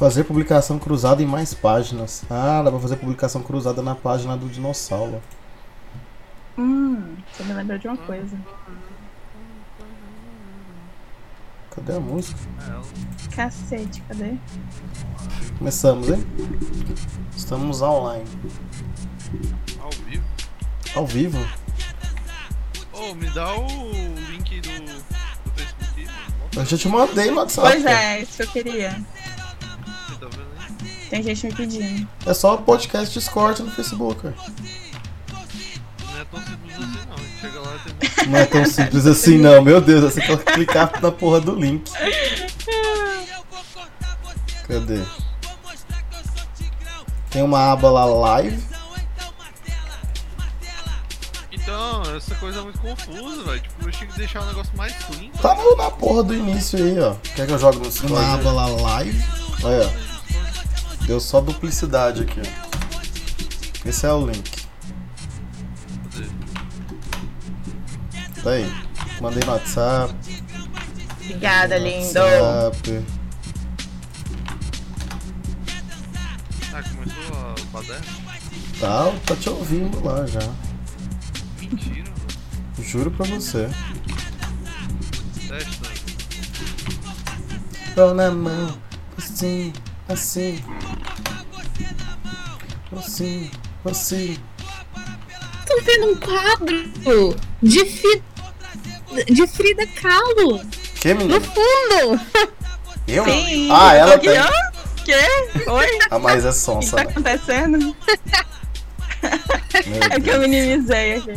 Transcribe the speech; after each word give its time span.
Fazer 0.00 0.24
publicação 0.24 0.78
cruzada 0.78 1.22
em 1.22 1.26
mais 1.26 1.52
páginas. 1.52 2.24
Ah, 2.30 2.62
dá 2.62 2.70
pra 2.70 2.80
fazer 2.80 2.96
publicação 2.96 3.42
cruzada 3.42 3.82
na 3.82 3.94
página 3.94 4.34
do 4.34 4.48
dinossauro. 4.48 5.20
Hum, 6.56 7.16
você 7.30 7.42
me 7.42 7.52
lembrou 7.52 7.78
de 7.78 7.86
uma 7.86 7.98
coisa. 7.98 8.34
Cadê 11.70 11.92
a 11.92 12.00
música? 12.00 12.40
Cacete, 13.36 14.00
cadê? 14.08 14.36
Começamos, 15.58 16.08
hein? 16.08 16.26
Estamos 17.36 17.82
online. 17.82 18.24
Ao 19.78 19.90
vivo? 19.90 20.24
Ao 20.94 21.06
vivo? 21.06 21.38
Ô, 22.94 23.14
me 23.14 23.28
dá 23.28 23.54
o 23.54 23.66
link 24.30 24.62
do, 24.62 24.80
do 24.80 25.50
Facebook. 25.54 26.56
Eu 26.56 26.64
já 26.64 26.78
te 26.78 26.88
mandei 26.88 27.30
no 27.30 27.36
WhatsApp. 27.36 27.68
Pois 27.68 27.84
é, 27.84 28.22
isso 28.22 28.36
que 28.38 28.42
eu 28.44 28.48
queria. 28.64 29.04
Tem 31.10 31.22
gente 31.22 31.46
me 31.46 31.52
pedindo. 31.54 32.08
É 32.24 32.32
só 32.32 32.56
podcast 32.56 33.12
Discord 33.12 33.62
no 33.62 33.70
Facebook, 33.70 34.22
cara. 34.22 34.34
Não 34.38 36.18
é 36.20 36.24
tão 36.24 36.40
simples 36.40 36.76
assim 36.78 37.06
não. 37.08 37.14
A 37.14 37.18
gente 37.18 37.40
chega 37.40 37.60
lá 37.60 37.76
e 37.76 37.78
tem 38.16 38.26
Não 38.30 38.38
é 38.38 38.46
tão 38.46 38.64
simples 38.64 39.06
assim 39.06 39.38
não, 39.38 39.62
meu 39.62 39.80
Deus, 39.80 40.02
você 40.14 40.20
tem 40.20 40.36
que 40.38 40.44
clicar 40.52 41.02
na 41.02 41.10
porra 41.10 41.40
do 41.40 41.54
link. 41.56 41.90
Cadê? 44.68 45.02
Tem 47.30 47.42
uma 47.42 47.72
aba 47.72 47.90
lá 47.90 48.04
live. 48.04 48.62
Então, 51.52 52.02
essa 52.16 52.34
coisa 52.36 52.60
é 52.60 52.62
muito 52.62 52.80
confusa, 52.80 53.42
velho. 53.44 53.60
Tipo, 53.60 53.88
eu 53.88 53.92
tinha 53.92 54.10
que 54.10 54.16
deixar 54.18 54.42
o 54.42 54.46
negócio 54.46 54.72
mais 54.76 54.92
clean. 55.04 55.30
Tá 55.42 55.54
no- 55.54 55.76
na 55.76 55.90
porra 55.90 56.22
do 56.22 56.34
início 56.34 56.78
aí, 56.78 56.98
ó. 56.98 57.14
Quer 57.34 57.46
que 57.46 57.52
eu 57.52 57.58
jogue 57.58 57.78
no 57.78 57.84
Discord? 57.84 58.12
Uma 58.14 58.34
aba 58.34 58.52
lá 58.52 58.66
live. 58.66 59.24
Olha, 59.62 59.86
ó. 59.86 60.09
Deu 61.10 61.18
só 61.18 61.40
duplicidade 61.40 62.22
aqui. 62.22 62.40
Esse 63.84 64.06
é 64.06 64.12
o 64.12 64.24
link. 64.24 64.48
Tá 68.44 68.50
aí. 68.52 68.72
Mandei 69.20 69.42
no 69.44 69.50
WhatsApp. 69.50 70.14
Obrigada, 71.20 71.78
lindo. 71.78 72.16
WhatsApp. 72.16 73.04
Ah, 76.72 76.82
começou 76.94 77.36
a 77.36 77.54
baderna? 77.72 78.06
Tá, 78.78 79.12
tá 79.26 79.34
te 79.34 79.48
ouvindo 79.48 80.04
lá 80.04 80.24
já. 80.26 80.48
Mentira, 81.58 82.08
mano. 82.08 82.88
Juro 82.88 83.10
pra 83.10 83.26
você. 83.26 83.68
Testa. 85.48 85.90
Pão 87.96 88.14
na 88.14 88.30
mão, 88.30 88.78
assim, 89.18 89.72
assim. 90.08 90.62
Assim, 93.04 93.50
assim. 93.84 94.38
Tô 95.66 95.80
vendo 95.82 96.06
um 96.12 96.16
quadro 96.16 97.34
de, 97.62 97.84
fi... 97.86 98.22
de 99.32 99.46
Frida 99.46 99.86
Kahlo 99.86 100.60
Que 101.00 101.14
no 101.14 101.20
menino? 101.24 101.40
fundo. 101.40 102.20
Eu? 103.08 103.24
Sim, 103.24 103.68
Ah, 103.72 103.94
eu 103.94 104.00
ela 104.00 104.18
tem. 104.18 104.38
ó. 104.38 104.70
Quê? 105.04 105.14
Oi? 105.70 105.98
Ah, 106.10 106.18
mas 106.18 106.44
é 106.44 106.48
O 106.48 106.52
que 106.52 106.58
sonsa. 106.58 106.96
tá 106.96 107.04
né? 107.04 107.10
acontecendo? 107.10 107.96
É 109.22 110.20
que 110.20 110.30
eu 110.30 110.40
minimizei 110.40 111.14
aqui. 111.16 111.32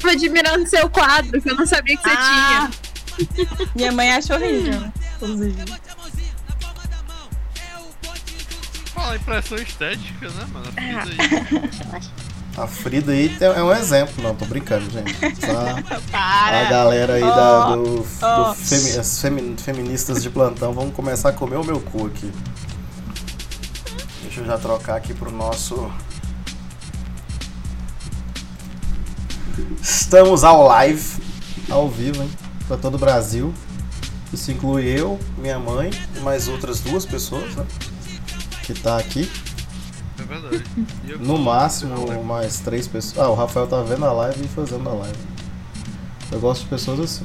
Tô 0.00 0.08
admirando 0.08 0.66
seu 0.68 0.88
quadro, 0.90 1.40
que 1.40 1.48
eu 1.50 1.54
não 1.56 1.66
sabia 1.66 1.96
que 1.96 2.02
você 2.02 2.10
Ah, 2.16 2.70
Minha 3.74 3.92
mãe 3.92 4.12
acha 4.12 4.34
horrível, 4.34 4.82
inclusive. 5.16 5.64
Fala 9.02 9.16
impressão 9.16 9.58
estética, 9.58 10.28
né, 10.28 10.46
mano? 10.52 10.66
Aí. 10.76 11.70
A 12.56 12.66
Frida 12.66 13.12
aí 13.12 13.34
é 13.40 13.62
um 13.62 13.72
exemplo. 13.72 14.22
Não, 14.22 14.34
tô 14.34 14.44
brincando, 14.44 14.88
gente. 14.90 15.12
Só 15.40 15.98
Para. 16.10 16.60
a 16.66 16.70
galera 16.70 17.14
aí 17.14 17.20
da, 17.22 17.66
Ó, 17.68 17.76
do, 17.76 17.84
do 17.96 18.06
ó. 18.22 18.54
femi- 18.54 18.98
as 18.98 19.20
femi- 19.20 19.56
feministas 19.58 20.22
de 20.22 20.28
plantão 20.30 20.72
vão 20.72 20.90
começar 20.90 21.30
a 21.30 21.32
comer 21.32 21.56
o 21.56 21.64
meu 21.64 21.80
cu 21.80 22.06
aqui. 22.06 22.30
Deixa 24.22 24.40
eu 24.40 24.46
já 24.46 24.56
trocar 24.58 24.96
aqui 24.96 25.12
pro 25.14 25.30
nosso. 25.32 25.90
Estamos 29.80 30.44
ao 30.44 30.62
live, 30.66 31.22
ao 31.70 31.88
vivo, 31.88 32.22
hein? 32.22 32.30
Pra 32.68 32.76
todo 32.76 32.94
o 32.94 32.98
Brasil. 32.98 33.52
Isso 34.32 34.50
inclui 34.50 34.84
eu, 34.86 35.18
minha 35.36 35.58
mãe 35.58 35.90
e 36.16 36.20
mais 36.20 36.48
outras 36.48 36.80
duas 36.80 37.04
pessoas, 37.04 37.54
né? 37.56 37.66
Que 38.62 38.74
tá 38.74 38.96
aqui. 38.98 39.30
É 40.18 40.22
verdade. 40.22 40.64
No 41.18 41.38
máximo, 41.38 42.24
mais 42.24 42.60
três 42.60 42.86
pessoas. 42.86 43.18
Ah, 43.18 43.30
o 43.30 43.34
Rafael 43.34 43.66
tá 43.66 43.82
vendo 43.82 44.04
a 44.04 44.12
live 44.12 44.44
e 44.44 44.48
fazendo 44.48 44.88
a 44.88 44.92
live. 44.92 45.18
Eu 46.30 46.40
gosto 46.40 46.62
de 46.62 46.68
pessoas 46.68 47.00
assim. 47.00 47.24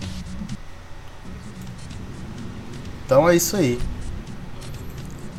Então 3.06 3.30
é 3.30 3.36
isso 3.36 3.56
aí. 3.56 3.80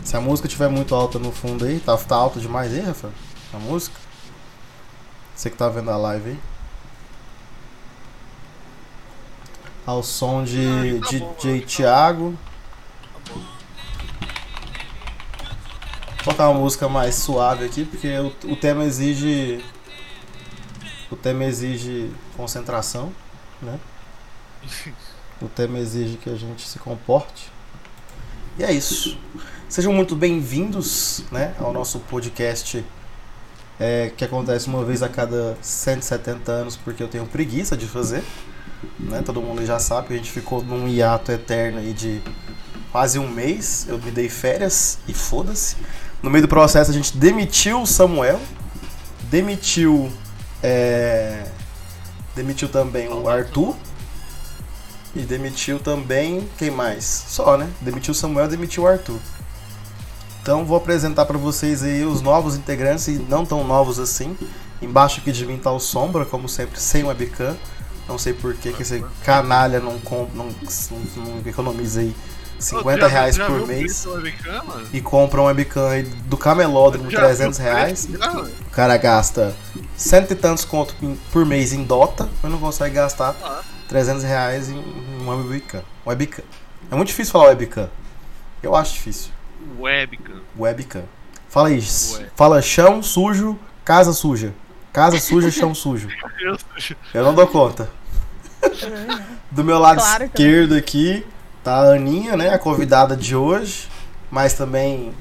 Se 0.02 0.16
a 0.16 0.20
música 0.20 0.48
estiver 0.48 0.70
muito 0.70 0.94
alta 0.94 1.18
no 1.18 1.30
fundo 1.30 1.66
aí, 1.66 1.80
tá, 1.80 1.94
tá 1.98 2.16
alto 2.16 2.40
demais 2.40 2.72
aí, 2.72 2.80
Rafael? 2.80 3.12
A 3.52 3.58
música? 3.58 3.94
Você 5.34 5.50
que 5.50 5.56
tá 5.56 5.68
vendo 5.68 5.90
a 5.90 5.96
live 5.96 6.30
aí. 6.30 6.38
Ao 9.84 10.02
som 10.02 10.44
de 10.44 10.98
tá 11.00 11.18
bom, 11.18 11.34
DJ 11.36 11.60
tá. 11.60 11.66
Thiago. 11.66 12.38
Vou 16.28 16.34
colocar 16.34 16.50
uma 16.50 16.60
música 16.60 16.86
mais 16.90 17.14
suave 17.14 17.64
aqui, 17.64 17.86
porque 17.86 18.06
o, 18.18 18.52
o 18.52 18.54
tema 18.54 18.84
exige. 18.84 19.64
O 21.10 21.16
tema 21.16 21.42
exige 21.44 22.12
concentração, 22.36 23.10
né? 23.62 23.80
O 25.40 25.48
tema 25.48 25.78
exige 25.78 26.18
que 26.18 26.28
a 26.28 26.34
gente 26.34 26.68
se 26.68 26.78
comporte. 26.80 27.50
E 28.58 28.62
é 28.62 28.70
isso. 28.70 29.16
Sejam 29.70 29.90
muito 29.94 30.14
bem-vindos 30.14 31.24
né, 31.32 31.54
ao 31.58 31.72
nosso 31.72 31.98
podcast 32.00 32.84
é, 33.80 34.12
que 34.14 34.22
acontece 34.22 34.66
uma 34.66 34.84
vez 34.84 35.02
a 35.02 35.08
cada 35.08 35.56
170 35.62 36.52
anos, 36.52 36.76
porque 36.76 37.02
eu 37.02 37.08
tenho 37.08 37.24
preguiça 37.24 37.74
de 37.74 37.86
fazer. 37.86 38.22
Né? 38.98 39.22
Todo 39.24 39.40
mundo 39.40 39.64
já 39.64 39.78
sabe 39.78 40.08
que 40.08 40.12
a 40.12 40.16
gente 40.16 40.30
ficou 40.30 40.62
num 40.62 40.88
hiato 40.88 41.32
eterno 41.32 41.78
aí 41.78 41.94
de 41.94 42.20
quase 42.92 43.18
um 43.18 43.28
mês. 43.28 43.86
Eu 43.88 43.98
me 43.98 44.10
dei 44.10 44.28
férias 44.28 44.98
e 45.08 45.14
foda-se. 45.14 45.76
No 46.22 46.30
meio 46.30 46.42
do 46.42 46.48
processo 46.48 46.90
a 46.90 46.94
gente 46.94 47.16
demitiu 47.16 47.82
o 47.82 47.86
Samuel, 47.86 48.40
demitiu. 49.30 50.10
é, 50.62 51.46
demitiu 52.34 52.68
também 52.68 53.08
o 53.08 53.28
Arthur. 53.28 53.74
E 55.14 55.20
demitiu 55.20 55.78
também. 55.78 56.48
Quem 56.58 56.70
mais? 56.70 57.04
Só, 57.04 57.56
né? 57.56 57.68
Demitiu 57.80 58.12
o 58.12 58.14
Samuel 58.14 58.46
e 58.46 58.48
demitiu 58.48 58.82
o 58.82 58.86
Arthur. 58.86 59.18
Então 60.42 60.64
vou 60.64 60.76
apresentar 60.76 61.26
para 61.26 61.36
vocês 61.36 61.82
aí 61.82 62.04
os 62.04 62.22
novos 62.22 62.56
integrantes 62.56 63.08
e 63.08 63.12
não 63.12 63.44
tão 63.44 63.64
novos 63.64 63.98
assim. 63.98 64.36
Embaixo 64.80 65.20
aqui 65.20 65.32
de 65.32 65.44
mim 65.44 65.58
tá 65.58 65.72
o 65.72 65.80
Sombra, 65.80 66.24
como 66.24 66.48
sempre, 66.48 66.80
sem 66.80 67.04
webcam. 67.04 67.56
Não 68.08 68.16
sei 68.16 68.32
por 68.32 68.54
que, 68.54 68.72
que 68.72 68.82
esse 68.82 69.04
canalha 69.22 69.80
não, 69.80 70.00
não, 70.04 70.28
não, 70.34 70.46
não 71.16 71.42
economiza 71.44 72.00
aí 72.00 72.14
50 72.58 73.00
já- 73.00 73.06
reais 73.08 73.36
já 73.36 73.46
por 73.46 73.66
mês 73.66 74.04
webcam, 74.06 74.62
e 74.92 75.00
compra 75.00 75.40
um 75.40 75.44
webcam 75.44 75.88
aí 75.88 76.02
do 76.02 76.36
camelódromo 76.36 77.10
Já 77.10 77.20
300 77.20 77.58
viu 77.58 77.66
o 77.66 77.72
reais. 77.72 78.08
O 78.66 78.70
cara 78.70 78.96
gasta 78.96 79.54
cento 79.96 80.32
e 80.32 80.34
tantos 80.34 80.64
conto 80.64 80.94
por 81.32 81.46
mês 81.46 81.72
em 81.72 81.84
Dota, 81.84 82.28
mas 82.42 82.50
não 82.50 82.58
consegue 82.58 82.94
gastar 82.96 83.34
Ah. 83.42 83.60
300 83.88 84.22
reais 84.24 84.68
em 84.68 84.78
uma 85.20 85.34
webcam. 85.36 85.82
Webcam. 86.06 86.42
É 86.90 86.94
muito 86.94 87.08
difícil 87.08 87.32
falar 87.32 87.46
webcam. 87.48 87.88
Eu 88.62 88.74
acho 88.74 88.94
difícil. 88.94 89.30
Webcam. 89.78 90.40
Webcam. 90.58 91.04
Fala 91.48 91.68
aí. 91.68 91.78
Ué. 91.78 92.26
Fala 92.36 92.60
chão 92.60 93.02
sujo, 93.02 93.58
casa 93.84 94.12
suja. 94.12 94.52
Casa 94.92 95.18
suja, 95.20 95.50
chão 95.50 95.74
sujo. 95.74 96.08
Eu- 97.14 97.22
não 97.24 97.34
dou 97.34 97.46
conta. 97.46 97.88
Do 99.50 99.62
meu 99.64 99.78
lado 99.78 99.98
Claro 100.00 100.24
esquerdo 100.24 100.74
aqui 100.74 101.24
tá 101.62 101.76
a 101.76 101.94
Aninha, 101.94 102.36
né? 102.36 102.50
A 102.50 102.58
convidada 102.58 103.16
de 103.16 103.34
hoje, 103.36 103.88
mas 104.30 104.54
também 104.54 105.14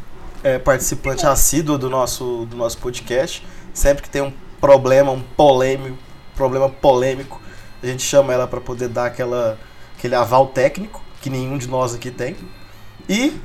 é, 0.44 0.58
participante 0.58 1.26
assídua 1.26 1.78
do 1.78 1.90
nosso, 1.90 2.46
do 2.50 2.56
nosso 2.56 2.78
podcast. 2.78 3.46
Sempre 3.74 4.04
que 4.04 4.10
tem 4.10 4.22
um 4.22 4.34
problema, 4.60 5.12
um 5.12 5.22
polêmico, 5.22 5.98
problema 6.36 6.70
polêmico, 6.70 7.42
a 7.82 7.86
gente 7.86 8.04
chama 8.04 8.34
ela 8.34 8.48
para 8.48 8.60
poder 8.60 8.90
dar 8.90 9.06
aquela, 9.06 9.58
aquele 9.98 10.16
aval 10.16 10.48
técnico 10.48 11.02
que 11.22 11.30
nenhum 11.30 11.58
de 11.58 11.68
nós 11.68 11.94
aqui 11.94 12.12
tem. 12.12 12.36
E 13.08 13.40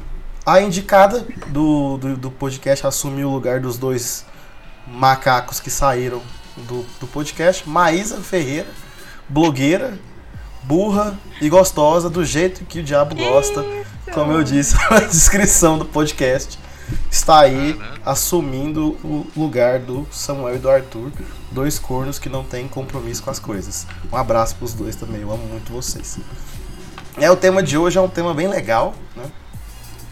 a 0.44 0.60
indicada 0.60 1.24
do, 1.48 1.96
do, 1.98 2.16
do 2.16 2.30
podcast 2.30 2.86
assumiu 2.86 3.28
o 3.28 3.32
lugar 3.32 3.60
dos 3.60 3.78
dois 3.78 4.26
macacos 4.86 5.60
que 5.60 5.70
saíram 5.70 6.22
do, 6.56 6.84
do 7.00 7.06
podcast, 7.06 7.68
Maísa 7.68 8.18
Ferreira, 8.18 8.68
blogueira, 9.28 9.98
burra 10.62 11.18
e 11.40 11.48
gostosa, 11.48 12.08
do 12.08 12.24
jeito 12.24 12.64
que 12.64 12.80
o 12.80 12.82
diabo 12.82 13.14
gosta, 13.14 13.64
como 14.12 14.32
eu 14.32 14.42
disse 14.42 14.74
na 14.90 15.00
descrição 15.00 15.78
do 15.78 15.84
podcast. 15.84 16.58
Está 17.10 17.40
aí 17.40 17.74
Caramba. 17.74 18.00
assumindo 18.04 18.90
o 19.04 19.26
lugar 19.36 19.78
do 19.78 20.06
Samuel 20.10 20.56
e 20.56 20.58
do 20.58 20.70
Arthur, 20.70 21.10
dois 21.50 21.78
cornos 21.78 22.18
que 22.18 22.28
não 22.28 22.44
têm 22.44 22.68
compromisso 22.68 23.22
com 23.22 23.30
as 23.30 23.38
coisas. 23.38 23.86
Um 24.12 24.16
abraço 24.16 24.56
pros 24.56 24.74
dois 24.74 24.96
também, 24.96 25.22
eu 25.22 25.32
amo 25.32 25.46
muito 25.46 25.72
vocês. 25.72 26.18
É, 27.16 27.30
o 27.30 27.36
tema 27.36 27.62
de 27.62 27.76
hoje 27.76 27.98
é 27.98 28.00
um 28.00 28.08
tema 28.08 28.34
bem 28.34 28.48
legal, 28.48 28.94
né? 29.16 29.24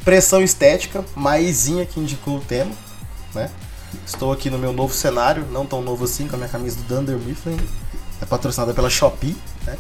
Pressão 0.05 0.43
estética, 0.43 1.05
Maisinha 1.15 1.85
que 1.85 2.01
indicou 2.01 2.39
o 2.39 2.41
tema, 2.41 2.73
né? 3.35 3.51
Estou 4.07 4.33
aqui 4.33 4.49
no 4.49 4.59
meu 4.59 4.73
novo 4.73 4.95
cenário, 4.95 5.47
não 5.51 5.67
tão 5.67 5.83
novo 5.83 6.05
assim, 6.05 6.29
com 6.29 6.37
a 6.37 6.39
minha 6.39 6.49
camisa 6.49 6.77
do 6.77 6.83
Dunder 6.85 7.17
Mifflin. 7.19 7.59
É 8.21 8.25
patrocinada 8.25 8.73
pela 8.73 8.89
Shopee, 8.89 9.37
né? 9.67 9.77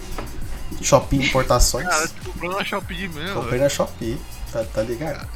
Shopee 0.80 1.26
Importações. 1.26 1.86
Cara, 1.86 2.08
tu 2.08 2.30
comprou 2.32 2.52
na 2.52 2.64
Shopee 2.64 3.08
mesmo. 3.08 3.34
Comprei 3.34 3.50
velho. 3.52 3.62
na 3.64 3.68
Shopee, 3.68 4.20
tá, 4.52 4.64
tá 4.64 4.82
ligado? 4.82 5.26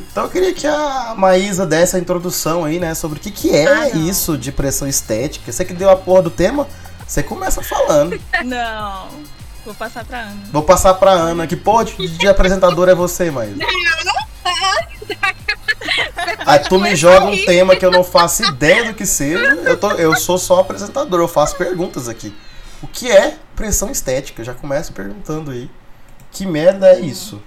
Então 0.00 0.24
eu 0.24 0.30
queria 0.30 0.54
que 0.54 0.66
a 0.66 1.14
Maísa 1.16 1.66
desse 1.66 1.96
a 1.96 1.98
introdução 1.98 2.64
aí, 2.64 2.78
né? 2.78 2.94
Sobre 2.94 3.18
o 3.18 3.20
que, 3.20 3.30
que 3.30 3.54
é 3.54 3.66
Ah, 3.66 3.88
isso 3.90 4.38
de 4.38 4.52
pressão 4.52 4.86
estética. 4.86 5.50
Você 5.50 5.64
que 5.64 5.74
deu 5.74 5.90
a 5.90 5.96
porra 5.96 6.22
do 6.22 6.30
tema, 6.30 6.68
você 7.06 7.22
começa 7.22 7.62
falando. 7.62 8.20
Não. 8.44 9.08
Vou 9.64 9.74
passar 9.74 10.04
pra 10.04 10.20
Ana. 10.20 10.40
Vou 10.52 10.62
passar 10.62 10.94
pra 10.94 11.10
Ana. 11.10 11.46
Que 11.46 11.56
porra 11.56 11.84
de, 11.84 12.08
de 12.08 12.28
apresentador 12.28 12.88
é 12.88 12.94
você, 12.94 13.30
Maísa? 13.30 13.58
Aí 16.46 16.58
tu 16.60 16.78
me 16.78 16.94
joga 16.96 17.26
um 17.26 17.44
tema 17.44 17.76
que 17.76 17.84
eu 17.84 17.90
não 17.90 18.02
faço 18.02 18.42
ideia 18.44 18.84
do 18.86 18.94
que 18.94 19.04
seja. 19.04 19.38
Eu, 19.64 19.76
tô, 19.76 19.90
eu 19.92 20.16
sou 20.16 20.38
só 20.38 20.60
apresentador, 20.60 21.20
eu 21.20 21.28
faço 21.28 21.56
perguntas 21.56 22.08
aqui. 22.08 22.34
O 22.82 22.86
que 22.86 23.10
é 23.10 23.36
pressão 23.56 23.90
estética? 23.90 24.40
Eu 24.40 24.46
já 24.46 24.54
começo 24.54 24.92
perguntando 24.92 25.50
aí. 25.50 25.70
Que 26.30 26.46
merda 26.46 26.88
é 26.88 27.00
isso? 27.00 27.42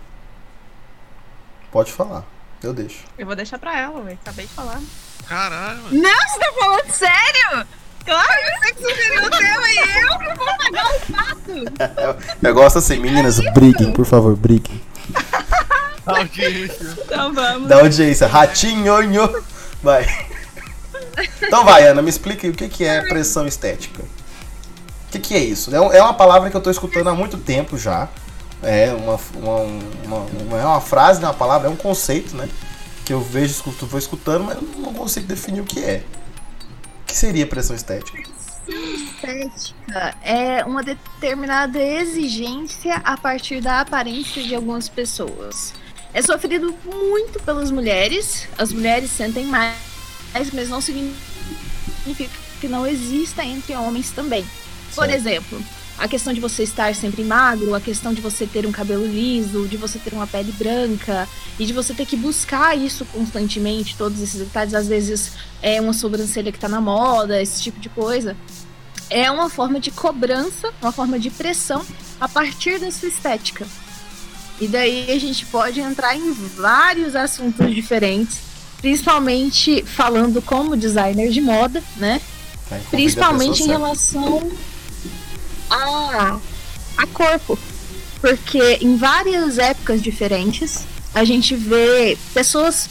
Pode 1.72 1.92
falar, 1.92 2.26
eu 2.62 2.74
deixo. 2.74 3.06
Eu 3.18 3.26
vou 3.26 3.36
deixar 3.36 3.58
pra 3.58 3.80
ela, 3.80 4.00
ué. 4.02 4.14
Acabei 4.22 4.46
de 4.46 4.52
falar. 4.52 4.82
Caralho, 5.28 5.84
mano. 5.84 6.02
Não, 6.02 6.28
você 6.28 6.40
tá 6.40 6.54
falando 6.60 6.92
sério? 6.92 7.68
Claro! 8.04 8.30
Sei 8.64 8.74
que 8.74 8.82
sugeriu 8.82 9.24
o 9.24 9.30
tema 9.30 9.70
e 9.70 9.78
eu 9.78 10.20
que 10.20 10.38
vou 10.38 10.58
pagar 10.58 10.96
o 10.96 11.00
pato. 11.14 11.92
Eu, 12.02 12.18
eu 12.50 12.54
gosto 12.54 12.80
assim, 12.80 13.00
meninas, 13.00 13.40
briguem, 13.54 13.94
por 13.94 14.06
favor, 14.06 14.36
briguem. 14.36 14.82
Audiência. 16.06 16.98
Então 17.06 17.34
vamos. 17.34 17.70
Da 17.70 17.78
audiência, 17.78 18.28
ratinho, 18.28 19.02
nho. 19.04 19.44
vai. 19.84 20.06
Então 21.42 21.64
vai, 21.64 21.86
Ana, 21.88 22.02
me 22.02 22.10
explica 22.10 22.48
aí 22.48 22.52
o 22.52 22.56
que, 22.56 22.68
que 22.68 22.84
é 22.84 23.02
pressão 23.08 23.46
estética. 23.46 24.04
O 25.12 25.16
que, 25.20 25.20
que 25.20 25.34
é 25.36 25.40
isso? 25.40 25.76
É, 25.76 25.82
um- 25.82 25.92
é 25.92 26.02
uma 26.02 26.14
palavra 26.14 26.50
que 26.50 26.56
eu 26.56 26.62
tô 26.62 26.72
escutando 26.72 27.10
há 27.10 27.14
muito 27.14 27.38
tempo 27.38 27.78
já. 27.78 28.08
É 28.64 28.94
uma, 28.94 29.20
uma, 29.36 29.58
uma, 30.06 30.18
uma- 30.20 30.58
é 30.62 30.66
uma 30.66 30.80
frase, 30.80 31.20
não 31.20 31.28
é 31.28 31.32
uma 31.32 31.38
palavra, 31.38 31.68
é 31.68 31.70
um 31.72 31.76
conceito, 31.76 32.34
né? 32.34 32.48
Que 33.04 33.12
eu 33.12 33.20
vejo, 33.20 33.52
escuto, 33.52 33.86
vou 33.86 34.00
escutando, 34.00 34.46
mas 34.46 34.58
não 34.78 34.94
consigo 34.94 35.28
definir 35.28 35.60
o 35.60 35.66
que 35.66 35.84
é. 35.84 36.02
O 37.04 37.08
que 37.08 37.14
seria 37.18 37.46
pressão 37.46 37.76
estética? 37.76 38.24
Estética 38.70 40.16
é 40.24 40.64
uma 40.64 40.82
determinada 40.82 41.78
exigência 41.78 43.02
a 43.04 43.18
partir 43.18 43.60
da 43.60 43.82
aparência 43.82 44.42
de 44.42 44.56
algumas 44.56 44.88
pessoas. 44.88 45.74
É 46.14 46.22
sofrido 46.22 46.74
muito 46.86 47.38
pelas 47.44 47.70
mulheres, 47.70 48.48
as 48.58 48.72
mulheres 48.72 49.12
sentem 49.12 49.46
mais, 49.46 49.76
mas 50.54 50.70
não 50.70 50.80
significa 50.80 52.30
que 52.62 52.68
não 52.70 52.88
exista 52.88 53.44
entre 53.44 53.76
homens 53.76 54.12
também. 54.12 54.46
Por 54.96 55.10
exemplo, 55.10 55.62
a 55.98 56.08
questão 56.08 56.34
de 56.34 56.40
você 56.40 56.64
estar 56.64 56.96
sempre 56.96 57.24
magro, 57.24 57.76
a 57.76 57.80
questão 57.80 58.12
de 58.12 58.22
você 58.22 58.48
ter 58.48 58.66
um 58.66 58.72
cabelo 58.72 59.06
liso, 59.06 59.68
de 59.68 59.78
você 59.78 60.00
ter 60.00 60.14
uma 60.14 60.26
pele 60.26 60.52
branca 60.52 61.30
e 61.60 61.66
de 61.66 61.74
você 61.74 61.94
ter 61.94 62.08
que 62.08 62.16
buscar 62.16 62.76
isso 62.76 63.06
constantemente, 63.06 63.96
todos 63.96 64.20
esses 64.20 64.40
detalhes, 64.40 64.74
às 64.74 64.88
vezes 64.88 65.34
é 65.62 65.80
uma 65.80 65.94
sobrancelha 65.94 66.52
que 66.52 66.58
tá 66.58 66.68
na 66.68 66.82
moda, 66.82 67.40
esse 67.40 67.62
tipo 67.62 67.80
de 67.80 67.88
coisa. 67.88 68.36
É 69.12 69.30
uma 69.30 69.50
forma 69.50 69.80
de 69.80 69.92
cobrança, 69.92 70.74
uma 70.82 70.92
forma 70.92 71.20
de 71.20 71.30
pressão 71.30 71.86
a 72.20 72.28
partir 72.28 72.80
da 72.80 72.90
sua 72.90 73.10
estética. 73.10 73.68
E 74.60 74.68
daí 74.68 75.12
a 75.12 75.20
gente 75.20 75.46
pode 75.46 75.80
entrar 75.80 76.16
em 76.16 76.32
vários 76.32 77.16
assuntos 77.16 77.74
diferentes, 77.76 78.40
principalmente 78.80 79.84
falando 79.84 80.42
como 80.42 80.76
designer 80.76 81.30
de 81.30 81.42
moda, 81.42 81.84
né? 81.98 82.20
Principalmente 82.90 83.64
em 83.64 83.68
relação 83.68 84.50
a, 85.76 86.40
a 86.98 87.08
corpo. 87.08 87.58
Porque 88.20 88.78
em 88.82 88.96
várias 88.98 89.58
épocas 89.58 90.02
diferentes, 90.02 90.86
a 91.14 91.24
gente 91.24 91.56
vê 91.56 92.18
pessoas. 92.34 92.88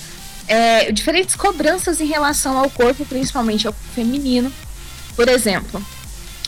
é, 0.48 0.90
diferentes 0.90 1.36
cobranças 1.36 2.00
em 2.00 2.06
relação 2.06 2.58
ao 2.58 2.68
corpo, 2.68 3.04
principalmente 3.06 3.66
ao 3.68 3.72
feminino. 3.94 4.52
Por 5.14 5.28
exemplo, 5.28 5.80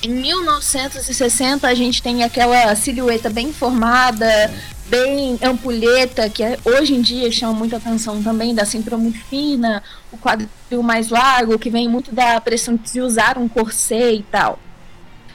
em 0.03 0.09
1960 0.11 1.69
a 1.69 1.75
gente 1.75 2.03
tem 2.03 2.25
aquela 2.25 2.75
silhueta 2.75 3.31
bem 3.31 3.53
formada, 3.53 4.53
bem 4.89 5.39
ampulheta, 5.43 6.29
que 6.29 6.43
é- 6.43 6.59
hoje 6.65 6.95
em 6.95 7.01
dia 7.01 7.31
chama 7.31 7.53
muita 7.53 7.77
atenção 7.77 8.21
também, 8.23 8.53
da 8.55 8.65
cintura 8.65 8.97
muito 8.97 9.21
fina, 9.27 9.81
o 10.11 10.19
quadril 10.19 10.83
mais 10.83 11.09
largo, 11.09 11.57
que 11.59 11.71
vem 11.71 11.89
muito 11.89 12.13
da 12.13 12.41
pressão 12.41 12.75
de 12.77 13.01
usar 13.01 13.39
um 13.39 13.49
corset 13.49 14.17
e 14.19 14.23
tal. 14.25 14.59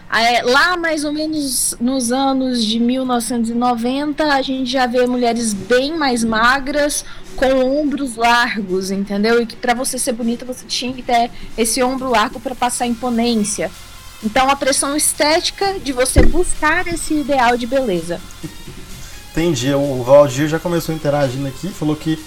É, 0.10 0.42
lá 0.42 0.78
mais 0.78 1.04
ou 1.04 1.12
menos 1.12 1.76
nos 1.80 2.12
anos 2.12 2.64
de 2.64 2.80
1990, 2.80 4.24
a 4.24 4.42
gente 4.42 4.72
já 4.72 4.88
vê 4.88 5.06
mulheres 5.06 5.54
bem 5.54 5.98
mais 5.98 6.24
magras, 6.24 7.04
com 7.36 7.80
ombros 7.80 8.16
largos, 8.16 8.90
entendeu? 8.90 9.42
E 9.42 9.46
que 9.46 9.56
pra 9.56 9.74
você 9.74 10.00
ser 10.00 10.14
bonita 10.14 10.46
você 10.46 10.66
tinha 10.66 10.94
que 10.94 11.04
ter 11.04 11.30
esse 11.58 11.84
ombro 11.84 12.10
largo 12.10 12.40
para 12.40 12.56
passar 12.56 12.88
imponência. 12.88 13.70
Então 14.24 14.50
a 14.50 14.56
pressão 14.56 14.96
estética 14.96 15.78
de 15.80 15.92
você 15.92 16.24
buscar 16.24 16.88
esse 16.88 17.14
ideal 17.14 17.56
de 17.58 17.68
beleza. 17.68 18.20
Entendi. 19.32 19.72
O 19.74 20.04
Valdir 20.04 20.48
já 20.48 20.58
começou 20.58 20.96
interagindo 20.96 21.48
aqui, 21.48 21.68
falou 21.68 21.96
que 21.96 22.18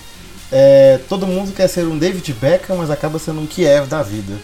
é, 0.53 1.01
todo 1.09 1.27
mundo 1.27 1.53
quer 1.53 1.67
ser 1.67 1.87
um 1.87 1.99
David 1.99 2.33
Beckham, 2.35 2.77
mas 2.77 2.91
acaba 2.91 3.19
sendo 3.19 3.41
um 3.41 3.47
Kiev 3.47 3.89
da 3.89 4.03
vida. 4.03 4.39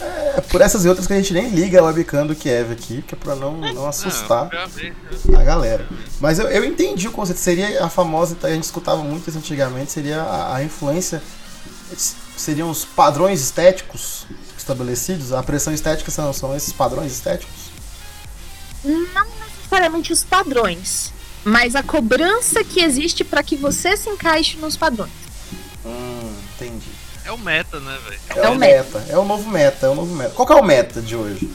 É 0.00 0.40
por 0.40 0.60
essas 0.60 0.84
e 0.84 0.88
outras 0.88 1.06
que 1.06 1.12
a 1.12 1.16
gente 1.16 1.32
nem 1.32 1.50
liga 1.50 1.80
a 1.80 1.84
webcam 1.84 2.26
do 2.26 2.34
Kiev 2.34 2.72
aqui, 2.72 3.02
que 3.02 3.14
é 3.14 3.18
pra 3.18 3.34
não, 3.34 3.56
não 3.58 3.86
assustar 3.86 4.48
Não, 4.50 4.64
obviamente. 4.64 4.96
a 5.36 5.42
galera. 5.42 5.86
Mas 6.20 6.38
eu, 6.38 6.46
eu 6.48 6.64
entendi 6.64 7.08
o 7.08 7.12
conceito. 7.12 7.38
Seria 7.38 7.84
a 7.84 7.88
famosa, 7.88 8.36
a 8.42 8.50
gente 8.50 8.64
escutava 8.64 9.02
muito 9.02 9.28
isso 9.28 9.38
antigamente, 9.38 9.92
seria 9.92 10.22
a, 10.22 10.56
a 10.56 10.64
influência, 10.64 11.22
seriam 12.36 12.70
os 12.70 12.84
padrões 12.84 13.40
estéticos 13.42 14.26
estabelecidos. 14.56 15.32
A 15.32 15.42
pressão 15.42 15.72
estética 15.72 16.10
são, 16.10 16.32
são 16.32 16.56
esses 16.56 16.72
padrões 16.72 17.12
estéticos? 17.12 17.70
Não 18.84 19.26
necessariamente 19.46 20.12
os 20.12 20.24
padrões, 20.24 21.12
mas 21.44 21.74
a 21.76 21.82
cobrança 21.82 22.64
que 22.64 22.80
existe 22.80 23.22
para 23.24 23.42
que 23.42 23.56
você 23.56 23.96
se 23.96 24.08
encaixe 24.08 24.56
nos 24.56 24.76
padrões. 24.76 25.12
Hum, 25.84 26.32
entendi. 26.54 26.99
É 27.30 27.32
o 27.32 27.38
meta, 27.38 27.78
né, 27.78 27.96
velho? 28.08 28.20
É, 28.44 28.48
o 28.48 28.56
meta. 28.56 29.04
É 29.08 29.16
o 29.16 29.24
novo 29.24 29.48
meta, 29.48 29.86
é 29.86 29.88
o 29.88 29.94
novo 29.94 30.12
meta. 30.16 30.30
Qual 30.34 30.44
que 30.44 30.52
é 30.52 30.56
o 30.56 30.64
meta 30.64 31.00
de 31.00 31.14
hoje? 31.14 31.48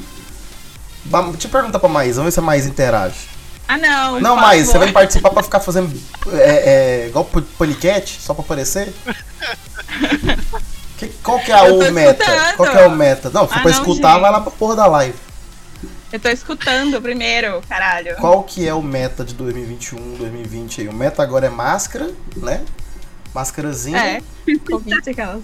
Eu 1.12 1.50
perguntar 1.50 1.79
pra 1.79 1.89
Maísa, 1.89 2.22
vamos 2.22 2.27
ver 2.27 2.32
se 2.32 2.39
a 2.39 2.44
Maísa 2.44 2.70
interage. 2.70 3.27
Ah, 3.67 3.77
não. 3.77 4.22
Não, 4.22 4.38
Maísa, 4.38 4.72
você 4.72 4.77
vai 4.77 4.94
participar 4.94 5.32
pra 5.32 5.44
ficar 5.44 5.60
fazendo 5.60 5.94
é, 6.32 7.03
é, 7.03 7.08
igual 7.08 7.29
paniquete, 7.58 8.22
só 8.22 8.34
pra 8.34 8.41
aparecer? 8.46 8.94
Que- 10.98 11.10
qual 11.22 11.39
que 11.39 11.51
é 11.51 11.62
o 11.63 11.91
meta? 11.91 12.24
escutando. 12.24 12.55
Qual 12.55 12.72
que 12.72 12.77
é 12.77 12.88
o 12.88 12.91
meta? 12.91 13.29
Não, 13.29 13.41
se 13.46 13.53
for 13.53 13.60
Ah, 13.60 13.62
pra 13.63 13.72
não, 13.72 13.79
escutar, 13.82 14.12
gente. 14.13 14.22
vai 14.22 14.32
lá 14.32 14.39
pra 14.39 14.51
porra 14.51 14.75
da 14.77 14.86
live. 14.86 15.17
Eu 16.13 16.20
tô 16.22 16.29
escutando 16.29 17.01
primeiro, 17.01 17.62
caralho. 17.67 18.15
Qual 18.15 18.44
que 18.44 18.65
é 18.65 18.74
o 18.74 18.82
meta 18.82 19.25
de 19.25 19.34
2021, 19.34 20.13
2020 20.15 20.79
aí? 20.82 20.88
O 20.88 20.94
meta 20.94 21.22
agora 21.22 21.48
é 21.48 21.50
máscara, 21.50 22.10
né? 22.38 22.63
Máscarazinha. 23.34 23.98
É, 24.00 24.22
Covid, 24.72 25.10
aquela. 25.10 25.41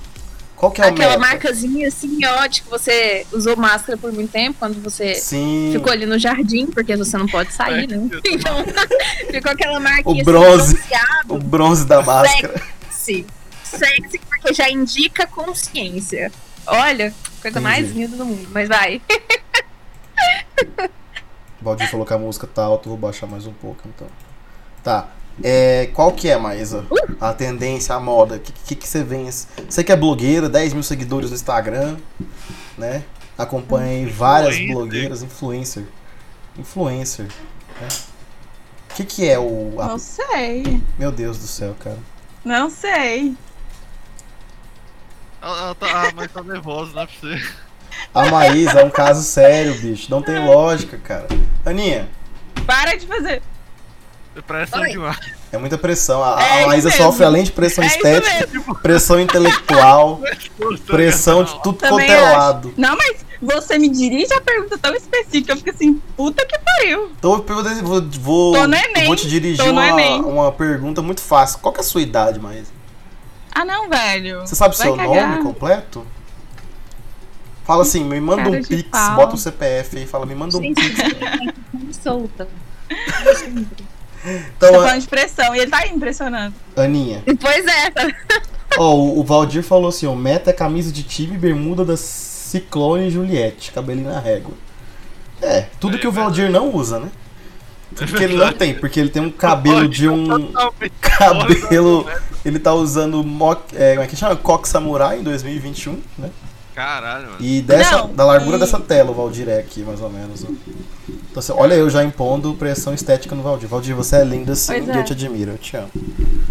Qual 0.62 0.72
que 0.72 0.80
é 0.80 0.86
o 0.86 0.90
Aquela 0.90 1.18
meta? 1.18 1.20
marcazinha 1.20 1.88
assim, 1.88 2.20
ó, 2.24 2.46
de 2.46 2.62
que 2.62 2.70
você 2.70 3.26
usou 3.32 3.58
máscara 3.58 3.98
por 3.98 4.14
muito 4.14 4.32
tempo, 4.32 4.60
quando 4.60 4.80
você 4.80 5.16
Sim. 5.16 5.72
ficou 5.74 5.92
ali 5.92 6.06
no 6.06 6.20
jardim, 6.20 6.68
porque 6.68 6.96
você 6.96 7.18
não 7.18 7.26
pode 7.26 7.52
sair, 7.52 7.88
né? 7.88 7.98
Então, 8.24 8.64
ficou 9.32 9.52
aquela 9.52 9.80
marquinha 9.80 10.22
O 10.22 10.24
bronze. 10.24 10.76
assim, 10.76 10.88
bronzeado, 10.88 11.34
O 11.34 11.40
bronze 11.40 11.86
da 11.88 12.04
máscara. 12.04 12.62
sexy. 12.92 13.26
Sexy, 13.64 14.20
porque 14.30 14.54
já 14.54 14.70
indica 14.70 15.26
consciência. 15.26 16.32
Olha, 16.68 17.12
coisa 17.42 17.60
Entendi. 17.60 17.64
mais 17.64 17.92
linda 17.92 18.16
do 18.16 18.26
mundo, 18.28 18.48
mas 18.52 18.70
vai. 18.70 19.02
O 21.60 21.64
Valdir 21.66 21.90
falou 21.90 22.06
que 22.06 22.14
a 22.14 22.20
música 22.20 22.46
tá 22.46 22.64
alta, 22.66 22.86
eu 22.88 22.92
vou 22.92 23.00
baixar 23.00 23.26
mais 23.26 23.48
um 23.48 23.54
pouco 23.54 23.82
então. 23.88 24.08
Tá. 24.84 25.08
É, 25.44 25.90
qual 25.94 26.12
que 26.12 26.30
é, 26.30 26.38
Maísa? 26.38 26.86
A 27.20 27.34
tendência, 27.34 27.96
a 27.96 28.00
moda? 28.00 28.36
O 28.36 28.40
que, 28.40 28.52
que, 28.52 28.76
que 28.76 28.88
você 28.88 29.04
vem? 29.04 29.30
Você 29.30 29.84
que 29.84 29.92
é 29.92 29.96
blogueira, 29.96 30.48
10 30.50 30.74
mil 30.74 30.84
seguidores 30.84 31.30
no 31.30 31.36
Instagram, 31.36 31.98
né? 32.78 33.04
Acompanha 33.38 33.88
aí 33.92 34.06
várias 34.06 34.56
Influencer. 34.56 34.76
blogueiras, 34.76 35.24
influencer. 35.24 35.84
Influencer. 36.58 37.26
né? 37.80 37.88
O 38.92 38.94
que, 38.96 39.04
que 39.06 39.28
é 39.28 39.40
o. 39.40 39.80
a- 39.80 39.88
Não 39.88 39.98
sei. 39.98 40.82
Meu 41.00 41.12
Deus 41.12 41.38
do 41.38 41.48
céu, 41.48 41.76
cara. 41.80 41.98
Não 42.44 42.70
sei. 42.70 43.36
Ela, 45.42 45.58
ela 45.62 45.76
tá, 45.76 45.88
ah, 46.08 46.12
mas 46.16 46.32
tá 46.32 46.44
nervosa, 46.44 46.92
não 46.94 47.02
é 47.02 47.06
pra 47.08 47.16
você. 47.20 47.42
A 48.14 48.26
Maísa 48.30 48.80
é 48.82 48.86
um 48.86 48.90
caso 48.90 49.24
sério, 49.24 49.74
bicho. 49.80 50.10
Não 50.12 50.22
tem 50.22 50.38
lógica, 50.40 50.98
cara. 50.98 51.28
Aninha, 51.66 52.10
Para 52.66 52.96
de 52.96 53.08
fazer. 53.08 53.42
Pressão 54.48 54.80
Oi. 54.82 54.90
demais. 54.92 55.20
é 55.52 55.58
muita 55.58 55.78
pressão. 55.78 56.24
A, 56.24 56.38
a 56.38 56.42
É 56.44 56.60
isso 56.60 56.68
Maísa 56.68 56.90
mesmo. 56.90 57.04
sofre 57.04 57.26
além 57.26 57.44
de 57.44 57.52
pressão 57.52 57.84
É 57.84 57.88
estética, 57.88 58.74
pressão 58.82 59.20
intelectual, 59.20 60.22
pressão 60.88 61.44
de 61.44 61.54
tudo 61.62 61.78
Também 61.80 62.08
quanto 62.08 62.12
é 62.12 62.32
lado. 62.38 62.74
Não, 62.78 62.96
mas 62.96 63.26
você 63.42 63.78
me 63.78 63.90
dirige 63.90 64.34
a 64.34 64.40
pergunta 64.40 64.78
tão 64.78 64.96
específica. 64.96 65.52
Eu 65.52 65.58
fico 65.58 65.70
assim, 65.72 65.96
puta 66.16 66.46
que 66.46 66.58
pariu. 66.60 67.12
Então 67.20 67.34
eu 67.34 67.44
vou, 67.44 67.64
vou, 67.84 68.02
vou, 68.22 68.54
Tô 68.54 68.68
no 68.68 68.76
Enem. 68.76 69.06
vou 69.08 69.16
te 69.18 69.28
dirigir 69.28 69.58
Tô 69.58 69.66
no 69.66 69.72
uma, 69.74 69.88
Enem. 69.90 70.22
uma 70.22 70.52
pergunta 70.52 71.02
muito 71.02 71.22
fácil. 71.22 71.60
Qual 71.60 71.74
que 71.74 71.82
é 71.82 71.84
a 71.84 71.86
sua 71.86 72.02
idade, 72.02 72.40
Maísa? 72.40 72.72
Ah, 73.54 73.66
não, 73.66 73.90
velho. 73.90 74.40
Você 74.42 74.56
sabe 74.56 74.76
o 74.76 74.78
seu 74.78 74.96
cagar. 74.96 75.28
nome 75.30 75.44
completo? 75.44 76.08
Fala 77.66 77.82
assim, 77.82 78.04
me 78.06 78.20
manda 78.22 78.44
Cara 78.44 78.56
um 78.58 78.64
pix, 78.64 78.90
pau. 78.90 79.16
bota 79.16 79.36
o 79.36 79.38
CPF 79.38 79.98
aí, 79.98 80.08
fala, 80.08 80.26
me 80.26 80.36
manda 80.36 80.58
um 80.58 80.62
Gente, 80.62 80.82
pix. 80.82 82.00
solta. 82.02 82.48
Tá 84.24 84.68
Então, 84.68 84.80
a- 84.82 84.84
falando 84.88 85.02
de 85.02 85.08
pressão. 85.08 85.56
E 85.56 85.60
ele 85.60 85.72
tá 85.72 85.78
aí 85.80 85.90
impressionando. 85.90 86.54
Aninha, 86.76 87.24
Pois 87.40 87.66
é, 87.66 87.92
ó, 88.78 88.94
o, 88.96 89.20
o 89.20 89.24
Valdir 89.24 89.64
falou 89.64 89.90
assim, 89.90 90.06
ó, 90.06 90.16
meta 90.16 90.50
é 90.50 90.54
camisa 90.54 90.92
de 90.92 91.04
time 91.04 91.36
e 91.36 91.38
bermuda 91.38 91.84
da 91.84 91.98
Ciclone 91.98 93.10
Juliette, 93.10 93.72
cabelinho 93.72 94.10
na 94.10 94.20
régua. 94.20 94.54
É, 95.42 95.66
tudo 95.80 95.98
que 95.98 96.08
o 96.08 96.12
Valdir 96.12 96.50
não 96.52 96.74
usa, 96.74 97.00
né? 97.00 97.10
Tudo 97.96 98.14
que 98.16 98.24
ele 98.24 98.36
não 98.38 98.54
tem, 98.54 98.74
porque 98.76 99.00
ele 99.00 99.10
tem 99.10 99.22
um 99.22 99.32
cabelo 99.32 99.88
de 99.88 100.08
um... 100.08 100.54
Cabelo... 101.02 102.08
Ele 102.46 102.58
tá 102.58 102.74
usando 102.74 103.24
mo- 103.24 103.56
é, 103.74 103.92
como 103.94 104.04
é 104.04 104.08
que 104.08 104.16
chama? 104.16 104.36
Coque 104.36 104.68
Samurai 104.68 105.20
em 105.20 105.24
2021, 105.24 106.00
né? 106.18 106.30
Caralho, 106.76 107.26
mano. 107.32 107.38
E 107.40 107.62
dessa, 107.62 107.98
Não, 107.98 108.14
da 108.14 108.26
largura 108.26 108.58
e- 108.58 108.60
dessa 108.60 108.80
tela, 108.80 109.12
o 109.12 109.14
Valdir 109.14 109.50
é 109.50 109.60
aqui, 109.60 109.82
mais 109.82 110.02
ou 110.02 110.10
menos. 110.10 110.44
ó. 110.44 110.48
Então, 111.10 111.40
assim, 111.40 111.54
olha 111.56 111.74
eu 111.76 111.90
já 111.90 112.04
impondo 112.04 112.54
pressão 112.56 112.94
estética 112.94 113.36
no 113.36 113.44
Valdir. 113.44 113.68
Valdir, 113.70 113.96
você 113.96 114.18
é 114.18 114.24
linda 114.24 114.56
sim 114.56 114.74
Pois 114.74 114.88
e 114.88 114.92
é. 114.92 114.98
eu 114.98 115.04
te 115.06 115.14
admiro, 115.14 115.52
eu 115.52 115.58
te 115.58 115.76
amo. 115.78 115.92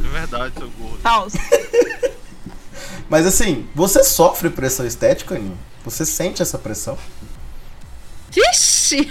É 0.04 0.08
verdade, 0.08 0.54
seu 0.58 0.70
gordo. 0.70 0.98
Falso. 1.00 1.36
Mas 3.08 3.26
assim, 3.26 3.68
você 3.74 4.04
sofre 4.04 4.48
pressão 4.50 4.86
estética, 4.86 5.34
Aninha? 5.34 5.56
Você 5.84 6.04
sente 6.06 6.40
essa 6.42 6.58
pressão? 6.58 6.96
Vixe! 8.30 9.10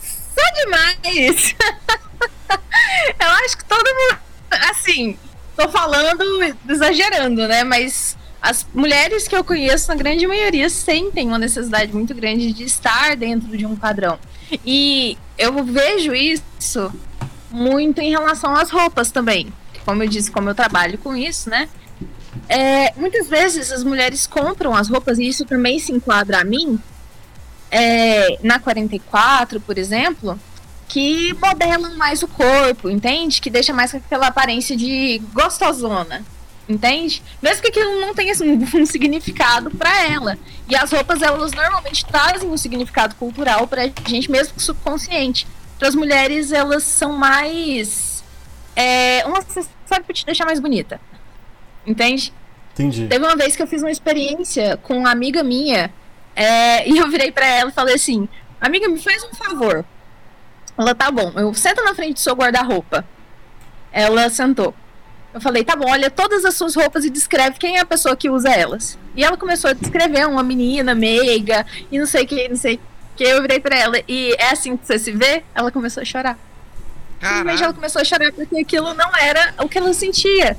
Só 0.00 0.62
demais! 0.64 1.54
Eu 3.20 3.28
acho 3.44 3.56
que 3.58 3.64
todo 3.64 3.84
mundo. 3.86 4.18
Assim, 4.70 5.18
tô 5.56 5.68
falando, 5.68 6.24
exagerando, 6.68 7.46
né? 7.48 7.64
Mas 7.64 8.16
as 8.44 8.66
mulheres 8.74 9.26
que 9.26 9.34
eu 9.34 9.42
conheço, 9.42 9.88
na 9.88 9.94
grande 9.94 10.26
maioria, 10.26 10.68
sentem 10.68 11.28
uma 11.28 11.38
necessidade 11.38 11.94
muito 11.94 12.14
grande 12.14 12.52
de 12.52 12.64
estar 12.64 13.16
dentro 13.16 13.56
de 13.56 13.64
um 13.64 13.74
padrão. 13.74 14.18
E 14.66 15.16
eu 15.38 15.64
vejo 15.64 16.12
isso 16.14 16.92
muito 17.50 18.02
em 18.02 18.10
relação 18.10 18.54
às 18.54 18.68
roupas 18.68 19.10
também. 19.10 19.50
Como 19.86 20.02
eu 20.02 20.08
disse, 20.08 20.30
como 20.30 20.50
eu 20.50 20.54
trabalho 20.54 20.98
com 20.98 21.16
isso, 21.16 21.48
né? 21.48 21.70
É, 22.46 22.92
muitas 22.98 23.28
vezes 23.28 23.72
as 23.72 23.82
mulheres 23.82 24.26
compram 24.26 24.74
as 24.74 24.90
roupas, 24.90 25.18
e 25.18 25.26
isso 25.26 25.46
também 25.46 25.78
se 25.78 25.90
enquadra 25.90 26.42
a 26.42 26.44
mim, 26.44 26.78
é, 27.70 28.38
na 28.42 28.58
44, 28.58 29.58
por 29.58 29.78
exemplo, 29.78 30.38
que 30.86 31.32
modelam 31.40 31.96
mais 31.96 32.22
o 32.22 32.28
corpo, 32.28 32.90
entende? 32.90 33.40
Que 33.40 33.48
deixa 33.48 33.72
mais 33.72 33.94
aquela 33.94 34.26
aparência 34.26 34.76
de 34.76 35.22
gostosona, 35.32 36.22
entende? 36.68 37.22
Mesmo 37.42 37.62
que 37.62 37.68
aquilo 37.68 38.00
não 38.00 38.14
tenha 38.14 38.32
assim, 38.32 38.52
um 38.74 38.86
significado 38.86 39.70
para 39.70 40.04
ela. 40.06 40.38
E 40.68 40.76
as 40.76 40.90
roupas, 40.90 41.22
elas 41.22 41.52
normalmente 41.52 42.04
trazem 42.06 42.48
um 42.48 42.56
significado 42.56 43.14
cultural 43.16 43.66
pra 43.66 43.86
gente, 44.06 44.30
mesmo 44.30 44.54
que 44.54 44.62
subconsciente. 44.62 45.46
Para 45.78 45.88
as 45.88 45.94
mulheres, 45.94 46.52
elas 46.52 46.82
são 46.82 47.12
mais. 47.12 48.24
É, 48.76 49.24
um 49.26 49.34
acessório 49.36 50.04
pra 50.04 50.14
te 50.14 50.24
deixar 50.24 50.44
mais 50.44 50.58
bonita. 50.58 51.00
Entende? 51.86 52.32
Entendi. 52.72 53.06
Teve 53.06 53.24
uma 53.24 53.36
vez 53.36 53.54
que 53.54 53.62
eu 53.62 53.66
fiz 53.66 53.82
uma 53.82 53.90
experiência 53.90 54.76
com 54.78 54.96
uma 54.98 55.10
amiga 55.10 55.42
minha 55.44 55.92
é, 56.34 56.88
e 56.90 56.98
eu 56.98 57.08
virei 57.08 57.30
pra 57.30 57.46
ela 57.46 57.70
e 57.70 57.72
falei 57.72 57.94
assim: 57.94 58.28
Amiga, 58.60 58.88
me 58.88 59.00
faz 59.00 59.22
um 59.24 59.34
favor. 59.34 59.84
Ela, 60.76 60.94
tá 60.94 61.10
bom, 61.10 61.32
eu 61.36 61.54
senta 61.54 61.82
na 61.82 61.94
frente 61.94 62.14
do 62.14 62.20
seu 62.20 62.34
guarda-roupa. 62.34 63.04
Ela 63.92 64.28
sentou. 64.28 64.74
Eu 65.34 65.40
falei, 65.40 65.64
tá 65.64 65.74
bom, 65.74 65.90
olha 65.90 66.08
todas 66.08 66.44
as 66.44 66.54
suas 66.54 66.76
roupas 66.76 67.04
e 67.04 67.10
descreve 67.10 67.58
quem 67.58 67.76
é 67.76 67.80
a 67.80 67.84
pessoa 67.84 68.14
que 68.14 68.30
usa 68.30 68.50
elas. 68.50 68.96
E 69.16 69.24
ela 69.24 69.36
começou 69.36 69.68
a 69.68 69.72
descrever 69.74 70.28
uma 70.28 70.44
menina 70.44 70.94
meiga 70.94 71.66
e 71.90 71.98
não 71.98 72.06
sei 72.06 72.22
o 72.22 72.26
que, 72.26 72.48
não 72.48 72.56
sei 72.56 72.76
o 72.76 72.80
que. 73.16 73.24
Eu 73.24 73.42
virei 73.42 73.58
pra 73.58 73.76
ela 73.76 74.00
e 74.06 74.32
é 74.38 74.52
assim 74.52 74.76
que 74.76 74.86
você 74.86 74.96
se 74.96 75.10
vê? 75.10 75.42
Ela 75.52 75.72
começou 75.72 76.02
a 76.02 76.04
chorar. 76.04 76.38
Simplesmente 77.20 77.62
ela 77.64 77.74
começou 77.74 78.00
a 78.00 78.04
chorar 78.04 78.32
porque 78.32 78.58
aquilo 78.58 78.94
não 78.94 79.10
era 79.16 79.54
o 79.58 79.68
que 79.68 79.76
ela 79.76 79.92
sentia. 79.92 80.56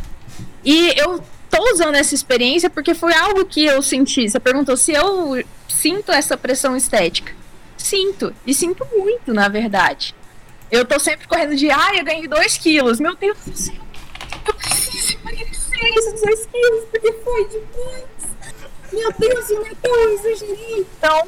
E 0.63 0.93
eu 0.99 1.23
tô 1.49 1.71
usando 1.71 1.95
essa 1.95 2.13
experiência 2.13 2.69
porque 2.69 2.93
foi 2.93 3.13
algo 3.13 3.45
que 3.45 3.63
eu 3.63 3.81
senti. 3.81 4.27
Você 4.27 4.41
perguntou 4.41 4.75
se 4.75 4.91
eu 4.91 5.41
sinto 5.69 6.11
essa 6.11 6.35
pressão 6.35 6.75
estética. 6.75 7.31
Sinto. 7.77 8.35
E 8.45 8.53
sinto 8.53 8.85
muito, 8.91 9.33
na 9.33 9.47
verdade. 9.47 10.13
Eu 10.69 10.83
tô 10.83 10.99
sempre 10.99 11.27
correndo 11.27 11.55
de, 11.55 11.69
ai, 11.69 12.01
eu 12.01 12.03
ganhei 12.03 12.27
2 12.27 12.57
quilos. 12.57 12.99
Meu 12.99 13.15
Deus 13.15 13.37
do 13.45 13.55
céu. 13.55 13.75
Eu 14.47 14.53
preciso 14.53 15.17
emagrecer 15.17 15.97
esses 15.97 16.21
2 16.21 16.45
quilos 16.45 16.85
porque 16.91 17.11
foi 17.11 17.47
demais. 17.47 18.05
Meu 18.91 19.13
Deus, 19.17 19.49
eu 19.49 19.65
eu 19.83 20.13
exagerei. 20.13 20.79
Então, 20.79 21.27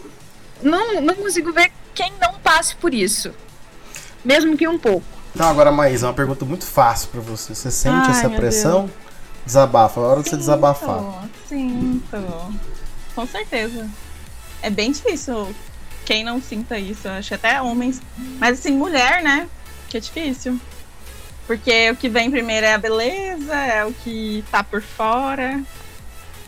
não, 0.61 1.01
não 1.01 1.15
consigo 1.15 1.51
ver 1.51 1.71
quem 1.93 2.13
não 2.21 2.35
passe 2.39 2.75
por 2.75 2.93
isso. 2.93 3.33
Mesmo 4.23 4.55
que 4.57 4.67
um 4.67 4.77
pouco. 4.77 5.05
Então 5.33 5.47
agora, 5.49 5.71
Maísa, 5.71 6.07
uma 6.07 6.13
pergunta 6.13 6.45
muito 6.45 6.65
fácil 6.65 7.09
pra 7.09 7.21
você. 7.21 7.53
Você 7.53 7.69
sente 7.71 8.07
Ai, 8.07 8.11
essa 8.11 8.29
pressão? 8.29 8.89
Desabafa, 9.45 9.99
é 9.99 10.03
hora 10.03 10.23
de 10.23 10.29
você 10.29 10.37
desabafar. 10.37 11.27
Sinto. 11.47 12.53
Com 13.15 13.27
certeza. 13.27 13.89
É 14.61 14.69
bem 14.69 14.91
difícil 14.91 15.55
quem 16.05 16.23
não 16.23 16.41
sinta 16.41 16.77
isso. 16.77 17.07
Eu 17.07 17.13
acho 17.13 17.33
até 17.33 17.61
homens. 17.61 18.01
Mas 18.39 18.59
assim, 18.59 18.73
mulher, 18.73 19.23
né? 19.23 19.47
Que 19.89 19.97
é 19.97 19.99
difícil. 19.99 20.59
Porque 21.47 21.89
o 21.91 21.95
que 21.95 22.09
vem 22.09 22.29
primeiro 22.29 22.65
é 22.65 22.73
a 22.73 22.77
beleza, 22.77 23.55
é 23.55 23.85
o 23.85 23.93
que 23.93 24.43
tá 24.51 24.61
por 24.61 24.81
fora. 24.81 25.63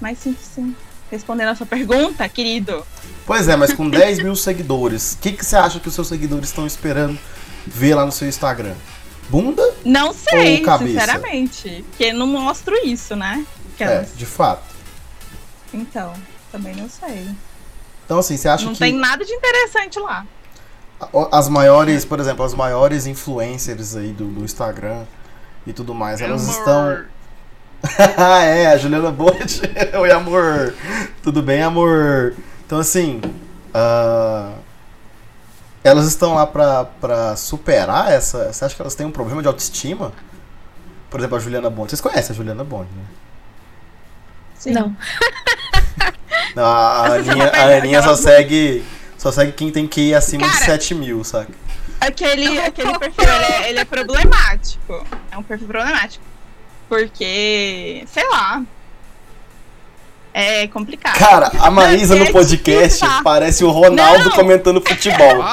Mas 0.01 0.19
sinto 0.19 0.41
sim. 0.41 0.75
Respondendo 1.09 1.47
a 1.47 1.55
sua 1.55 1.65
pergunta, 1.65 2.27
querido. 2.27 2.85
Pois 3.25 3.47
é, 3.47 3.55
mas 3.55 3.73
com 3.73 3.87
10 3.89 4.21
mil 4.21 4.35
seguidores, 4.35 5.13
o 5.13 5.17
que, 5.19 5.31
que 5.31 5.45
você 5.45 5.55
acha 5.55 5.79
que 5.79 5.87
os 5.87 5.93
seus 5.95 6.07
seguidores 6.09 6.49
estão 6.49 6.67
esperando 6.67 7.17
ver 7.65 7.95
lá 7.95 8.05
no 8.05 8.11
seu 8.11 8.27
Instagram? 8.27 8.75
Bunda? 9.29 9.63
Não 9.85 10.13
sei, 10.13 10.63
sinceramente. 10.79 11.85
Porque 11.89 12.11
não 12.11 12.27
mostro 12.27 12.75
isso, 12.85 13.15
né? 13.15 13.45
É, 13.79 13.83
Aquelas. 13.85 14.17
de 14.17 14.25
fato. 14.25 14.63
Então, 15.73 16.13
também 16.51 16.75
não 16.75 16.89
sei. 16.89 17.29
Então, 18.05 18.19
assim, 18.19 18.35
você 18.35 18.49
acha 18.49 18.65
Não 18.65 18.73
que 18.73 18.79
tem 18.79 18.91
nada 18.91 19.23
de 19.23 19.31
interessante 19.31 19.99
lá. 19.99 20.25
As 21.31 21.47
maiores, 21.47 22.03
por 22.03 22.19
exemplo, 22.19 22.43
as 22.43 22.53
maiores 22.53 23.05
influencers 23.05 23.95
aí 23.95 24.11
do, 24.11 24.25
do 24.25 24.43
Instagram 24.43 25.03
e 25.65 25.73
tudo 25.73 25.93
mais, 25.93 26.21
elas 26.21 26.43
Amor. 26.43 26.57
estão. 26.57 27.05
Ah, 28.17 28.43
é, 28.43 28.67
a 28.67 28.77
Juliana 28.77 29.11
Bonte. 29.11 29.61
Oi, 29.97 30.11
amor. 30.11 30.73
Tudo 31.23 31.41
bem, 31.41 31.61
amor? 31.63 32.35
Então, 32.65 32.79
assim. 32.79 33.21
ah, 33.73 34.53
elas 35.83 36.05
estão 36.05 36.35
lá 36.35 36.45
pra, 36.45 36.85
pra 36.85 37.35
superar 37.35 38.11
essa. 38.11 38.51
Você 38.51 38.65
acha 38.65 38.75
que 38.75 38.81
elas 38.81 38.95
têm 38.95 39.05
um 39.05 39.11
problema 39.11 39.41
de 39.41 39.47
autoestima? 39.47 40.11
Por 41.09 41.19
exemplo, 41.19 41.37
a 41.37 41.39
Juliana 41.39 41.69
Bonte. 41.69 41.91
Vocês 41.91 42.01
conhecem 42.01 42.33
a 42.33 42.35
Juliana 42.35 42.63
Bonte, 42.63 42.89
né? 42.93 43.03
Sim. 44.55 44.71
Não. 44.71 44.95
Não, 46.55 46.65
a 46.65 47.05
Aninha, 47.13 47.49
a 47.49 47.77
Aninha 47.77 48.01
só 48.01 48.15
segue. 48.15 48.83
Só 49.19 49.33
segue 49.33 49.51
quem 49.51 49.69
tem 49.69 49.85
que 49.85 49.99
ir 49.99 50.15
acima 50.15 50.47
de 50.47 50.53
Cara, 50.53 50.65
7 50.65 50.95
mil, 50.95 51.25
saca? 51.25 51.51
Aquele, 51.99 52.57
aquele 52.57 52.97
perfil, 52.97 53.25
ele 53.25 53.53
é, 53.53 53.69
ele 53.69 53.79
é 53.79 53.83
problemático. 53.85 55.05
É 55.29 55.37
um 55.37 55.43
perfil 55.43 55.67
problemático. 55.67 56.23
Porque, 56.87 58.05
sei 58.07 58.25
lá. 58.29 58.63
É 60.33 60.67
complicado. 60.67 61.17
Cara, 61.17 61.51
a 61.59 61.69
Maísa 61.69 62.15
no 62.15 62.21
Porque, 62.21 62.31
podcast 62.31 63.05
tipo, 63.05 63.23
parece 63.23 63.65
o 63.65 63.71
Ronaldo 63.71 64.29
Não. 64.29 64.35
comentando 64.35 64.81
futebol. 64.81 65.43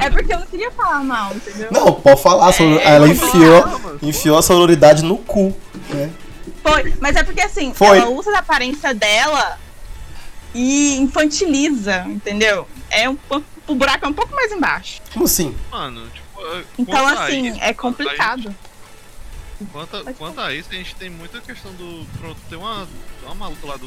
É 0.00 0.08
porque 0.08 0.32
eu 0.32 0.38
não 0.38 0.46
queria 0.46 0.70
falar 0.70 1.02
mal, 1.04 1.34
entendeu? 1.34 1.68
Não, 1.70 1.92
pode 1.92 2.22
falar. 2.22 2.50
É, 2.50 2.94
ela 2.94 3.08
enfiou, 3.08 3.62
fala, 3.62 3.78
mano. 3.78 3.98
enfiou 4.02 4.38
a 4.38 4.42
sororidade 4.42 5.02
no 5.02 5.18
cu. 5.18 5.54
Né? 5.90 6.10
Foi. 6.62 6.94
Mas 7.00 7.16
é 7.16 7.22
porque 7.22 7.40
assim, 7.40 7.74
Foi. 7.74 7.98
ela 7.98 8.08
usa 8.08 8.30
da 8.32 8.38
aparência 8.38 8.94
dela 8.94 9.58
e 10.54 10.96
infantiliza, 10.98 12.04
entendeu? 12.06 12.66
É 12.90 13.08
um, 13.08 13.16
o 13.66 13.74
buraco 13.74 14.04
é 14.04 14.08
um 14.08 14.12
pouco 14.12 14.34
mais 14.34 14.52
embaixo. 14.52 15.00
Como 15.12 15.24
assim? 15.24 15.56
Mano, 15.70 16.08
tipo. 16.10 16.22
Então, 16.78 17.06
a 17.06 17.24
assim, 17.24 17.48
isso, 17.48 17.60
é 17.60 17.68
a 17.70 17.74
complicado. 17.74 18.54
Quanto, 19.72 19.96
a- 19.96 20.12
quanto 20.14 20.40
a 20.40 20.52
isso, 20.52 20.68
a 20.72 20.74
gente 20.74 20.94
tem 20.96 21.08
muita 21.08 21.40
questão 21.40 21.72
do. 21.72 22.04
Pronto, 22.18 22.36
tem 22.48 22.58
uma, 22.58 22.86
uma 23.24 23.34
maluca 23.34 23.66
lá 23.66 23.76
do. 23.76 23.86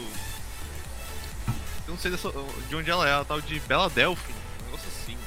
Eu 1.88 1.92
não 1.94 1.98
sei 1.98 2.10
dessa- 2.12 2.32
de 2.70 2.76
onde 2.76 2.90
ela 2.90 3.08
é, 3.08 3.12
ela 3.12 3.26
tal 3.26 3.40
de 3.42 3.60
Bela 3.62 3.90
Delphi, 3.90 4.32
um 4.62 4.66
negócio 4.66 4.88
assim. 5.04 5.18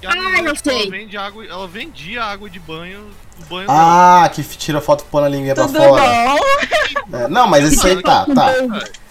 E 0.00 0.06
a 0.06 0.10
Ah, 0.10 0.14
eu 0.42 0.54
tipo, 0.54 0.68
ela 0.70 0.78
sei. 0.80 0.90
vende 0.90 1.16
água, 1.16 1.44
ela 1.44 1.66
vendia 1.66 2.22
água 2.22 2.48
de 2.50 2.60
banho 2.60 3.10
do 3.38 3.46
banho 3.46 3.66
Ah, 3.70 4.30
que 4.32 4.42
f- 4.42 4.56
tira 4.56 4.80
foto 4.80 5.04
pôr 5.06 5.22
na 5.22 5.28
linguinha 5.28 5.54
pra 5.54 5.66
fora. 5.66 6.02
bom? 6.02 7.16
É, 7.16 7.28
não, 7.28 7.46
mas 7.48 7.72
isso 7.72 7.86
aí 7.86 8.00
tá, 8.02 8.26
tá. 8.26 8.52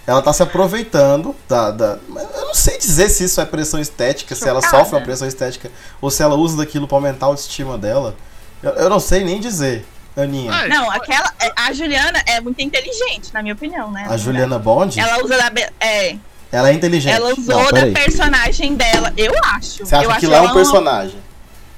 Ela 0.07 0.21
tá 0.21 0.33
se 0.33 0.41
aproveitando 0.41 1.35
da, 1.47 1.71
da. 1.71 1.97
Eu 2.09 2.45
não 2.47 2.53
sei 2.53 2.77
dizer 2.77 3.07
se 3.09 3.23
isso 3.25 3.39
é 3.39 3.45
pressão 3.45 3.79
estética, 3.79 4.33
se 4.35 4.47
ela 4.47 4.59
Chocada. 4.61 4.83
sofre 4.83 4.97
uma 4.97 5.05
pressão 5.05 5.27
estética, 5.27 5.69
ou 6.01 6.09
se 6.09 6.23
ela 6.23 6.35
usa 6.35 6.57
daquilo 6.57 6.87
pra 6.87 6.97
aumentar 6.97 7.27
a 7.27 7.29
autoestima 7.29 7.77
dela. 7.77 8.15
Eu, 8.63 8.71
eu 8.71 8.89
não 8.89 8.99
sei 8.99 9.23
nem 9.23 9.39
dizer, 9.39 9.85
Aninha. 10.17 10.51
É, 10.51 10.67
Não, 10.67 10.85
tipo, 10.85 10.95
aquela. 10.97 11.31
A 11.55 11.71
Juliana 11.71 12.21
é 12.25 12.41
muito 12.41 12.59
inteligente, 12.61 13.31
na 13.33 13.41
minha 13.41 13.53
opinião, 13.53 13.91
né? 13.91 14.07
a 14.09 14.17
Juliana 14.17 14.57
Bond, 14.57 14.99
ela, 14.99 15.11
Ela 15.13 15.23
usa 15.23 15.37
da. 15.37 15.51
É, 15.79 16.17
é 16.51 16.73
inteligente. 16.73 17.13
ela 17.13 17.33
usou 17.33 17.63
não, 17.63 17.71
da 17.71 17.87
personagem 17.93 18.75
dela. 18.75 19.13
Eu 19.15 19.33
acho. 19.55 19.85
Você 19.85 19.95
acha 19.95 20.05
eu 20.05 20.15
que 20.15 20.27
lá 20.27 20.37
é 20.37 20.41
um 20.41 20.45
ela 20.45 20.53
personagem? 20.53 21.15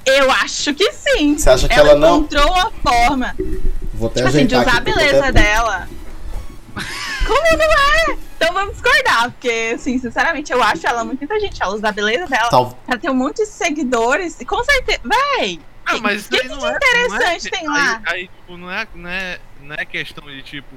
Eu 0.06 0.30
acho 0.30 0.74
que 0.74 0.92
sim. 0.92 1.38
Você 1.38 1.48
acha 1.50 1.68
que 1.68 1.74
ela 1.78 1.94
não- 1.94 2.18
encontrou 2.18 2.50
uma 2.50 2.70
forma, 2.82 3.34
Vou 3.94 4.08
até 4.08 4.16
tipo 4.16 4.28
assim, 4.28 4.46
de 4.46 4.54
usar 4.56 4.66
a 4.70 4.76
aqui, 4.78 4.90
tô 4.92 4.96
beleza 4.98 5.18
até- 5.20 5.32
dela. 5.32 5.88
Como 7.26 7.40
não 7.56 7.64
é? 7.64 7.83
Porque, 9.30 9.72
assim, 9.74 9.98
sinceramente, 9.98 10.52
eu 10.52 10.62
acho 10.62 10.86
ela 10.86 11.04
muito 11.04 11.22
inteligente. 11.24 11.62
Ela 11.62 11.74
usa 11.74 11.88
a 11.88 11.92
beleza 11.92 12.26
dela 12.26 12.48
Tal- 12.48 12.78
pra 12.86 12.98
ter 12.98 13.10
um 13.10 13.14
monte 13.14 13.38
de 13.38 13.46
seguidores. 13.46 14.40
E 14.40 14.44
com 14.44 14.62
certeza. 14.64 15.00
Véi! 15.38 15.60
Ah, 15.86 15.98
mas 16.00 16.26
que 16.26 16.38
que 16.38 16.48
não 16.48 16.66
é, 16.66 16.76
interessante 16.76 17.50
não 17.52 17.58
é, 17.58 17.60
tem 17.60 17.68
lá? 17.68 18.02
Aí, 18.06 18.14
aí, 18.14 18.28
tipo, 18.28 18.56
não 18.56 18.70
é, 18.70 18.86
não, 18.94 19.10
é, 19.10 19.38
não 19.62 19.74
é 19.76 19.84
questão 19.84 20.24
de, 20.26 20.42
tipo, 20.42 20.74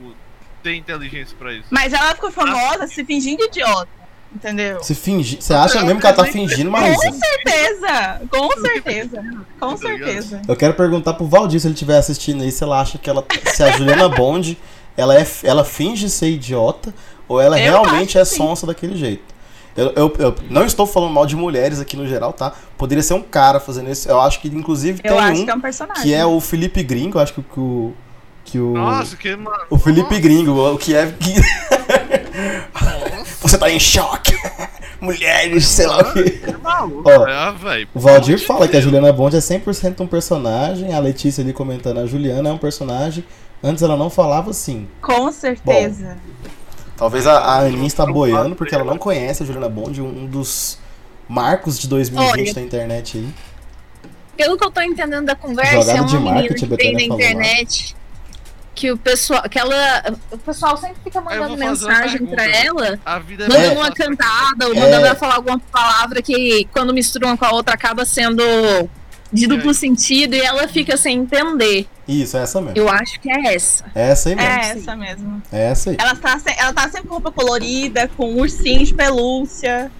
ter 0.61 0.75
inteligência 0.75 1.35
pra 1.37 1.53
isso. 1.53 1.67
Mas 1.71 1.93
ela 1.93 2.13
ficou 2.13 2.29
famosa 2.31 2.87
se 2.87 3.05
fingindo 3.05 3.43
idiota. 3.43 3.87
Entendeu? 4.35 4.83
Se 4.83 4.93
fingir. 4.93 5.41
Você 5.41 5.53
acha 5.53 5.81
mesmo 5.83 6.01
que 6.01 6.05
ela 6.05 6.13
tá 6.15 6.25
fingindo, 6.25 6.69
Maísa? 6.69 6.97
Com 6.97 7.13
certeza! 7.13 8.21
Com 8.29 8.49
certeza! 8.61 9.23
Com 9.57 9.69
Tá 9.69 9.77
certeza. 9.77 10.41
Eu 10.45 10.55
quero 10.57 10.73
perguntar 10.73 11.13
pro 11.13 11.25
Valdir 11.25 11.61
se 11.61 11.67
ele 11.67 11.73
estiver 11.73 11.97
assistindo 11.97 12.43
aí, 12.43 12.51
se 12.51 12.61
ela 12.61 12.81
acha 12.81 12.97
que 12.97 13.09
ela. 13.09 13.25
Se 13.45 13.63
a 13.63 13.71
Juliana 13.71 14.09
Bond, 14.09 14.57
ela, 14.97 15.15
é, 15.17 15.25
ela 15.43 15.63
finge 15.63 16.09
ser 16.09 16.29
idiota 16.31 16.93
ou 17.27 17.39
ela 17.39 17.57
Eu 17.59 17.81
realmente 17.83 18.17
é 18.17 18.21
que 18.21 18.27
sim. 18.27 18.37
sonsa 18.37 18.65
daquele 18.67 18.97
jeito. 18.97 19.37
Eu, 19.75 19.93
eu, 19.95 20.15
eu 20.17 20.35
não 20.49 20.65
estou 20.65 20.87
falando 20.87 21.13
mal 21.13 21.25
de 21.27 21.35
mulheres 21.35 21.79
aqui 21.79 21.95
no 21.95 22.07
geral, 22.07 22.33
tá? 22.33 22.51
Poderia 22.77 23.03
ser 23.03 23.13
um 23.13 23.21
cara 23.21 23.59
fazendo 23.59 23.91
isso. 23.91 24.09
Eu 24.09 24.19
acho 24.19 24.41
que 24.41 24.47
inclusive 24.47 24.99
Eu 25.03 25.13
tem 25.15 25.23
acho 25.23 25.41
um 25.41 25.45
que 25.45 25.51
é 25.51 25.55
um 25.55 25.61
personagem. 25.61 26.03
que 26.03 26.13
é 26.15 26.25
o 26.25 26.39
Felipe 26.41 26.81
Gringo, 26.81 27.19
eu 27.19 27.21
acho 27.21 27.33
que, 27.33 27.39
o- 27.39 27.43
que 27.43 27.59
o. 27.59 27.93
Que 28.43 28.59
o 28.59 28.73
Nossa, 28.73 29.15
que 29.15 29.35
mano. 29.35 29.55
o 29.69 29.77
Felipe 29.77 30.17
Gringo, 30.19 30.51
o 30.73 30.77
que 30.77 30.95
é. 30.95 31.05
Que... 31.11 31.35
Você 33.41 33.57
tá 33.57 33.69
em 33.69 33.79
choque! 33.79 34.35
Mulheres, 34.99 35.67
sei 35.67 35.85
lá 35.85 35.99
o 35.99 36.13
quê. 36.13 36.41
É 36.43 36.57
maluco. 36.57 37.03
Ó, 37.07 37.27
é, 37.27 37.51
velho. 37.53 37.87
O 37.93 37.99
Valdir 37.99 38.43
fala 38.43 38.67
que 38.67 38.75
a 38.75 38.81
Juliana 38.81 39.13
Bond 39.13 39.35
é 39.35 39.39
100% 39.39 40.01
um 40.01 40.07
personagem, 40.07 40.91
a 40.93 40.99
Letícia 40.99 41.43
ali 41.43 41.53
comentando, 41.53 41.99
a 41.99 42.07
Juliana 42.07 42.49
é 42.49 42.51
um 42.51 42.57
personagem. 42.57 43.23
Antes 43.63 43.81
ela 43.83 43.97
não 43.97 44.09
falava 44.09 44.51
assim. 44.51 44.87
Com 45.01 45.31
certeza. 45.31 46.17
Talvez 46.95 47.27
a, 47.27 47.37
a 47.39 47.59
Aninha 47.59 47.87
está 47.87 48.05
boiando 48.05 48.55
porque 48.55 48.73
ela 48.73 48.83
não 48.83 48.97
conhece 48.97 49.43
a 49.43 49.45
Juliana 49.45 49.69
Bond, 49.69 50.01
um 50.01 50.25
dos 50.25 50.79
marcos 51.29 51.77
de 51.77 51.87
2020 51.87 52.31
Olha. 52.31 52.53
da 52.53 52.61
internet 52.61 53.17
aí. 53.17 53.29
Pelo 54.35 54.57
que 54.57 54.63
eu 54.65 54.71
tô 54.71 54.81
entendendo 54.81 55.25
da 55.25 55.35
conversa, 55.35 55.73
Jogada 55.81 55.99
é 55.99 56.03
de 56.03 56.15
uma 56.15 56.19
menina 56.19 56.35
marketing, 56.41 56.67
que 56.67 56.77
tem 56.77 56.93
na 56.93 56.99
falou 56.99 57.09
lá. 57.09 57.15
internet 57.25 57.95
que 58.75 58.91
o 58.91 58.97
pessoal, 58.97 59.41
que 59.49 59.57
ela, 59.57 59.75
o 60.31 60.37
pessoal 60.37 60.77
sempre 60.77 60.97
fica 61.03 61.17
Eu 61.17 61.23
mandando 61.23 61.57
mensagem 61.57 62.23
pra 62.27 62.45
ela, 62.47 62.99
A 63.03 63.17
vida 63.17 63.45
é 63.45 63.71
uma 63.71 63.85
fácil. 63.87 63.95
cantada, 63.95 64.67
ou 64.67 64.73
É. 64.75 64.79
mandando 64.79 65.05
ela 65.07 65.15
falar 65.15 65.35
alguma 65.35 65.57
palavra 65.71 66.21
que 66.21 66.67
quando 66.71 66.93
mistura 66.93 67.25
uma 67.25 67.35
com 67.35 67.45
a 67.45 67.51
outra 67.53 67.73
acaba 67.73 68.05
sendo 68.05 68.43
de 69.31 69.47
duplo 69.47 69.73
sentido 69.73 70.35
e 70.35 70.39
ela 70.41 70.67
fica 70.67 70.95
sem 70.97 71.17
entender. 71.19 71.87
Isso, 72.07 72.37
é 72.37 72.41
essa 72.43 72.61
mesmo. 72.61 72.77
Eu 72.77 72.87
acho 72.89 73.19
que 73.19 73.29
é 73.29 73.53
essa. 73.53 73.83
É 73.93 74.09
essa 74.11 74.29
aí 74.29 74.35
mesmo. 74.35 74.49
É 74.51 74.63
sim. 74.63 74.79
essa 74.79 74.95
mesmo. 74.95 75.41
É 75.51 75.63
essa 75.71 75.89
aí. 75.89 75.97
Ela 75.99 76.15
tá, 76.15 76.39
se- 76.39 76.55
ela 76.57 76.73
tá 76.73 76.83
sempre 76.83 77.07
com 77.07 77.15
roupa 77.15 77.31
colorida, 77.31 78.07
com 78.15 78.35
ursinho 78.35 78.85
de 78.85 78.93
pelúcia. 78.93 79.91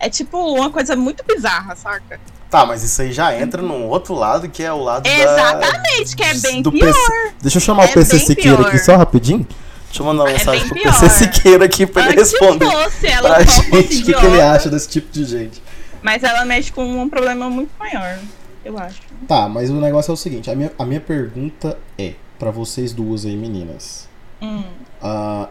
É 0.00 0.08
tipo 0.10 0.36
uma 0.38 0.70
coisa 0.70 0.96
muito 0.96 1.24
bizarra, 1.24 1.76
saca? 1.76 2.18
Tá, 2.50 2.66
mas 2.66 2.82
isso 2.82 3.00
aí 3.02 3.12
já 3.12 3.36
entra 3.38 3.62
num 3.62 3.86
outro 3.88 4.14
lado 4.14 4.48
que 4.48 4.62
é 4.62 4.72
o 4.72 4.78
lado 4.82 5.04
da. 5.04 5.10
Exatamente, 5.10 6.14
que 6.16 6.22
é 6.22 6.34
bem 6.34 6.62
do 6.62 6.70
pior. 6.70 6.92
PC. 6.92 7.32
Deixa 7.40 7.56
eu 7.58 7.62
chamar 7.62 7.84
É 7.84 7.90
o 7.90 7.92
PC 7.94 8.18
Siqueira 8.18 8.56
pior. 8.58 8.68
aqui 8.68 8.78
só 8.78 8.96
rapidinho. 8.96 9.46
Deixa 9.86 10.02
eu 10.02 10.06
mandar 10.06 10.24
uma 10.24 10.30
É 10.30 10.32
mensagem 10.34 10.60
bem 10.60 10.68
pro 10.70 10.80
pior. 10.82 11.00
PC 11.00 11.08
Siqueira 11.24 11.64
aqui 11.64 11.86
pra 11.86 12.02
ele 12.02 12.20
Antes 12.20 12.32
responder 12.32 12.66
fosse, 12.70 13.06
ela 13.06 13.34
pra 13.34 13.42
gente 13.46 14.02
o 14.02 14.04
que, 14.04 14.12
que 14.14 14.26
ele 14.26 14.40
acha 14.40 14.68
desse 14.68 14.88
tipo 14.88 15.10
de 15.12 15.24
gente. 15.24 15.62
Mas 16.02 16.22
ela 16.22 16.44
mexe 16.44 16.70
com 16.72 16.84
um 16.84 17.08
problema 17.08 17.48
muito 17.48 17.70
maior, 17.78 18.18
eu 18.64 18.78
acho. 18.78 19.02
Tá, 19.26 19.48
mas 19.48 19.70
o 19.70 19.80
negócio 19.80 20.10
é 20.10 20.14
o 20.14 20.16
seguinte, 20.16 20.50
a 20.50 20.54
minha, 20.54 20.72
a 20.78 20.84
minha 20.84 21.00
pergunta 21.00 21.78
é, 21.98 22.14
pra 22.38 22.50
vocês 22.50 22.92
duas 22.92 23.24
aí, 23.24 23.36
meninas. 23.36 24.08
Hum. 24.42 24.64
ah, 25.00 25.48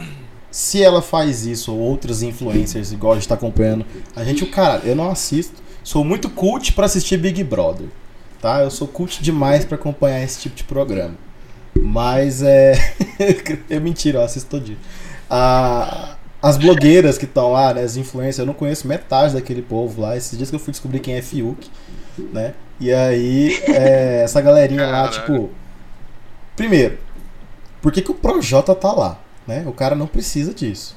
se 0.52 0.84
ela 0.84 1.02
faz 1.02 1.48
isso, 1.48 1.74
ou 1.74 1.80
outras 1.80 2.22
influencers, 2.22 2.92
igual 2.92 3.14
a 3.14 3.16
gente 3.16 3.28
tá 3.28 3.34
acompanhando, 3.34 3.86
a 4.16 4.24
gente, 4.24 4.44
o 4.44 4.52
cara, 4.52 4.82
eu 4.86 4.96
não 4.96 5.10
assisto. 5.10 5.64
Sou 5.84 6.04
muito 6.04 6.30
cult 6.30 6.74
pra 6.74 6.86
assistir 6.86 7.18
Big 7.18 7.44
Brother. 7.44 7.88
Tá? 8.40 8.62
Eu 8.62 8.70
sou 8.70 8.88
cult 8.88 9.22
demais 9.22 9.66
pra 9.66 9.76
acompanhar 9.76 10.24
esse 10.24 10.42
tipo 10.42 10.56
de 10.56 10.64
programa. 10.64 11.16
Mas 11.74 12.42
é. 12.44 12.74
é 13.70 13.80
mentira, 13.80 14.20
eu 14.20 14.24
assisto 14.24 14.50
todo 14.50 14.64
dia. 14.64 14.78
Ah, 15.30 16.18
as 16.42 16.58
blogueiras 16.58 17.18
que 17.18 17.26
estão 17.26 17.52
lá, 17.52 17.74
né? 17.74 17.84
As 17.84 17.98
influencers, 17.98 18.40
eu 18.40 18.46
não 18.46 18.54
conheço 18.54 18.88
metade 18.88 19.34
daquele 19.34 19.62
povo 19.62 20.02
lá. 20.02 20.16
Esses 20.16 20.38
dias 20.38 20.50
que 20.50 20.56
eu 20.56 20.60
fui 20.60 20.72
descobrir 20.72 21.00
quem 21.00 21.16
é 21.16 21.22
Fiuk, 21.22 21.70
né? 22.32 22.54
E 22.80 22.92
aí, 22.92 23.62
é, 23.68 24.22
essa 24.24 24.42
galerinha 24.42 24.88
lá, 24.88 25.08
tipo. 25.10 25.50
Primeiro, 26.56 26.98
por 27.82 27.92
que, 27.92 28.02
que 28.02 28.12
o 28.12 28.16
Projota 28.16 28.76
tá 28.76 28.92
lá? 28.92 29.20
Né? 29.48 29.64
O 29.66 29.72
cara 29.72 29.96
não 29.96 30.08
precisa 30.08 30.54
disso. 30.54 30.96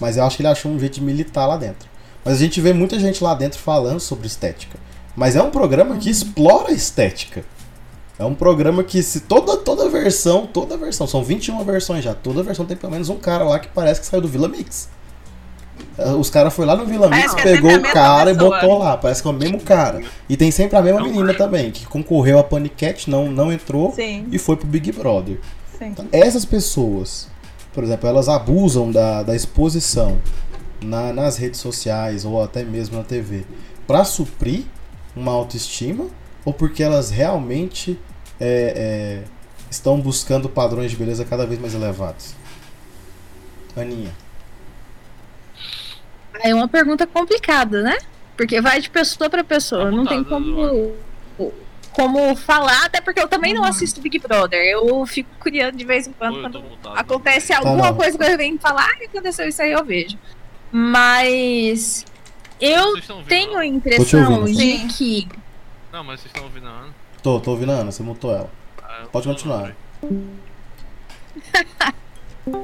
Mas 0.00 0.16
eu 0.16 0.24
acho 0.24 0.36
que 0.36 0.42
ele 0.42 0.48
achou 0.48 0.72
um 0.72 0.78
jeito 0.78 0.94
de 0.94 1.02
militar 1.02 1.46
lá 1.46 1.56
dentro. 1.56 1.88
Mas 2.24 2.34
a 2.34 2.38
gente 2.38 2.60
vê 2.60 2.72
muita 2.72 2.98
gente 2.98 3.22
lá 3.22 3.34
dentro 3.34 3.58
falando 3.58 4.00
sobre 4.00 4.26
estética. 4.26 4.78
Mas 5.14 5.36
é 5.36 5.42
um 5.42 5.50
programa 5.50 5.96
que 5.96 6.10
explora 6.10 6.72
estética. 6.72 7.44
É 8.18 8.24
um 8.24 8.34
programa 8.34 8.82
que 8.82 9.02
se 9.02 9.20
toda 9.20 9.56
toda 9.56 9.88
versão, 9.88 10.46
toda 10.46 10.76
versão, 10.76 11.06
são 11.06 11.22
21 11.22 11.62
versões 11.64 12.04
já, 12.04 12.14
toda 12.14 12.42
versão 12.44 12.64
tem 12.64 12.76
pelo 12.76 12.92
menos 12.92 13.08
um 13.08 13.16
cara 13.16 13.44
lá 13.44 13.58
que 13.58 13.68
parece 13.68 14.00
que 14.00 14.06
saiu 14.06 14.20
do 14.20 14.28
Vila 14.28 14.48
Mix. 14.48 14.88
Eh, 15.98 16.10
Os 16.12 16.28
caras 16.30 16.52
foi 16.54 16.66
lá 16.66 16.74
no 16.76 16.84
Vila 16.86 17.08
Mix, 17.08 17.34
é 17.34 17.42
pegou 17.42 17.70
sempre 17.70 17.90
o 17.90 17.92
cara 17.92 18.30
e 18.30 18.34
pessoa. 18.34 18.60
botou 18.60 18.78
lá, 18.78 18.96
parece 18.96 19.22
que 19.22 19.28
é 19.28 19.30
o 19.30 19.34
mesmo 19.34 19.60
cara. 19.60 20.00
E 20.28 20.36
tem 20.36 20.50
sempre 20.50 20.76
a 20.76 20.82
mesma 20.82 21.00
Não 21.00 21.06
menina 21.08 21.30
é. 21.32 21.34
também, 21.34 21.70
que 21.70 21.86
concorreu 21.86 22.38
a 22.38 22.44
Panicat, 22.44 23.08
não 23.08 23.30
não 23.30 23.52
entrou 23.52 23.92
Sim, 23.92 24.26
e 24.30 24.38
foi 24.38 24.56
pro 24.56 24.66
Big 24.66 24.90
Brother. 24.92 25.38
sim. 25.78 25.86
Então, 25.86 26.06
essas 26.12 26.44
pessoas, 26.44 27.28
por 27.72 27.84
exemplo, 27.84 28.08
elas 28.08 28.28
abusam 28.28 28.90
da, 28.90 29.22
da 29.22 29.34
exposição 29.36 30.18
na- 30.82 31.12
nas 31.12 31.36
redes 31.36 31.60
sociais 31.60 32.24
ou 32.24 32.42
até 32.42 32.62
mesmo 32.64 32.96
na 32.98 33.04
TV 33.04 33.44
para 33.86 34.04
suprir 34.04 34.64
uma 35.16 35.32
autoestima 35.32 36.06
ou 36.44 36.52
porque 36.52 36.82
elas 36.82 37.10
realmente 37.10 37.98
é, 38.40 39.22
é, 39.22 39.22
estão 39.70 40.00
buscando 40.00 40.48
padrões 40.48 40.90
de 40.90 40.96
beleza 40.96 41.24
cada 41.24 41.46
vez 41.46 41.60
mais 41.60 41.72
elevados? 41.74 42.34
Aninha. 43.76 44.10
É 46.40 46.54
uma 46.54 46.68
pergunta 46.68 47.06
complicada, 47.06 47.82
né? 47.82 47.96
Porque 48.36 48.60
vai 48.60 48.80
de 48.80 48.90
pessoa 48.90 49.30
pra 49.30 49.44
pessoa. 49.44 49.90
Não 49.90 50.04
tem 50.06 50.24
como 50.24 50.94
como 51.94 52.34
falar, 52.34 52.86
até 52.86 53.00
porque 53.00 53.20
eu 53.20 53.28
também 53.28 53.54
não 53.54 53.62
assisto 53.64 54.00
Big 54.00 54.18
Brother. 54.18 54.60
Eu 54.60 55.06
fico 55.06 55.30
curioso 55.38 55.72
de 55.72 55.84
vez 55.84 56.08
em 56.08 56.12
quando, 56.12 56.40
quando 56.40 56.60
mutado. 56.60 56.98
acontece 56.98 57.52
alguma 57.52 57.90
não. 57.90 57.94
coisa 57.94 58.18
que 58.18 58.24
eu 58.24 58.36
venho 58.36 58.58
falar, 58.58 58.84
ah, 58.84 59.04
aconteceu 59.04 59.48
isso 59.48 59.62
aí, 59.62 59.70
eu 59.70 59.84
vejo. 59.84 60.18
Mas 60.72 62.04
eu 62.60 63.00
tenho 63.28 63.52
a 63.52 63.56
não? 63.58 63.62
impressão 63.62 64.40
ouvindo. 64.40 64.58
de 64.58 64.78
Sim. 64.78 64.88
que 64.88 65.28
Não, 65.92 66.02
mas 66.02 66.20
vocês 66.20 66.32
estão 66.34 66.44
ouvindo 66.44 66.66
a 66.66 66.70
Ana? 66.70 66.88
Tô, 67.22 67.38
tô 67.38 67.52
ouvindo 67.52 67.70
a 67.70 67.76
Ana, 67.76 67.92
você 67.92 68.02
mutou 68.02 68.34
ela. 68.34 68.50
Ah, 68.82 69.04
Pode 69.12 69.28
continuar. 69.28 69.72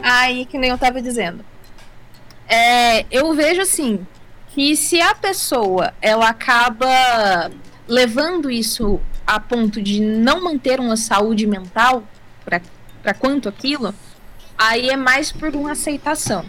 Aí, 0.02 0.44
que 0.44 0.59
nem 0.59 0.70
eu 0.70 0.78
tava 0.78 1.00
dizendo. 1.00 1.44
É, 2.52 3.06
eu 3.12 3.32
vejo 3.32 3.62
assim 3.62 4.04
que 4.48 4.74
se 4.74 5.00
a 5.00 5.14
pessoa 5.14 5.94
ela 6.02 6.28
acaba 6.28 7.48
levando 7.86 8.50
isso 8.50 9.00
a 9.24 9.38
ponto 9.38 9.80
de 9.80 10.00
não 10.00 10.42
manter 10.42 10.80
uma 10.80 10.96
saúde 10.96 11.46
mental 11.46 12.02
para 12.44 13.14
quanto 13.14 13.48
aquilo, 13.48 13.94
aí 14.58 14.90
é 14.90 14.96
mais 14.96 15.30
por 15.30 15.54
uma 15.54 15.72
aceitação. 15.72 16.44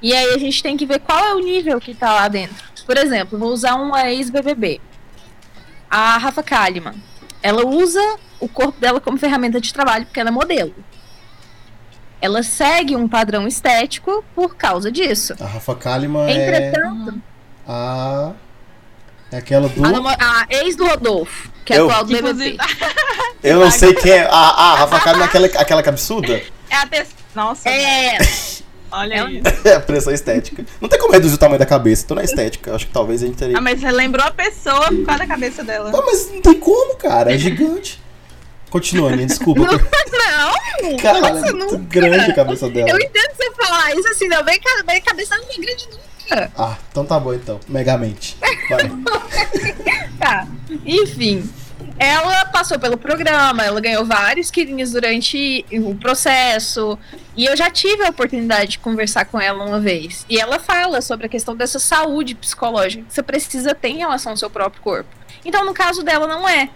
E 0.00 0.14
aí 0.14 0.34
a 0.34 0.38
gente 0.38 0.62
tem 0.62 0.78
que 0.78 0.86
ver 0.86 1.00
qual 1.00 1.22
é 1.22 1.34
o 1.34 1.40
nível 1.40 1.78
que 1.78 1.92
tá 1.92 2.10
lá 2.14 2.28
dentro. 2.28 2.64
Por 2.86 2.96
exemplo, 2.96 3.38
vou 3.38 3.52
usar 3.52 3.74
uma 3.74 4.10
ex-BBB. 4.10 4.80
A 5.90 6.16
Rafa 6.16 6.42
Kalimann. 6.42 6.94
Ela 7.42 7.66
usa 7.66 8.00
o 8.40 8.48
corpo 8.48 8.80
dela 8.80 8.98
como 8.98 9.18
ferramenta 9.18 9.60
de 9.60 9.74
trabalho 9.74 10.06
porque 10.06 10.20
ela 10.20 10.30
é 10.30 10.32
modelo 10.32 10.74
ela 12.20 12.42
segue 12.42 12.96
um 12.96 13.06
padrão 13.08 13.46
estético 13.46 14.24
por 14.34 14.56
causa 14.56 14.90
disso. 14.90 15.34
A 15.40 15.46
Rafa 15.46 15.74
Kalimann 15.74 16.28
é 16.28 16.32
Entretanto, 16.34 17.20
a. 17.66 18.32
É 19.30 19.36
aquela 19.36 19.68
do. 19.68 19.84
a, 19.84 20.14
a 20.42 20.46
ex 20.50 20.74
do 20.74 20.86
Rodolfo, 20.86 21.50
que 21.64 21.72
é 21.74 21.78
Eu. 21.78 21.84
atual 21.88 22.04
do 22.04 22.12
BBB. 22.12 22.54
Inclusive, 22.54 22.58
Eu 23.42 23.60
não 23.60 23.70
sei 23.70 23.92
quem 23.94 24.12
é. 24.12 24.26
A, 24.26 24.30
a 24.36 24.74
Rafa 24.76 25.00
Kalimann 25.00 25.24
é 25.24 25.28
aquela, 25.28 25.46
aquela 25.46 25.82
cabeçuda? 25.82 26.42
é 26.70 26.76
a 26.76 26.86
te... 26.86 27.06
Nossa, 27.34 27.68
É, 27.68 28.18
olha 28.90 29.14
é 29.14 29.30
isso. 29.30 29.68
É 29.68 29.74
a 29.74 29.80
pressão 29.80 30.12
estética. 30.12 30.64
Não 30.80 30.88
tem 30.88 30.98
como 30.98 31.12
reduzir 31.12 31.34
o 31.34 31.38
tamanho 31.38 31.58
da 31.58 31.66
cabeça, 31.66 32.06
tô 32.06 32.14
na 32.14 32.24
estética. 32.24 32.74
Acho 32.74 32.86
que 32.86 32.92
talvez 32.92 33.22
a 33.22 33.26
gente 33.26 33.36
teria. 33.36 33.58
Ah, 33.58 33.60
mas 33.60 33.80
você 33.80 33.90
lembrou 33.92 34.24
a 34.24 34.30
pessoa 34.30 34.86
por 34.86 35.04
causa 35.04 35.18
da 35.20 35.26
cabeça 35.26 35.62
dela. 35.62 35.90
Não, 35.90 36.04
mas 36.04 36.30
não 36.32 36.40
tem 36.40 36.54
como, 36.54 36.96
cara. 36.96 37.32
É 37.32 37.36
gigante. 37.38 38.02
Continua, 38.70 39.12
Aninha, 39.12 39.26
desculpa. 39.26 39.62
não, 39.66 40.96
Cara, 40.98 41.20
nossa, 41.20 41.48
é 41.48 41.52
muito 41.52 41.78
grande 41.78 42.30
a 42.30 42.34
cabeça 42.34 42.68
dela. 42.68 42.90
Eu 42.90 42.98
entendo 42.98 43.30
você 43.34 43.50
falar 43.52 43.94
isso 43.94 44.08
assim, 44.08 44.28
não 44.28 44.44
vem 44.44 44.60
cabeça 45.00 45.36
não 45.36 45.44
é 45.44 45.56
grande 45.56 45.88
nunca. 45.90 46.52
Ah, 46.56 46.76
então 46.90 47.04
tá 47.04 47.18
bom 47.18 47.34
então. 47.34 47.58
Megamente. 47.68 48.36
Vai. 48.68 48.90
Tá. 50.18 50.48
Enfim. 50.84 51.48
Ela 51.96 52.44
passou 52.46 52.78
pelo 52.78 52.96
programa, 52.96 53.64
ela 53.64 53.80
ganhou 53.80 54.04
vários 54.04 54.50
quilinhos 54.50 54.92
durante 54.92 55.64
o 55.72 55.94
processo. 55.96 56.98
E 57.36 57.44
eu 57.44 57.56
já 57.56 57.70
tive 57.70 58.04
a 58.04 58.10
oportunidade 58.10 58.72
de 58.72 58.78
conversar 58.78 59.24
com 59.24 59.40
ela 59.40 59.64
uma 59.64 59.80
vez. 59.80 60.24
E 60.28 60.40
ela 60.40 60.58
fala 60.58 61.00
sobre 61.00 61.26
a 61.26 61.28
questão 61.28 61.56
dessa 61.56 61.78
saúde 61.78 62.34
psicológica 62.34 63.04
que 63.04 63.14
você 63.14 63.22
precisa 63.22 63.74
ter 63.74 63.88
em 63.88 63.98
relação 63.98 64.32
ao 64.32 64.36
seu 64.36 64.50
próprio 64.50 64.82
corpo. 64.82 65.10
Então, 65.44 65.64
no 65.64 65.72
caso 65.72 66.02
dela, 66.02 66.26
não 66.26 66.48
é. 66.48 66.68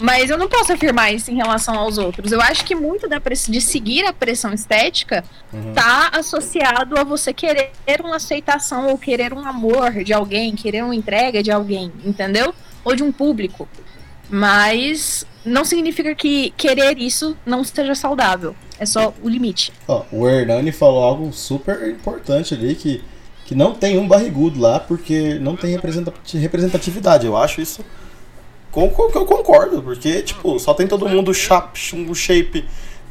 Mas 0.00 0.30
eu 0.30 0.38
não 0.38 0.48
posso 0.48 0.72
afirmar 0.72 1.12
isso 1.12 1.30
em 1.30 1.36
relação 1.36 1.74
aos 1.78 1.98
outros. 1.98 2.32
Eu 2.32 2.40
acho 2.40 2.64
que 2.64 2.74
muito 2.74 3.06
da 3.06 3.20
de 3.20 3.60
seguir 3.60 4.06
a 4.06 4.12
pressão 4.12 4.52
estética 4.52 5.22
Uhum. 5.52 5.74
tá 5.74 6.10
associado 6.14 6.98
a 6.98 7.04
você 7.04 7.32
querer 7.34 7.70
uma 8.02 8.16
aceitação 8.16 8.88
ou 8.88 8.96
querer 8.96 9.32
um 9.34 9.46
amor 9.46 10.02
de 10.04 10.12
alguém, 10.12 10.54
querer 10.54 10.82
uma 10.82 10.94
entrega 10.94 11.42
de 11.42 11.50
alguém, 11.50 11.92
entendeu? 12.04 12.54
Ou 12.84 12.96
de 12.96 13.02
um 13.02 13.12
público. 13.12 13.68
Mas 14.30 15.26
não 15.44 15.64
significa 15.64 16.14
que 16.14 16.50
querer 16.56 16.96
isso 16.98 17.36
não 17.44 17.62
seja 17.64 17.94
saudável. 17.94 18.54
É 18.78 18.86
só 18.86 19.12
o 19.22 19.28
limite. 19.28 19.72
Ó, 19.86 20.04
o 20.10 20.26
Hernani 20.28 20.72
falou 20.72 21.02
algo 21.02 21.32
super 21.32 21.88
importante 21.88 22.54
ali 22.54 22.74
que, 22.74 23.02
que 23.44 23.54
não 23.54 23.74
tem 23.74 23.98
um 23.98 24.08
barrigudo 24.08 24.58
lá 24.58 24.80
porque 24.80 25.34
não 25.40 25.56
tem 25.56 25.72
representa- 25.72 26.14
representatividade. 26.32 27.26
Eu 27.26 27.36
acho 27.36 27.60
isso 27.60 27.84
com, 28.70 28.88
com- 28.90 29.10
que 29.10 29.18
eu 29.18 29.26
concordo, 29.26 29.82
porque 29.82 30.22
tipo, 30.22 30.58
só 30.58 30.72
tem 30.74 30.86
todo 30.86 31.08
mundo 31.08 31.32
chap, 31.34 31.78
um 31.94 32.14
shape 32.14 32.64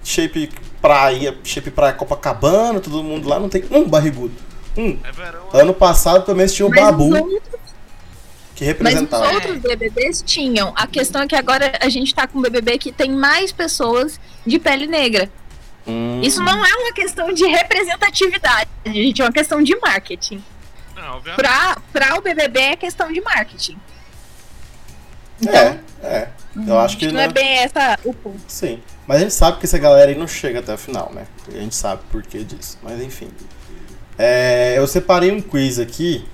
shape 0.03 0.49
praia, 0.81 1.37
shape 1.43 1.69
praia 1.71 1.93
Copacabana, 1.93 2.79
todo 2.79 3.03
mundo 3.03 3.27
lá 3.27 3.39
não 3.39 3.49
tem 3.49 3.63
um 3.69 3.87
barrigudo. 3.87 4.33
Um. 4.77 4.97
É 5.03 5.11
verão. 5.11 5.41
Ano 5.53 5.73
passado 5.73 6.23
pelo 6.23 6.37
menos 6.37 6.53
tinha 6.53 6.65
o 6.65 6.69
Babu 6.71 7.09
que 8.55 8.65
mas 8.65 8.73
os 8.73 8.77
representava. 8.99 9.33
outros 9.33 9.57
BBBs 9.57 10.21
tinham. 10.25 10.73
A 10.75 10.85
questão 10.85 11.21
é 11.21 11.27
que 11.27 11.35
agora 11.35 11.71
a 11.81 11.87
gente 11.89 12.13
tá 12.13 12.27
com 12.27 12.39
um 12.39 12.41
BBB 12.41 12.77
que 12.77 12.91
tem 12.91 13.09
mais 13.11 13.51
pessoas 13.53 14.19
de 14.45 14.59
pele 14.59 14.85
negra. 14.85 15.29
Hum, 15.87 16.19
Isso 16.21 16.41
não 16.43 16.65
é 16.65 16.73
uma 16.75 16.93
questão 16.93 17.33
de 17.33 17.45
representatividade, 17.45 18.69
gente, 18.85 19.21
é 19.21 19.25
uma 19.25 19.31
questão 19.31 19.61
de 19.63 19.75
marketing. 19.79 20.43
Pra 21.35 22.17
o 22.17 22.21
BBB 22.21 22.59
é 22.59 22.75
questão 22.75 23.11
de 23.11 23.21
marketing. 23.21 23.77
Então, 25.41 25.53
é, 25.53 25.79
é. 26.03 26.27
Eu 26.67 26.79
acho 26.79 26.97
que 26.97 27.07
não 27.07 27.13
né, 27.13 27.25
é 27.25 27.27
bem 27.31 27.57
essa 27.59 27.97
o 28.03 28.13
ponto. 28.13 28.39
Sim. 28.47 28.79
Mas 29.07 29.17
a 29.17 29.19
gente 29.21 29.33
sabe 29.33 29.59
que 29.59 29.65
essa 29.65 29.77
galera 29.77 30.11
aí 30.11 30.17
não 30.17 30.27
chega 30.27 30.59
até 30.59 30.73
o 30.73 30.77
final, 30.77 31.11
né? 31.13 31.25
A 31.47 31.57
gente 31.57 31.75
sabe 31.75 32.01
por 32.11 32.21
que 32.23 32.43
disso. 32.43 32.77
Mas 32.83 33.01
enfim. 33.01 33.29
É, 34.17 34.77
eu 34.77 34.85
separei 34.85 35.31
um 35.31 35.41
quiz 35.41 35.79
aqui. 35.79 36.25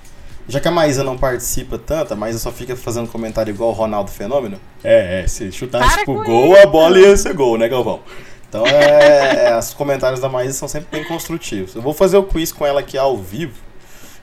Já 0.48 0.60
que 0.60 0.68
a 0.68 0.70
Maísa 0.70 1.02
não 1.02 1.18
participa 1.18 1.76
tanto, 1.76 2.12
a 2.12 2.16
Maísa 2.16 2.38
só 2.38 2.52
fica 2.52 2.76
fazendo 2.76 3.08
comentário 3.08 3.50
igual 3.52 3.70
o 3.70 3.72
Ronaldo 3.72 4.10
Fenômeno. 4.12 4.60
É, 4.82 5.22
é, 5.22 5.26
se 5.26 5.50
chutasse 5.50 6.04
pro 6.04 6.14
com 6.16 6.22
gol, 6.22 6.56
a 6.56 6.66
bola 6.66 6.98
ia 6.98 7.16
ser 7.16 7.34
gol, 7.34 7.58
né, 7.58 7.68
Galvão? 7.68 8.00
Então, 8.48 8.64
é, 8.64 9.50
é, 9.50 9.58
os 9.58 9.74
comentários 9.74 10.20
da 10.20 10.28
Maísa 10.28 10.54
são 10.54 10.68
sempre 10.68 10.98
bem 10.98 11.08
construtivos. 11.08 11.74
Eu 11.74 11.82
vou 11.82 11.92
fazer 11.92 12.16
o 12.16 12.22
quiz 12.22 12.52
com 12.52 12.64
ela 12.64 12.80
aqui 12.80 12.96
ao 12.96 13.16
vivo. 13.16 13.54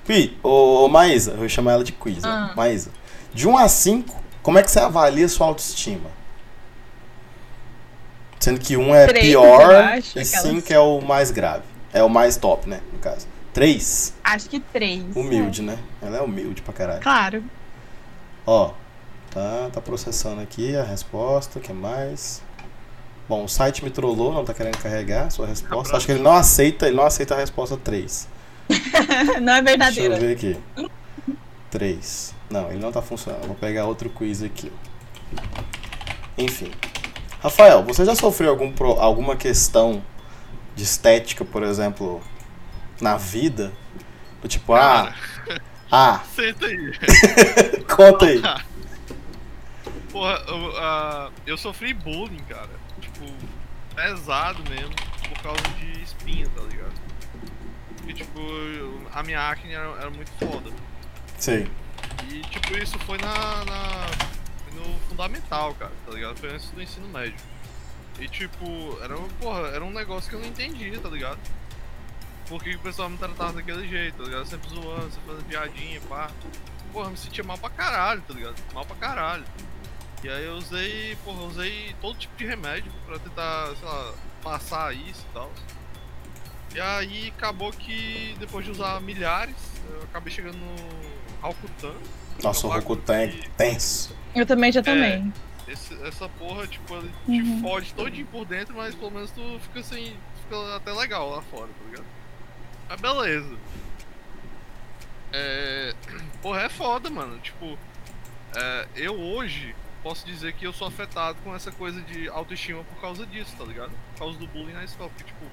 Quiz, 0.06 0.32
ô, 0.42 0.86
ô 0.86 0.88
Maísa, 0.88 1.32
eu 1.32 1.38
vou 1.38 1.50
chamar 1.50 1.74
ela 1.74 1.84
de 1.84 1.92
quiz. 1.92 2.24
Ah. 2.24 2.54
Maísa, 2.56 2.90
de 3.34 3.48
1 3.48 3.58
a 3.58 3.68
5, 3.68 4.23
como 4.44 4.60
é 4.60 4.64
que 4.64 4.70
você 4.70 4.80
avalia 4.80 5.28
sua 5.28 5.48
autoestima? 5.48 6.12
Sendo 8.40 8.60
que 8.60 8.76
1 8.76 8.94
é 8.94 9.08
Três, 9.08 9.26
pior 9.26 9.74
acho, 9.76 10.18
e 10.18 10.22
aquelas- 10.22 10.42
5 10.42 10.74
é 10.74 10.80
o 10.80 11.00
mais 11.02 11.32
grave. 11.32 11.64
É 11.94 12.04
o 12.04 12.10
mais 12.10 12.36
top, 12.36 12.68
né, 12.70 12.82
no 12.92 13.00
caso. 13.00 13.28
3, 13.54 14.14
Acho 14.24 14.50
que 14.50 14.60
três. 14.60 15.04
humilde, 15.16 15.62
né? 15.62 15.78
Ela 16.02 16.18
é 16.18 16.22
humilde 16.22 16.62
pra 16.64 16.74
caralho. 16.74 17.02
Claro. 17.02 17.44
Ó, 18.46 18.72
tá, 19.30 19.70
tá 19.72 19.80
processando 19.80 20.42
aqui 20.42 20.76
a 20.76 20.84
resposta, 20.84 21.60
o 21.60 21.62
que 21.62 21.72
mais? 21.72 22.42
Bom, 23.30 23.46
o 23.46 23.48
site 23.48 23.84
me 23.84 23.90
trollou, 23.92 24.34
não 24.34 24.44
tá 24.44 24.54
querendo 24.54 24.78
carregar 24.80 25.28
a 25.28 25.30
sua 25.30 25.46
resposta. 25.48 25.96
Acho 25.96 26.06
que 26.06 26.12
ele 26.14 26.22
não 26.24 26.34
aceita, 26.34 26.88
ele 26.88 26.98
não 26.98 27.06
aceita 27.06 27.36
a 27.36 27.38
resposta 27.38 27.78
3. 27.78 28.28
Não 29.42 29.54
é 29.54 29.62
Deixa 29.62 30.02
eu 30.02 30.10
verdadeira. 30.10 30.16
ver 30.18 30.34
aqui. 30.34 30.58
3. 31.70 32.33
Não, 32.54 32.70
ele 32.70 32.78
não 32.80 32.92
tá 32.92 33.02
funcionando. 33.02 33.48
Vou 33.48 33.56
pegar 33.56 33.86
outro 33.86 34.12
quiz 34.12 34.44
aqui. 34.44 34.72
Enfim. 36.38 36.72
Rafael, 37.42 37.84
você 37.84 38.06
já 38.06 38.14
sofreu 38.14 38.52
algum 38.52 38.72
pro- 38.72 39.00
alguma 39.00 39.36
questão 39.36 40.04
de 40.76 40.84
estética, 40.84 41.44
por 41.44 41.64
exemplo, 41.64 42.22
na 43.02 43.18
vida? 43.18 43.74
Do 44.40 44.48
tipo, 44.48 44.72
ah, 44.76 45.16
ah, 45.92 46.22
Senta 46.36 46.68
aí. 46.68 46.94
conta 47.90 48.26
aí. 48.28 48.40
Porra, 50.12 50.44
eu, 50.48 50.78
ah, 50.78 51.32
eu 51.48 51.58
sofri 51.58 51.92
bullying, 51.92 52.38
cara. 52.48 52.70
Tipo, 53.02 53.26
pesado 53.96 54.62
mesmo, 54.70 54.94
por 55.28 55.42
causa 55.42 55.62
de 55.80 56.04
espinha, 56.04 56.48
tá 56.56 56.62
ligado? 56.70 56.94
E 58.08 58.14
tipo, 58.14 58.40
a 59.12 59.24
minha 59.24 59.50
acne 59.50 59.74
era, 59.74 59.88
era 60.00 60.10
muito 60.12 60.32
foda. 60.34 60.70
Sim. 61.40 61.66
E 62.30 62.42
tipo, 62.50 62.78
isso 62.78 62.98
foi 63.00 63.18
na, 63.18 63.66
na- 63.66 64.08
no 64.74 65.00
fundamental, 65.10 65.74
cara, 65.76 65.92
tá 66.06 66.12
ligado? 66.14 66.38
Foi 66.38 66.50
antes 66.54 66.70
do 66.70 66.82
ensino 66.82 67.08
médio. 67.10 67.36
E 68.20 68.28
tipo, 68.28 68.98
era, 69.02 69.18
um- 69.18 69.28
porra, 69.40 69.68
era 69.70 69.84
um 69.84 69.92
negócio 69.92 70.30
que 70.30 70.36
eu 70.36 70.40
não 70.40 70.48
entendia, 70.48 71.00
tá 71.00 71.10
ligado? 71.10 71.40
Por 72.48 72.62
que 72.64 72.76
o 72.76 72.80
pessoal 72.80 73.10
me 73.10 73.18
tratava 73.18 73.54
daquele 73.54 73.88
jeito, 73.88 74.18
tá 74.18 74.24
ligado? 74.24 74.46
Sempre 74.46 74.70
zoando, 74.70 75.12
sempre 75.12 75.22
fazendo 75.28 75.46
piadinha, 75.48 76.02
pá. 76.02 76.30
Porra, 76.92 77.10
me 77.10 77.18
sentia 77.18 77.44
mal 77.44 77.58
pra 77.58 77.70
caralho, 77.70 78.22
tá 78.22 78.34
ligado? 78.34 78.56
Mal 78.74 78.86
pra 78.86 78.96
caralho. 78.98 79.44
E 80.24 80.30
aí 80.30 80.46
eu 80.46 80.54
usei, 80.54 81.18
porra, 81.24 81.42
eu 81.42 81.48
usei 81.48 81.96
todo 82.02 82.18
tipo 82.18 82.36
de 82.38 82.46
remédio 82.46 82.92
pra 83.06 83.18
tentar, 83.20 83.76
sei 83.76 83.88
lá, 83.88 84.14
passar 84.44 84.94
isso 84.96 85.26
e 85.30 85.34
tal. 85.34 85.52
E 86.76 86.80
aí 86.80 87.34
acabou 87.38 87.72
que 87.72 88.36
depois 88.40 88.66
de 88.66 88.72
usar 88.72 89.00
milhares, 89.02 89.56
eu 89.90 90.04
acabei 90.04 90.32
chegando 90.34 90.58
no 90.58 90.76
Alcutan. 91.44 91.94
Nossa, 92.42 92.66
o 92.68 92.72
É 92.72 92.74
um 92.74 92.78
Rokutan 92.80 93.16
é 93.16 93.28
tenso. 93.58 94.16
Eu 94.34 94.46
também 94.46 94.72
já 94.72 94.82
tomei. 94.82 95.24
Esse- 95.68 95.94
essa 96.06 96.28
porra, 96.30 96.66
tipo, 96.68 96.96
ele 96.96 97.12
Uhum. 97.28 97.56
te 97.58 97.62
fode 97.62 97.94
todinho 97.94 98.26
por 98.28 98.46
dentro, 98.46 98.76
mas 98.76 98.96
pelo 98.96 99.12
menos 99.12 99.30
tu 99.32 99.60
fica 99.62 99.80
assim, 99.82 100.16
fica 100.44 100.76
até 100.76 100.92
legal 100.92 101.30
lá 101.30 101.42
fora, 101.44 101.68
tá 101.68 101.86
ligado? 101.90 102.06
Mas 102.90 103.00
beleza. 103.02 103.56
É. 105.32 105.94
Porra, 106.42 106.62
é 106.64 106.70
foda, 106.70 107.10
mano. 107.10 107.40
Tipo, 107.40 107.78
é, 108.56 108.88
eu 108.96 109.20
hoje, 109.20 109.76
posso 110.04 110.26
dizer 110.26 110.54
que 110.54 110.66
eu 110.66 110.74
sou 110.74 110.88
afetado 110.88 111.38
com 111.44 111.56
essa 111.56 111.72
coisa 111.72 112.02
de 112.02 112.28
autoestima 112.30 112.84
por 112.84 113.00
causa 113.02 113.26
disso, 113.26 113.56
tá 113.58 113.64
ligado? 113.64 113.92
Por 114.14 114.20
causa 114.20 114.38
do 114.38 114.48
bullying 114.48 114.74
na 114.74 114.84
escola. 114.84 115.10
Porque, 115.10 115.24
tipo, 115.24 115.46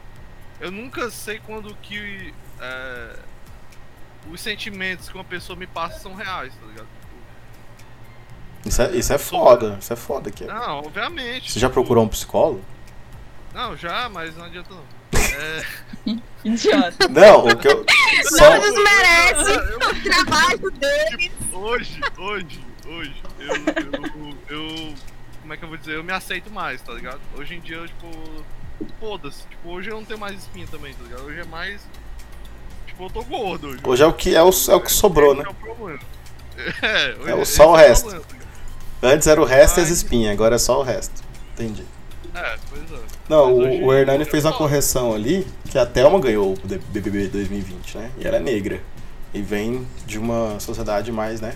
eu 0.61 0.71
nunca 0.71 1.09
sei 1.11 1.39
quando 1.41 1.75
que 1.77 2.35
é, 2.61 3.17
os 4.31 4.41
sentimentos 4.41 5.09
que 5.09 5.15
uma 5.15 5.25
pessoa 5.25 5.57
me 5.57 5.67
passa 5.67 6.01
são 6.01 6.15
reais, 6.15 6.53
tá 6.55 6.67
ligado? 6.67 6.89
Isso 8.65 8.83
é, 8.83 8.91
isso 8.97 9.13
é 9.13 9.19
foda, 9.19 9.79
isso 9.81 9.93
é 9.93 9.97
foda 9.97 10.29
aqui. 10.29 10.45
Não, 10.45 10.81
obviamente. 10.81 11.51
Você 11.51 11.59
já 11.59 11.71
procurou 11.71 12.05
um 12.05 12.09
psicólogo? 12.09 12.63
Não, 13.55 13.77
já, 13.77 14.09
mas 14.09 14.37
não 14.37 14.45
adianta 14.45 14.71
não. 14.75 14.85
É... 15.31 15.65
Idiota. 16.45 17.09
Não, 17.09 17.47
o 17.47 17.57
que 17.57 17.69
eu. 17.69 17.85
Só, 18.25 18.51
Não 18.51 18.61
desmerece 18.61 19.53
o 19.77 20.03
trabalho 20.03 20.71
dele. 20.73 21.33
Hoje, 21.53 22.01
hoje, 22.19 22.65
hoje, 22.87 23.23
eu, 23.39 23.55
eu, 23.55 24.37
eu. 24.49 24.95
Como 25.41 25.55
é 25.55 25.57
que 25.57 25.65
eu 25.65 25.69
vou 25.69 25.79
dizer? 25.79 25.97
Eu 25.97 26.05
me 26.05 26.13
aceito 26.13 26.51
mais, 26.51 26.81
tá 26.83 26.93
ligado? 26.93 27.21
Hoje 27.37 27.55
em 27.55 27.61
dia 27.61 27.77
eu, 27.77 27.87
tipo. 27.87 28.09
Foda-se. 28.99 29.47
Tipo, 29.47 29.69
hoje 29.71 29.91
eu 29.91 29.97
não 29.97 30.05
tenho 30.05 30.19
mais 30.19 30.39
espinha 30.39 30.67
também, 30.67 30.95
tá 30.95 31.03
ligado? 31.05 31.25
Hoje 31.25 31.41
é 31.41 31.45
mais. 31.45 31.87
Tipo, 33.01 33.05
eu 33.05 33.11
tô 33.11 33.23
gordo 33.25 33.69
hoje. 33.69 33.79
hoje 33.85 34.03
é 34.03 34.07
o 34.07 34.13
que, 34.13 34.35
é 34.35 34.43
o, 34.43 34.51
é 34.69 34.75
o 34.75 34.81
que 34.81 34.93
sobrou, 34.93 35.35
né? 35.35 35.45
É, 35.47 35.49
o 35.51 35.55
problema. 35.55 35.99
é, 36.83 37.15
É 37.31 37.35
o- 37.35 37.43
esse 37.43 37.53
só 37.57 37.71
o 37.73 37.77
resto. 37.77 38.03
problema, 38.11 38.25
tá 38.27 38.35
ligado? 38.35 39.15
Antes 39.15 39.27
era 39.27 39.41
o 39.41 39.45
resto 39.45 39.79
e 39.79 39.83
as 39.83 39.89
Ai. 39.89 39.95
espinhas, 39.95 40.33
agora 40.33 40.57
é 40.57 40.59
só 40.59 40.79
o 40.81 40.83
resto. 40.83 41.23
Entendi. 41.55 41.85
É, 42.35 42.57
pois 42.69 42.83
é. 42.93 43.05
Não, 43.29 43.55
o, 43.55 43.87
o 43.87 43.95
Hernani 43.95 44.25
fez 44.25 44.45
uma 44.45 44.53
correção 44.53 45.15
ali, 45.15 45.47
que 45.71 45.79
a 45.79 45.87
Thelma 45.87 46.19
ganhou 46.21 46.53
o 46.53 46.57
BBB 46.67 47.29
2020, 47.29 47.97
né? 47.99 48.11
E 48.19 48.27
ela 48.27 48.37
é 48.37 48.41
negra. 48.41 48.81
E 49.33 49.41
vem 49.41 49.87
de 50.07 50.19
uma 50.19 50.59
sociedade 50.59 51.13
mais, 51.13 51.41
né? 51.41 51.55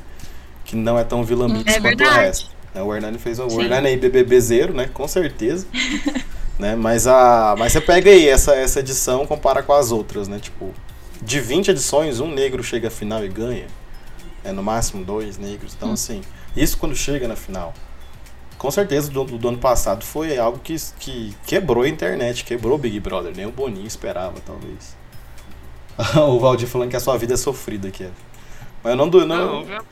Que 0.64 0.76
não 0.76 0.96
é 0.98 1.02
tão 1.04 1.24
Vila 1.24 1.48
Mix 1.48 1.74
É 1.74 1.80
quanto 1.80 2.02
o 2.04 2.08
resto. 2.08 2.50
né? 2.72 2.80
O 2.82 2.94
Hernani 2.94 3.18
fez 3.18 3.38
um. 3.40 3.46
O. 3.48 3.60
Hernani 3.60 3.88
aí 3.88 3.96
BBB 3.96 4.40
zero, 4.40 4.72
né? 4.72 4.88
Com 4.94 5.06
certeza. 5.08 5.66
né? 6.58 6.76
Mas, 6.76 7.06
a, 7.08 7.54
mas 7.58 7.72
você 7.72 7.80
pega 7.80 8.08
aí 8.10 8.28
essa, 8.28 8.54
essa 8.54 8.78
edição 8.80 9.26
compara 9.26 9.62
com 9.62 9.72
as 9.72 9.90
outras, 9.90 10.28
né? 10.28 10.38
Tipo, 10.38 10.72
de 11.24 11.40
20 11.40 11.68
edições, 11.70 12.20
um 12.20 12.28
negro 12.32 12.62
chega 12.62 12.88
à 12.88 12.90
final 12.90 13.24
e 13.24 13.28
ganha. 13.28 13.66
É, 14.44 14.52
no 14.52 14.62
máximo 14.62 15.04
dois 15.04 15.38
negros. 15.38 15.74
Então, 15.74 15.92
assim, 15.92 16.20
isso 16.56 16.76
quando 16.76 16.94
chega 16.94 17.26
na 17.26 17.34
final. 17.36 17.72
Com 18.58 18.70
certeza, 18.70 19.10
do, 19.10 19.24
do 19.24 19.48
ano 19.48 19.58
passado 19.58 20.04
foi 20.04 20.36
algo 20.38 20.58
que, 20.58 20.76
que 20.98 21.34
quebrou 21.46 21.82
a 21.84 21.88
internet, 21.88 22.44
quebrou 22.44 22.74
o 22.74 22.78
Big 22.78 23.00
Brother. 23.00 23.32
Nem 23.34 23.46
o 23.46 23.50
Boninho 23.50 23.86
esperava, 23.86 24.34
talvez. 24.44 24.96
o 26.28 26.38
Valdir 26.38 26.68
falando 26.68 26.90
que 26.90 26.96
a 26.96 27.00
sua 27.00 27.16
vida 27.16 27.34
é 27.34 27.36
sofrida 27.36 27.88
aqui. 27.88 28.08
Mas 28.82 28.90
eu 28.92 28.96
não, 28.96 29.06
Não, 29.06 29.64
não. 29.64 29.84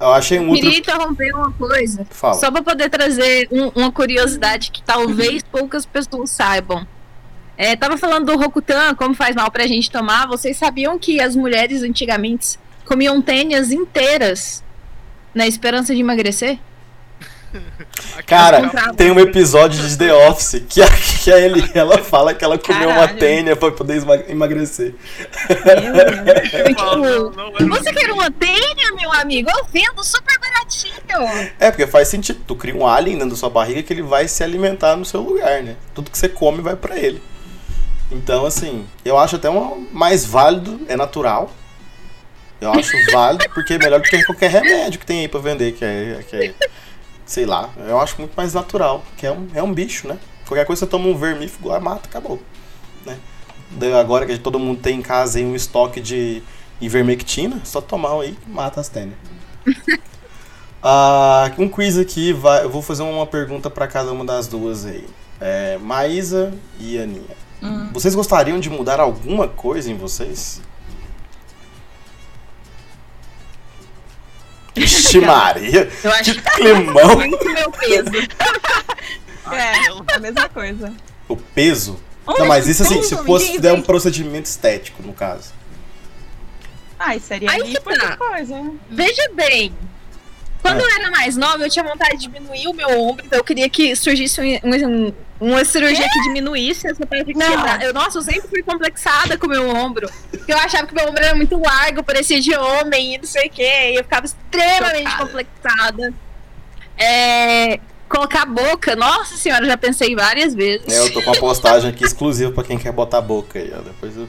Eu 0.00 0.12
achei 0.12 0.38
um 0.38 0.48
outro. 0.50 0.62
Queria 0.62 0.78
interromper 0.78 1.34
uma 1.34 1.50
coisa. 1.52 2.06
Fala. 2.10 2.34
Só 2.34 2.50
pra 2.52 2.62
poder 2.62 2.88
trazer 2.88 3.48
um- 3.50 3.68
uma 3.74 3.90
curiosidade 3.90 4.70
que 4.70 4.80
talvez 4.82 5.42
poucas 5.42 5.84
pessoas 5.84 6.30
saibam. 6.30 6.86
É, 7.60 7.74
tava 7.74 7.96
falando 7.96 8.26
do 8.26 8.38
Rokutan, 8.38 8.94
como 8.94 9.16
faz 9.16 9.34
mal 9.34 9.50
pra 9.50 9.66
gente 9.66 9.90
tomar. 9.90 10.28
Vocês 10.28 10.56
sabiam 10.56 10.96
que 10.96 11.20
as 11.20 11.34
mulheres 11.34 11.82
antigamente 11.82 12.56
comiam 12.84 13.20
tênias 13.20 13.72
inteiras 13.72 14.62
na 15.34 15.44
esperança 15.44 15.92
de 15.92 16.00
emagrecer? 16.00 16.56
Cara, 18.26 18.92
tem 18.96 19.10
um 19.10 19.18
episódio 19.18 19.82
de 19.88 19.98
The 19.98 20.12
Office 20.12 20.62
que 20.68 20.80
a, 20.80 20.86
que 20.86 21.32
a 21.32 21.38
ele, 21.40 21.68
ela 21.74 21.98
fala 21.98 22.32
que 22.32 22.44
ela 22.44 22.56
comeu 22.56 22.90
uma 22.90 23.00
Caralho. 23.00 23.18
tênia 23.18 23.56
pra 23.56 23.72
poder 23.72 24.02
emagrecer. 24.28 24.94
Meu 27.58 27.68
Você 27.70 27.92
quer 27.92 28.12
uma 28.12 28.30
tênia, 28.30 28.92
meu 28.94 29.12
amigo? 29.14 29.50
Eu 29.50 29.66
vendo 29.72 30.04
super 30.04 30.38
baratinho. 30.38 30.94
É, 31.58 31.72
porque 31.72 31.88
faz 31.88 32.06
sentido. 32.06 32.38
Tu 32.46 32.54
cria 32.54 32.76
um 32.76 32.86
alien 32.86 33.16
dentro 33.16 33.30
da 33.30 33.36
sua 33.36 33.50
barriga 33.50 33.82
que 33.82 33.92
ele 33.92 34.02
vai 34.02 34.28
se 34.28 34.44
alimentar 34.44 34.94
no 34.94 35.04
seu 35.04 35.22
lugar, 35.22 35.60
né? 35.64 35.74
Tudo 35.92 36.08
que 36.08 36.18
você 36.18 36.28
come 36.28 36.62
vai 36.62 36.76
pra 36.76 36.96
ele. 36.96 37.20
Então, 38.10 38.46
assim, 38.46 38.86
eu 39.04 39.18
acho 39.18 39.36
até 39.36 39.50
um 39.50 39.86
mais 39.92 40.24
válido, 40.24 40.80
é 40.88 40.96
natural. 40.96 41.50
Eu 42.60 42.72
acho 42.72 42.92
válido, 43.12 43.48
porque 43.54 43.74
é 43.74 43.78
melhor 43.78 44.00
do 44.00 44.08
que 44.08 44.24
qualquer 44.24 44.50
remédio 44.50 44.98
que 44.98 45.06
tem 45.06 45.20
aí 45.20 45.28
pra 45.28 45.40
vender, 45.40 45.72
que 45.72 45.84
é, 45.84 46.24
que 46.28 46.36
é 46.36 46.54
sei 47.28 47.44
lá, 47.44 47.68
eu 47.86 48.00
acho 48.00 48.16
muito 48.18 48.34
mais 48.34 48.54
natural, 48.54 49.04
que 49.16 49.26
é 49.26 49.30
um, 49.30 49.48
é 49.54 49.62
um 49.62 49.72
bicho, 49.72 50.08
né? 50.08 50.18
Qualquer 50.46 50.64
coisa 50.64 50.80
você 50.80 50.86
toma 50.86 51.08
um 51.08 51.16
vermífugo, 51.16 51.70
ah, 51.70 51.78
mata, 51.78 52.08
acabou. 52.08 52.40
Né? 53.04 53.18
Daí 53.70 53.92
Agora 53.92 54.24
que 54.24 54.38
todo 54.38 54.58
mundo 54.58 54.80
tem 54.80 54.98
em 54.98 55.02
casa 55.02 55.38
aí 55.38 55.44
um 55.44 55.54
estoque 55.54 56.00
de 56.00 56.42
ivermectina, 56.80 57.60
só 57.64 57.82
tomar 57.82 58.18
aí 58.22 58.32
que 58.32 58.50
mata 58.50 58.80
as 58.80 58.88
tênias. 58.88 59.18
Ah, 60.80 61.50
um 61.58 61.68
quiz 61.68 61.98
aqui, 61.98 62.32
vai, 62.32 62.62
eu 62.62 62.70
vou 62.70 62.80
fazer 62.80 63.02
uma 63.02 63.26
pergunta 63.26 63.68
pra 63.68 63.88
cada 63.88 64.12
uma 64.12 64.24
das 64.24 64.46
duas 64.46 64.86
aí. 64.86 65.04
É, 65.40 65.76
Maísa 65.76 66.54
e 66.78 66.96
Aninha. 66.96 67.36
Hum. 67.62 67.90
Vocês 67.92 68.14
gostariam 68.14 68.60
de 68.60 68.70
mudar 68.70 69.00
alguma 69.00 69.48
coisa 69.48 69.90
em 69.90 69.96
vocês? 69.96 70.60
Ixi 74.76 75.20
Maria, 75.20 75.90
Eu 76.04 76.12
acho 76.12 76.34
que 76.34 76.40
climão! 76.52 77.16
muito 77.16 77.44
meu 77.52 77.70
peso. 77.70 78.10
É, 79.50 80.14
a 80.14 80.18
mesma 80.18 80.46
coisa. 80.50 80.92
O 81.26 81.34
peso? 81.34 81.98
Onde 82.26 82.40
Não, 82.40 82.48
mas 82.48 82.68
isso 82.68 82.82
assim, 82.82 83.02
se 83.02 83.16
fosse 83.24 83.46
dizem? 83.46 83.60
der 83.62 83.72
um 83.72 83.80
procedimento 83.80 84.44
estético, 84.44 85.02
no 85.02 85.14
caso. 85.14 85.54
Ai, 86.98 87.18
seria 87.18 87.50
Aí 87.50 87.62
aí 87.62 87.74
que 87.74 87.80
tá. 87.80 88.14
coisa. 88.18 88.70
Veja 88.90 89.30
bem. 89.32 89.74
Quando 90.62 90.80
Ah. 90.80 90.82
eu 90.84 90.90
era 90.90 91.10
mais 91.10 91.36
nova, 91.36 91.62
eu 91.62 91.70
tinha 91.70 91.84
vontade 91.84 92.16
de 92.16 92.22
diminuir 92.28 92.66
o 92.68 92.72
meu 92.74 92.88
ombro, 93.00 93.24
então 93.24 93.38
eu 93.38 93.44
queria 93.44 93.68
que 93.68 93.94
surgisse 93.96 94.40
um, 94.40 95.06
um- 95.08 95.12
uma 95.40 95.64
cirurgia 95.64 96.04
que 96.08 96.22
diminuísse 96.24 96.88
essa 96.88 97.06
parte 97.06 97.26
de 97.26 97.34
quebrar. 97.34 97.80
Eu, 97.80 97.94
nossa, 97.94 98.18
eu 98.18 98.22
sempre 98.22 98.48
fui 98.48 98.62
complexada 98.62 99.38
com 99.38 99.46
o 99.46 99.50
meu 99.50 99.68
ombro. 99.68 100.10
porque 100.30 100.52
Eu 100.52 100.58
achava 100.58 100.86
que 100.86 100.94
meu 100.94 101.08
ombro 101.08 101.22
era 101.24 101.34
muito 101.34 101.56
largo, 101.60 102.02
parecia 102.02 102.40
de 102.40 102.54
homem 102.56 103.14
e 103.14 103.18
não 103.18 103.24
sei 103.24 103.46
o 103.46 103.50
quê. 103.50 103.92
E 103.92 103.94
eu 103.96 104.02
ficava 104.02 104.26
extremamente 104.26 105.08
Chocada. 105.10 105.26
complexada. 105.26 106.14
É, 106.96 107.78
colocar 108.08 108.42
a 108.42 108.46
boca, 108.46 108.96
nossa 108.96 109.36
senhora, 109.36 109.64
já 109.64 109.76
pensei 109.76 110.14
várias 110.16 110.54
vezes. 110.54 110.88
É, 110.92 110.98
eu 110.98 111.12
tô 111.12 111.22
com 111.22 111.30
uma 111.30 111.38
postagem 111.38 111.90
aqui 111.90 112.04
exclusiva 112.04 112.50
pra 112.50 112.64
quem 112.64 112.78
quer 112.78 112.92
botar 112.92 113.18
a 113.18 113.22
boca 113.22 113.58
aí, 113.58 113.72
ó. 113.76 113.80
Depois 113.80 114.16
eu, 114.16 114.28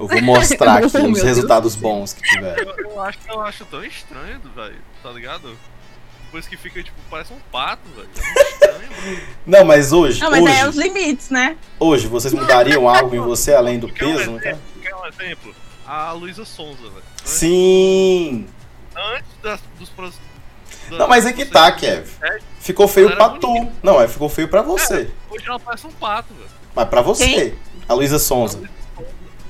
eu 0.00 0.06
vou 0.06 0.20
mostrar 0.22 0.76
aqui 0.76 0.86
os 0.86 0.92
Deus 0.92 1.22
resultados 1.22 1.74
do 1.74 1.80
céu. 1.82 1.90
bons 1.90 2.12
que 2.14 2.22
tiveram. 2.22 2.62
Eu, 2.72 2.90
eu 2.90 3.00
acho, 3.02 3.18
eu 3.28 3.40
acho 3.42 3.64
tão 3.66 3.84
estranho, 3.84 4.40
velho, 4.56 4.76
tá 5.02 5.10
ligado? 5.10 5.56
Depois 6.26 6.46
que 6.46 6.56
fica, 6.58 6.82
tipo, 6.82 6.96
parece 7.10 7.32
um 7.32 7.38
pato, 7.50 7.82
velho. 7.96 8.08
É. 8.62 9.20
Não, 9.46 9.64
mas 9.64 9.92
hoje, 9.92 10.20
Não, 10.20 10.30
mas 10.30 10.44
aí 10.46 10.56
é 10.58 10.68
os 10.68 10.76
hoje, 10.76 10.88
limites, 10.88 11.30
né? 11.30 11.56
hoje, 11.80 12.06
vocês 12.06 12.34
mudariam 12.34 12.86
algo 12.88 13.14
em 13.14 13.20
você 13.20 13.54
além 13.54 13.78
do 13.78 13.88
Quer 13.88 14.04
um 14.04 14.16
peso, 14.16 14.30
não 14.32 14.38
quer? 14.38 14.50
exemplo? 14.50 14.62
Quer 14.82 14.94
um 14.94 15.06
exemplo? 15.06 15.54
A 15.86 16.12
Luísa 16.12 16.44
Sonza, 16.44 16.82
velho. 16.82 17.02
Sim! 17.24 18.46
Antes 18.94 19.30
das, 19.42 19.60
dos... 19.78 19.88
pros- 19.88 20.14
da- 20.90 20.98
Não, 20.98 21.08
mas 21.08 21.24
é 21.24 21.32
que 21.32 21.46
tá, 21.46 21.70
Kev. 21.72 22.04
estéticos, 22.04 22.44
Ficou 22.60 22.86
feio 22.88 23.14
pra 23.16 23.24
era 23.26 23.38
tu. 23.38 23.72
Não, 23.82 23.98
é, 24.00 24.06
ficou 24.08 24.28
feio 24.28 24.48
pra 24.48 24.60
você. 24.60 25.10
Hoje 25.30 25.44
ela 25.48 25.58
parece 25.58 25.86
um 25.86 25.92
pato, 25.92 26.34
velho. 26.34 26.50
Mas 26.74 26.88
pra 26.88 27.00
você. 27.00 27.54
A 27.88 27.94
Luísa 27.94 28.18
Sonza. 28.18 28.60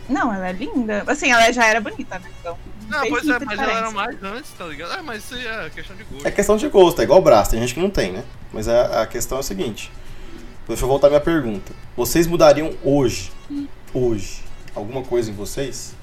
Não, 0.08 0.32
ela 0.32 0.48
é 0.48 0.52
linda. 0.52 1.02
Assim, 1.06 1.30
ela 1.32 1.50
já 1.52 1.66
era 1.66 1.80
bonita, 1.80 2.18
né? 2.20 2.30
Então. 2.40 2.56
Não, 2.88 3.08
pois 3.08 3.28
é, 3.28 3.38
mas 3.38 3.58
ela 3.58 3.72
era 3.72 3.90
mais 3.90 4.22
antes, 4.22 4.50
tá 4.52 4.64
ligado? 4.66 4.92
Ah, 4.92 5.02
mas 5.02 5.24
isso 5.24 5.34
aí 5.34 5.46
é 5.46 5.70
questão 5.70 5.96
de 5.96 6.04
gosto. 6.04 6.26
É 6.26 6.30
questão 6.30 6.56
de 6.56 6.68
gosto, 6.68 7.00
é 7.00 7.04
igual 7.04 7.18
o 7.18 7.22
braço, 7.22 7.50
tem 7.50 7.60
gente 7.60 7.74
que 7.74 7.80
não 7.80 7.90
tem, 7.90 8.12
né? 8.12 8.24
Mas 8.52 8.66
a, 8.68 9.02
a 9.02 9.06
questão 9.06 9.38
é 9.38 9.40
a 9.40 9.44
seguinte. 9.44 9.90
Deixa 10.66 10.84
eu 10.84 10.88
voltar 10.88 11.06
à 11.06 11.10
minha 11.10 11.20
pergunta. 11.20 11.72
Vocês 11.96 12.26
mudariam 12.26 12.72
hoje, 12.84 13.30
hoje, 13.92 14.42
alguma 14.74 15.02
coisa 15.02 15.30
em 15.30 15.34
vocês? 15.34 15.94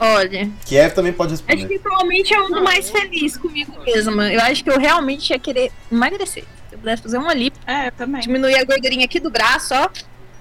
Olha, 0.00 0.48
Kiev 0.64 0.94
também 0.94 1.12
pode 1.12 1.34
acho 1.34 1.42
responder. 1.44 1.66
que 1.74 1.80
provavelmente 1.80 2.32
eu 2.32 2.46
ando 2.46 2.62
mais 2.62 2.88
feliz 2.88 3.36
comigo 3.36 3.72
mesma. 3.84 4.32
Eu 4.32 4.40
acho 4.42 4.62
que 4.62 4.70
eu 4.70 4.78
realmente 4.78 5.30
ia 5.30 5.38
querer 5.40 5.72
emagrecer. 5.90 6.44
Se 6.68 6.74
eu 6.76 6.78
pudesse 6.78 7.02
fazer 7.02 7.18
uma 7.18 7.34
lipo, 7.34 7.58
É, 7.66 7.88
eu 7.88 7.92
também. 7.92 8.20
diminuir 8.20 8.54
a 8.56 8.64
gordurinha 8.64 9.04
aqui 9.06 9.18
do 9.18 9.28
braço, 9.30 9.74
ó. 9.74 9.88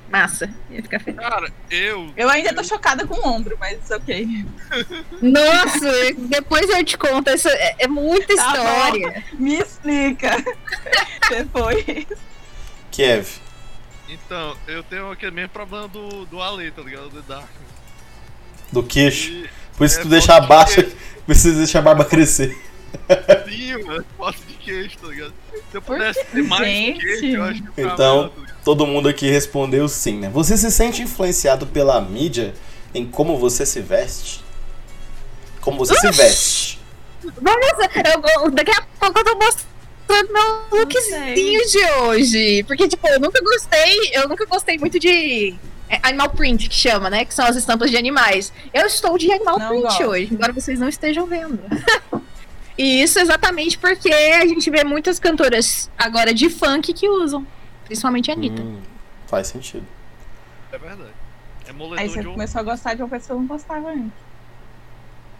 Massa. 0.10 0.50
Ia 0.70 0.82
ficar 0.82 1.00
feliz. 1.00 1.20
Cara, 1.20 1.52
eu. 1.70 2.12
Eu 2.16 2.30
ainda 2.30 2.54
tô 2.54 2.64
chocada 2.64 3.06
com 3.06 3.16
o 3.16 3.28
ombro, 3.30 3.58
mas 3.60 3.92
ok. 3.92 4.46
Nossa, 5.22 6.14
depois 6.18 6.70
eu 6.70 6.84
te 6.84 6.98
conto. 6.98 7.30
Essa 7.30 7.50
é, 7.50 7.76
é 7.80 7.88
muita 7.88 8.36
Tá 8.36 8.44
bom. 8.44 8.52
história. 8.52 9.24
Me 9.34 9.56
explica. 9.60 10.32
Depois. 11.30 11.86
Kiev, 12.92 13.28
Então, 14.08 14.56
eu 14.68 14.82
tenho 14.84 15.12
aquele 15.12 15.32
mesmo 15.32 15.50
problema 15.50 15.88
do, 15.88 16.26
do 16.26 16.42
Ale, 16.42 16.72
tá 16.72 16.82
ligado? 16.82 17.10
Do 17.10 17.22
Dark. 17.24 17.50
do 18.72 18.82
queixo. 18.84 19.30
E, 19.32 19.50
Por 19.78 19.86
isso 19.86 19.96
é, 19.96 19.98
que 20.04 20.08
tu 20.08 20.10
deixa 20.10 20.36
a 20.36 20.40
de 20.40 20.48
baixa, 20.48 20.88
precisa 21.26 21.58
deixar 21.58 21.80
a 21.80 21.82
barba 21.82 22.06
crescer. 22.06 22.58
sim, 23.50 23.84
mano, 23.84 24.06
foto 24.18 24.40
de 24.48 24.54
queixo, 24.54 24.98
tá 25.00 25.08
ligado? 25.08 25.34
Se 25.70 25.78
eu 25.78 25.82
pudesse 25.82 26.26
ter 26.26 26.44
mais 26.44 26.98
queixo, 26.98 27.26
eu 27.26 27.44
acho 27.44 27.62
que 27.64 27.82
eu 27.82 27.90
Então- 27.90 28.30
tá? 28.30 28.47
Todo 28.68 28.86
mundo 28.86 29.08
aqui 29.08 29.30
respondeu 29.30 29.88
sim, 29.88 30.18
né? 30.18 30.30
Você 30.30 30.58
se 30.58 30.70
sente 30.70 31.02
influenciado 31.02 31.66
pela 31.68 32.02
mídia 32.02 32.54
em 32.94 33.06
como 33.06 33.38
você 33.38 33.66
se 33.66 33.80
veste? 33.80 34.44
Como 35.62 35.78
você 35.78 35.96
se 35.96 36.12
veste? 36.12 36.78
Vamos, 37.42 37.66
eu, 38.36 38.52
daqui 38.52 38.72
a 38.72 38.82
pouco 39.00 39.20
eu 39.20 39.24
tô 39.24 39.36
mostrando 39.38 40.34
meu 40.34 40.80
lookzinho 40.82 41.66
de 41.66 41.86
hoje. 42.02 42.64
Porque, 42.64 42.90
tipo, 42.90 43.08
eu 43.08 43.22
nunca 43.22 43.40
gostei, 43.42 44.12
eu 44.12 44.28
nunca 44.28 44.46
gostei 44.46 44.78
muito 44.78 45.00
de 45.00 45.56
é, 45.90 46.02
animal 46.04 46.32
print, 46.32 46.68
que 46.68 46.76
chama, 46.76 47.10
né? 47.10 47.24
Que 47.24 47.34
são 47.34 47.46
as 47.46 47.56
estampas 47.56 47.90
de 47.90 47.96
animais. 47.96 48.52
Eu 48.74 48.86
estou 48.86 49.18
de 49.18 49.32
animal 49.32 49.58
Não 49.60 49.70
print 49.70 49.84
gosto. 49.84 50.04
hoje, 50.04 50.28
embora 50.34 50.52
vocês 50.52 50.78
não 50.78 50.90
estejam 50.90 51.26
vendo. 51.26 51.58
e 52.78 53.02
isso 53.02 53.18
exatamente 53.18 53.78
porque 53.78 54.12
a 54.12 54.46
gente 54.46 54.70
vê 54.70 54.84
muitas 54.84 55.20
cantoras 55.20 55.90
agora 55.98 56.34
de 56.34 56.50
funk 56.50 56.92
que 56.92 57.08
usam. 57.08 57.48
Principalmente 57.88 58.30
a 58.30 58.34
Anitta. 58.34 58.62
Hum, 58.62 58.82
faz 59.28 59.48
sentido. 59.48 59.86
É 60.72 60.78
verdade. 60.78 61.10
É 61.66 62.00
Aí 62.00 62.08
você 62.10 62.22
de 62.22 62.28
um. 62.28 62.32
começou 62.34 62.62
a 62.62 62.64
gostar 62.64 62.94
de 62.94 63.02
uma 63.02 63.10
pessoa 63.10 63.28
que 63.28 63.32
eu 63.34 63.40
não 63.40 63.48
gostava 63.48 63.90
antes. 63.90 64.12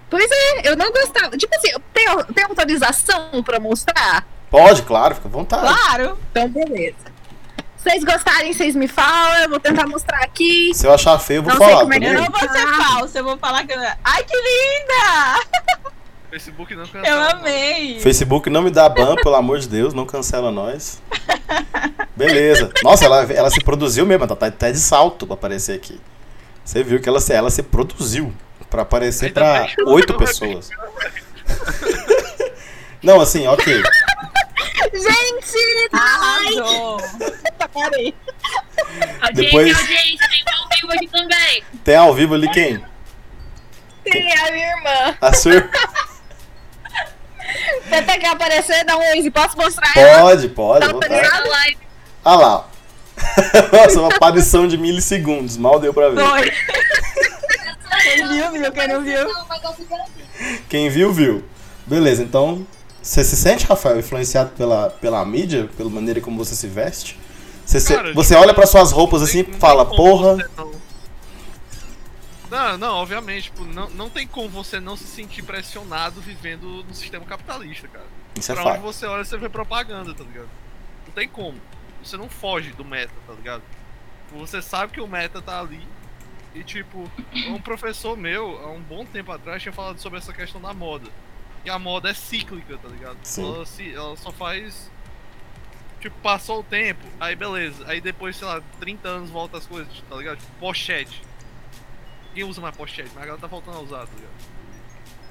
Pois 0.10 0.30
é, 0.32 0.70
eu 0.70 0.76
não 0.76 0.92
gostava. 0.92 1.38
Tipo 1.38 1.54
assim, 1.56 1.70
eu 1.72 1.80
tenho, 1.94 2.24
tenho 2.34 2.48
autorização 2.48 3.44
pra 3.44 3.60
mostrar? 3.60 4.26
Pode, 4.50 4.82
claro, 4.84 5.16
fica 5.16 5.28
à 5.28 5.32
vontade. 5.32 5.62
Claro! 5.62 6.18
Então, 6.32 6.48
beleza. 6.50 6.96
Se 7.78 7.84
vocês 7.92 8.04
gostarem, 8.04 8.52
vocês 8.54 8.76
me 8.76 8.88
falam. 8.88 9.40
Eu 9.44 9.50
vou 9.50 9.60
tentar 9.60 9.86
mostrar 9.88 10.20
aqui. 10.24 10.74
Se 10.74 10.86
eu 10.88 10.94
achar 10.94 11.18
feio, 11.20 11.40
eu 11.40 11.44
vou 11.44 11.54
Não 11.54 11.60
sei 11.60 11.68
falar 11.70 11.82
como 11.82 11.94
é 11.94 12.00
que. 12.00 12.06
Eu 12.06 12.14
não 12.14 12.26
vou 12.26 12.40
ser 12.40 12.58
Ah. 12.68 12.84
falsa, 12.84 13.20
eu 13.20 13.24
vou 13.24 13.38
falar 13.38 13.66
que. 13.66 13.74
Ai, 13.74 14.24
que 14.24 14.36
linda! 14.36 15.87
Facebook 16.30 16.76
não 16.76 16.84
Eu 16.84 16.90
cancela, 16.90 17.34
não. 17.34 17.40
amei! 17.40 18.00
Facebook 18.00 18.50
não 18.50 18.62
me 18.62 18.70
dá 18.70 18.90
ban, 18.90 19.16
pelo 19.16 19.36
amor 19.36 19.60
de 19.60 19.68
Deus, 19.70 19.94
não 19.94 20.06
cancela 20.06 20.52
nós. 20.52 21.02
Beleza. 22.16 22.72
Nossa, 22.84 23.06
ela, 23.06 23.24
ela 23.32 23.50
se 23.50 23.62
produziu 23.64 24.06
mesmo, 24.06 24.26
ela 24.26 24.36
tá 24.36 24.48
até 24.48 24.72
de 24.72 24.80
salto 24.80 25.26
pra 25.26 25.36
aparecer 25.36 25.74
aqui. 25.76 26.00
Você 26.66 26.84
viu 26.84 27.00
que 27.00 27.08
ela, 27.08 27.20
se- 27.22 27.34
ela 27.34 27.50
se 27.50 27.64
produziu 27.64 28.34
pra 28.70 28.82
aparecer 28.82 29.32
pra 29.34 29.68
eu 29.78 29.88
oito 29.88 30.14
pessoas. 30.16 30.70
Não, 33.02 33.22
assim, 33.22 33.48
ok. 33.48 33.82
Gente! 34.94 35.90
Arrasou! 35.94 36.98
Parei. 37.74 38.14
Depois- 39.34 39.78
audiência, 39.78 40.28
tem 40.30 40.44
ao 40.54 40.68
vivo 40.76 40.92
aqui 40.94 41.08
também. 41.08 41.64
Tem 41.84 41.96
ao 41.96 42.14
vivo 42.14 42.34
ali 42.34 42.50
quem? 42.50 42.84
Tem 44.04 44.38
a 44.40 44.52
minha 44.52 44.68
irmã. 44.78 45.18
A 45.22 45.34
sua... 45.34 45.54
Tenta 47.90 48.18
quer 48.20 48.28
aparecer, 48.30 48.84
dá 48.86 48.98
um 48.98 49.00
oi. 49.00 49.32
Posso 49.32 49.58
mostrar 49.58 49.92
ela? 49.96 50.22
Pode, 50.22 50.50
pode. 50.50 50.86
Tá 50.86 50.92
vontade. 50.94 51.14
live. 51.50 51.78
Ah 52.24 52.36
lá. 52.36 52.68
Nossa, 53.72 54.00
uma 54.00 54.14
aparição 54.14 54.68
de 54.68 54.78
milissegundos. 54.78 55.58
Mal 55.58 55.80
deu 55.80 55.94
pra 55.94 56.10
ver. 56.10 56.24
Foi! 56.24 56.52
Quem 58.04 58.28
viu, 58.28 58.52
viu? 58.52 58.72
Quem 58.72 58.88
não 58.88 59.04
viu? 59.04 59.28
Quem 60.70 60.90
viu, 60.90 61.14
viu. 61.14 61.44
Beleza, 61.86 62.22
então. 62.24 62.66
Você 63.02 63.24
se 63.24 63.38
sente, 63.38 63.66
Rafael, 63.66 64.00
influenciado 64.00 64.50
pela, 64.58 64.90
pela 64.90 65.24
mídia, 65.26 65.70
pela 65.78 65.90
maneira 65.90 66.20
como 66.20 66.44
você 66.44 66.56
se 66.56 66.68
veste? 66.68 67.18
Você, 67.66 67.80
se- 67.80 67.96
Cara, 67.96 68.14
você 68.14 68.36
olha 68.36 68.54
para 68.54 68.66
suas 68.68 68.92
roupas 68.92 69.22
assim 69.22 69.40
e 69.48 69.54
fala, 69.60 69.86
porra. 69.86 70.36
você 70.36 70.46
Não... 70.58 70.72
não, 72.50 72.78
não, 72.78 72.96
obviamente, 72.96 73.44
tipo, 73.46 73.64
não, 73.66 73.90
não 73.90 74.10
tem 74.10 74.28
como 74.28 74.50
você 74.50 74.80
não 74.80 74.96
se 74.96 75.06
sentir 75.06 75.44
pressionado 75.44 76.22
vivendo 76.22 76.84
no 76.84 76.94
sistema 76.94 77.26
capitalista, 77.26 77.88
cara. 77.88 78.06
Isso 78.36 78.52
é 78.52 78.56
pra 78.56 78.64
onde 78.64 78.74
fato. 78.74 78.82
você 78.84 79.06
olha, 79.06 79.26
você 79.26 79.38
vê 79.38 79.50
propaganda, 79.50 80.14
tá 80.14 80.24
ligado? 80.24 80.50
Não 81.06 81.14
tem 81.14 81.28
como. 81.28 81.60
Você 82.04 82.16
não 82.18 82.30
foge 82.30 82.72
do 82.72 82.86
meta, 82.86 83.14
tá 83.26 83.34
ligado? 83.34 83.64
Você 84.32 84.62
sabe 84.62 84.94
que 84.94 85.02
o 85.02 85.08
meta 85.08 85.42
tá 85.42 85.60
ali. 85.60 85.86
E 86.54 86.64
tipo, 86.64 87.10
um 87.50 87.62
professor 87.62 88.18
meu, 88.18 88.60
há 88.64 88.72
um 88.72 88.82
bom 88.82 89.06
tempo 89.06 89.32
atrás, 89.32 89.62
tinha 89.62 89.74
falado 89.74 90.00
sobre 90.00 90.20
essa 90.20 90.34
questão 90.34 90.60
da 90.62 90.74
moda. 90.74 91.10
E 91.66 91.70
a 91.70 91.78
moda 91.78 92.10
é 92.10 92.14
cíclica, 92.14 92.78
tá 92.78 92.88
ligado? 92.88 93.18
Sim. 93.24 93.44
Ela, 93.44 93.66
se, 93.66 93.94
ela 93.94 94.16
só 94.18 94.32
faz. 94.32 94.90
Tipo, 96.00 96.16
passou 96.20 96.60
o 96.60 96.64
tempo, 96.64 97.06
aí 97.20 97.36
beleza. 97.36 97.84
Aí 97.88 98.00
depois, 98.00 98.36
sei 98.36 98.48
lá, 98.48 98.62
30 98.80 99.08
anos 99.08 99.30
volta 99.30 99.58
as 99.58 99.66
coisas, 99.66 99.92
tá 100.10 100.16
ligado? 100.16 100.38
Tipo, 100.38 100.52
pochete. 100.60 101.22
Quem 102.38 102.44
usa 102.44 102.62
mais 102.62 102.76
pochete? 102.76 103.10
Mas 103.16 103.24
agora 103.24 103.40
tá 103.40 103.48
voltando 103.48 103.78
a 103.78 103.82
usar, 103.82 104.06
tá 104.06 104.12
ligado? 104.16 104.32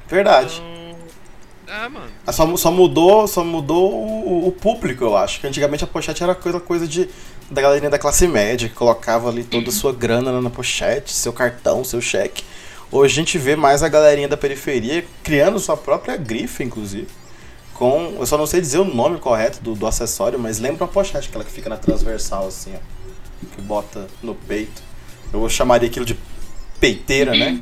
Verdade. 0.08 0.60
Então. 0.60 1.76
É, 1.84 1.88
mano. 1.88 2.10
Ah, 2.26 2.32
Só, 2.32 2.56
só 2.56 2.72
mudou, 2.72 3.28
só 3.28 3.44
mudou 3.44 3.94
o, 3.94 4.48
o 4.48 4.50
público, 4.50 5.04
eu 5.04 5.16
acho. 5.16 5.40
Que 5.40 5.46
antigamente 5.46 5.84
a 5.84 5.86
pochete 5.86 6.24
era 6.24 6.34
coisa, 6.34 6.58
coisa 6.58 6.88
de, 6.88 7.08
da 7.48 7.62
galerinha 7.62 7.90
da 7.90 7.96
classe 7.96 8.26
média, 8.26 8.68
que 8.68 8.74
colocava 8.74 9.28
ali 9.28 9.44
toda 9.44 9.68
a 9.68 9.72
sua 9.72 9.92
grana 9.92 10.40
na 10.40 10.50
pochete, 10.50 11.12
seu 11.12 11.32
cartão, 11.32 11.84
seu 11.84 12.00
cheque. 12.00 12.42
Hoje 12.90 13.12
a 13.12 13.14
gente 13.22 13.38
vê 13.38 13.54
mais 13.54 13.84
a 13.84 13.88
galerinha 13.88 14.26
da 14.26 14.36
periferia 14.36 15.06
criando 15.22 15.60
sua 15.60 15.76
própria 15.76 16.16
grife, 16.16 16.64
inclusive. 16.64 17.06
Com. 17.72 18.16
Eu 18.18 18.26
só 18.26 18.36
não 18.36 18.48
sei 18.48 18.60
dizer 18.60 18.78
o 18.78 18.84
nome 18.84 19.20
correto 19.20 19.60
do, 19.62 19.76
do 19.76 19.86
acessório, 19.86 20.40
mas 20.40 20.58
lembra 20.58 20.82
uma 20.82 20.92
pochete, 20.92 21.28
aquela 21.28 21.44
que 21.44 21.52
fica 21.52 21.68
na 21.68 21.76
transversal, 21.76 22.48
assim, 22.48 22.74
ó. 22.74 23.46
Que 23.54 23.62
bota 23.62 24.08
no 24.20 24.34
peito. 24.34 24.82
Eu 25.32 25.48
chamaria 25.48 25.88
aquilo 25.88 26.04
de 26.04 26.16
peiteira, 26.80 27.32
né? 27.34 27.60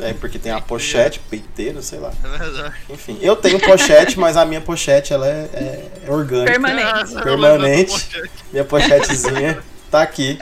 É 0.00 0.12
porque 0.12 0.38
tem 0.38 0.52
a 0.52 0.60
pochete, 0.60 1.20
peiteira, 1.20 1.80
sei 1.80 1.98
lá. 1.98 2.12
É 2.22 2.38
verdade. 2.38 2.74
Enfim, 2.90 3.18
eu 3.22 3.34
tenho 3.34 3.58
pochete, 3.58 4.18
mas 4.18 4.36
a 4.36 4.44
minha 4.44 4.60
pochete 4.60 5.12
ela 5.12 5.26
é, 5.26 5.48
é- 5.54 6.10
orgânica. 6.10 6.52
Permanente. 6.52 7.16
Ah, 7.16 7.22
Permanente. 7.22 8.08
Minha 8.52 8.64
pochetezinha 8.64 9.62
tá 9.90 10.02
aqui, 10.02 10.38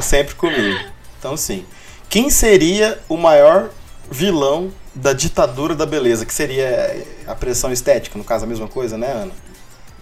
sempre 0.00 0.34
comigo. 0.34 0.78
Então, 1.18 1.36
sim. 1.36 1.66
Quem 2.08 2.30
seria 2.30 2.98
o 3.08 3.16
maior 3.16 3.70
vilão 4.10 4.72
da 4.94 5.12
ditadura 5.12 5.74
da 5.74 5.86
beleza? 5.86 6.24
Que 6.24 6.32
seria 6.34 7.04
a 7.26 7.34
pressão 7.34 7.72
estética, 7.72 8.18
no 8.18 8.24
caso, 8.24 8.44
a 8.44 8.48
mesma 8.48 8.68
coisa, 8.68 8.96
né, 8.96 9.12
Ana? 9.12 9.32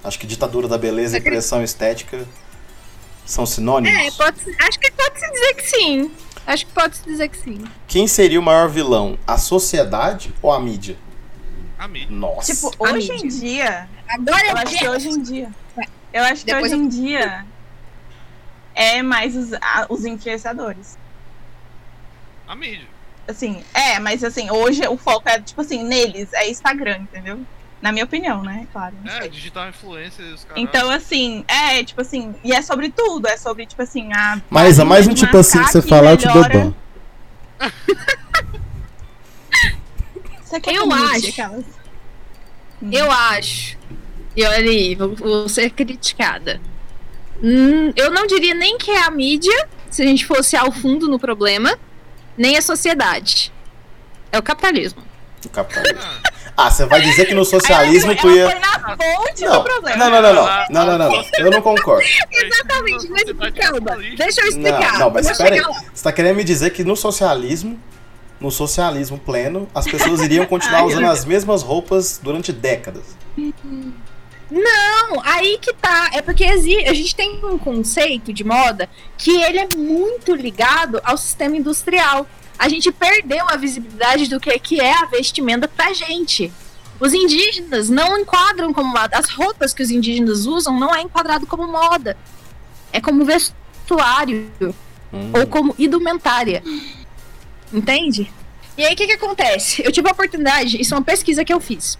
Acho 0.02 0.18
que 0.18 0.26
ditadura 0.26 0.66
da 0.66 0.78
beleza 0.78 1.18
e 1.18 1.20
pressão 1.20 1.62
estética 1.62 2.24
são 3.26 3.44
sinônimos. 3.44 3.98
É, 3.98 4.10
pode, 4.12 4.40
acho 4.60 4.80
que 4.80 4.90
pode 4.92 5.20
se 5.20 5.30
dizer 5.30 5.54
que 5.54 5.68
sim. 5.68 6.10
Acho 6.52 6.66
que 6.66 6.72
pode 6.72 6.96
se 6.96 7.04
dizer 7.04 7.28
que 7.28 7.36
sim. 7.38 7.62
Quem 7.86 8.08
seria 8.08 8.40
o 8.40 8.42
maior 8.42 8.68
vilão? 8.68 9.16
A 9.26 9.38
sociedade 9.38 10.34
ou 10.42 10.50
a 10.52 10.58
mídia? 10.58 10.96
A 11.78 11.86
mim. 11.86 12.06
Nossa. 12.10 12.52
Tipo, 12.52 12.74
hoje 12.78 13.12
mídia. 13.12 13.24
em 13.24 13.28
dia. 13.28 13.88
Agora 14.08 14.42
Eu 14.44 14.50
eu 14.50 14.56
acho 14.56 14.76
que 14.78 14.88
hoje 14.88 15.08
em 15.10 15.22
dia. 15.22 15.50
Eu 16.12 16.24
acho 16.24 16.40
que 16.44 16.46
Depois 16.46 16.64
hoje 16.72 16.74
eu- 16.74 16.84
em 16.84 16.88
dia. 16.88 17.46
É 18.74 19.00
mais 19.00 19.36
os, 19.36 19.52
a- 19.52 19.86
os 19.88 20.04
influenciadores. 20.04 20.98
A 22.48 22.56
mídia. 22.56 22.88
Assim, 23.28 23.62
é, 23.72 24.00
mas 24.00 24.24
assim, 24.24 24.50
hoje 24.50 24.84
o 24.88 24.96
foco 24.96 25.28
é, 25.28 25.40
tipo 25.40 25.60
assim, 25.60 25.84
neles, 25.84 26.32
é 26.32 26.50
Instagram, 26.50 26.98
entendeu? 27.02 27.38
Na 27.80 27.92
minha 27.92 28.04
opinião, 28.04 28.42
né? 28.42 28.66
Claro. 28.72 28.94
não 29.02 29.10
É, 29.10 29.22
sei. 29.22 29.30
digital 29.30 29.68
influencer 29.70 30.24
e 30.26 30.32
os 30.34 30.44
caras. 30.44 30.62
Então, 30.62 30.90
assim, 30.90 31.44
é, 31.48 31.82
tipo 31.82 32.00
assim, 32.02 32.34
e 32.44 32.52
é 32.52 32.60
sobre 32.60 32.90
tudo, 32.90 33.26
é 33.26 33.36
sobre, 33.38 33.64
tipo 33.66 33.80
assim, 33.80 34.12
a. 34.12 34.40
Mas 34.50 34.78
é 34.78 34.84
mais 34.84 35.08
um 35.08 35.14
tipo 35.14 35.36
assim 35.38 35.62
que 35.62 35.70
você 35.72 35.80
falar, 35.80 36.10
eu 36.12 36.16
te 36.18 36.28
dou 36.28 36.46
ban. 36.48 36.74
Você 40.42 40.60
quer 40.60 40.74
Eu 40.74 40.88
que 40.88 40.92
acho. 40.94 41.28
aquelas? 41.28 41.64
Eu 42.90 43.10
acho. 43.10 43.78
E 44.36 44.44
olha 44.44 44.58
aí, 44.70 44.94
vou, 44.94 45.14
vou 45.14 45.48
ser 45.48 45.70
criticada. 45.70 46.60
Hum, 47.42 47.92
eu 47.96 48.10
não 48.10 48.26
diria 48.26 48.54
nem 48.54 48.76
que 48.76 48.90
é 48.90 49.02
a 49.02 49.10
mídia, 49.10 49.68
se 49.90 50.02
a 50.02 50.06
gente 50.06 50.26
fosse 50.26 50.56
ao 50.56 50.70
fundo 50.72 51.08
no 51.08 51.18
problema, 51.18 51.78
nem 52.36 52.56
a 52.56 52.62
sociedade. 52.62 53.52
É 54.32 54.38
o 54.38 54.42
capitalismo. 54.42 55.02
O 55.44 55.48
capitalismo. 55.48 55.98
Ah, 56.60 56.66
Ah, 56.66 56.70
você 56.70 56.84
vai 56.86 57.00
dizer 57.00 57.26
que 57.26 57.34
no 57.34 57.44
socialismo 57.44 58.12
ela, 58.12 58.20
tu 58.20 58.28
ela 58.28 58.36
ia. 58.36 58.50
foi 58.50 58.60
na 58.60 58.96
fonte 58.96 59.44
Não, 59.44 59.52
do 59.52 59.64
problema. 59.64 59.96
não, 59.96 60.10
não, 60.10 60.22
não, 60.22 60.34
não. 60.34 60.44
Não, 60.70 60.86
não, 60.86 60.98
não, 60.98 61.10
não. 61.12 61.24
Eu 61.38 61.50
não 61.50 61.62
concordo. 61.62 62.06
Exatamente, 62.30 63.08
mas 63.08 63.24
calma. 63.54 63.96
Deixa 64.16 64.40
eu 64.42 64.48
explicar. 64.48 64.92
Não, 64.94 64.98
não, 65.00 65.10
mas 65.10 65.24
Vou 65.24 65.32
espera 65.32 65.50
aí. 65.54 65.58
chegar 65.58 65.68
lá. 65.70 65.80
Você 65.94 66.04
tá 66.04 66.12
querendo 66.12 66.36
me 66.36 66.44
dizer 66.44 66.70
que 66.70 66.84
no 66.84 66.94
socialismo, 66.96 67.78
no 68.38 68.50
socialismo 68.50 69.18
pleno, 69.18 69.68
as 69.74 69.86
pessoas 69.86 70.20
iriam 70.20 70.44
continuar 70.46 70.84
usando 70.84 71.06
as 71.06 71.24
mesmas 71.24 71.62
roupas 71.62 72.20
durante 72.22 72.52
décadas. 72.52 73.16
Não, 74.50 75.20
aí 75.24 75.58
que 75.58 75.72
tá. 75.72 76.10
É 76.12 76.20
porque 76.20 76.44
a 76.44 76.56
gente 76.94 77.14
tem 77.14 77.40
um 77.44 77.56
conceito 77.56 78.32
de 78.32 78.42
moda 78.42 78.88
que 79.16 79.40
ele 79.42 79.58
é 79.58 79.68
muito 79.76 80.34
ligado 80.34 81.00
ao 81.04 81.16
sistema 81.16 81.56
industrial. 81.56 82.26
A 82.60 82.68
gente 82.68 82.92
perdeu 82.92 83.46
a 83.48 83.56
visibilidade 83.56 84.28
do 84.28 84.38
que, 84.38 84.58
que 84.58 84.80
é 84.80 84.92
a 84.92 85.06
vestimenta 85.06 85.66
pra 85.66 85.94
gente. 85.94 86.52
Os 87.00 87.14
indígenas 87.14 87.88
não 87.88 88.18
enquadram 88.18 88.70
como 88.70 88.92
moda. 88.92 89.16
As 89.16 89.30
roupas 89.30 89.72
que 89.72 89.82
os 89.82 89.90
indígenas 89.90 90.44
usam 90.44 90.78
não 90.78 90.94
é 90.94 91.00
enquadrado 91.00 91.46
como 91.46 91.66
moda. 91.66 92.18
É 92.92 93.00
como 93.00 93.24
vestuário 93.24 94.52
Hum. 95.12 95.32
ou 95.34 95.46
como 95.46 95.74
indumentária. 95.78 96.62
Entende? 97.72 98.30
E 98.76 98.84
aí 98.84 98.94
o 98.94 98.96
que, 98.96 99.06
que 99.06 99.12
acontece? 99.12 99.82
Eu 99.84 99.90
tive 99.90 100.08
a 100.08 100.12
oportunidade, 100.12 100.80
isso 100.80 100.94
é 100.94 100.96
uma 100.98 101.04
pesquisa 101.04 101.44
que 101.44 101.52
eu 101.52 101.60
fiz. 101.60 101.98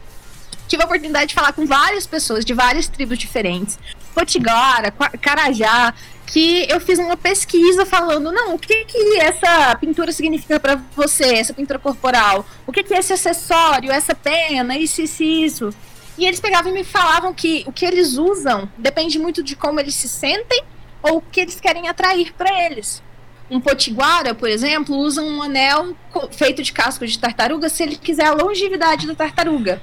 Tive 0.68 0.82
a 0.82 0.86
oportunidade 0.86 1.28
de 1.28 1.34
falar 1.34 1.52
com 1.52 1.66
várias 1.66 2.06
pessoas 2.06 2.44
de 2.44 2.54
várias 2.54 2.86
tribos 2.86 3.18
diferentes, 3.18 3.78
potiguara, 4.14 4.90
carajá, 5.20 5.94
que 6.26 6.66
eu 6.68 6.80
fiz 6.80 6.98
uma 6.98 7.16
pesquisa 7.16 7.84
falando, 7.84 8.30
não, 8.30 8.54
o 8.54 8.58
que 8.58 8.84
que 8.84 9.18
essa 9.18 9.74
pintura 9.76 10.12
significa 10.12 10.60
para 10.60 10.76
você, 10.94 11.34
essa 11.34 11.52
pintura 11.52 11.78
corporal? 11.78 12.46
O 12.66 12.72
que 12.72 12.84
que 12.84 12.94
é 12.94 12.98
esse 12.98 13.12
acessório, 13.12 13.90
essa 13.90 14.14
pena, 14.14 14.78
isso, 14.78 15.02
isso, 15.02 15.22
isso? 15.22 15.70
E 16.16 16.26
eles 16.26 16.38
pegavam 16.38 16.70
e 16.70 16.74
me 16.74 16.84
falavam 16.84 17.34
que 17.34 17.64
o 17.66 17.72
que 17.72 17.84
eles 17.84 18.16
usam 18.16 18.68
depende 18.78 19.18
muito 19.18 19.42
de 19.42 19.56
como 19.56 19.80
eles 19.80 19.94
se 19.94 20.08
sentem 20.08 20.62
ou 21.02 21.16
o 21.16 21.20
que 21.22 21.40
eles 21.40 21.58
querem 21.58 21.88
atrair 21.88 22.32
para 22.34 22.66
eles. 22.66 23.02
Um 23.50 23.60
potiguara, 23.60 24.32
por 24.34 24.48
exemplo, 24.48 24.96
usa 24.96 25.22
um 25.22 25.42
anel 25.42 25.96
feito 26.30 26.62
de 26.62 26.72
casco 26.72 27.04
de 27.04 27.18
tartaruga 27.18 27.68
se 27.68 27.82
ele 27.82 27.96
quiser 27.96 28.26
a 28.26 28.34
longevidade 28.34 29.06
da 29.06 29.14
tartaruga. 29.14 29.82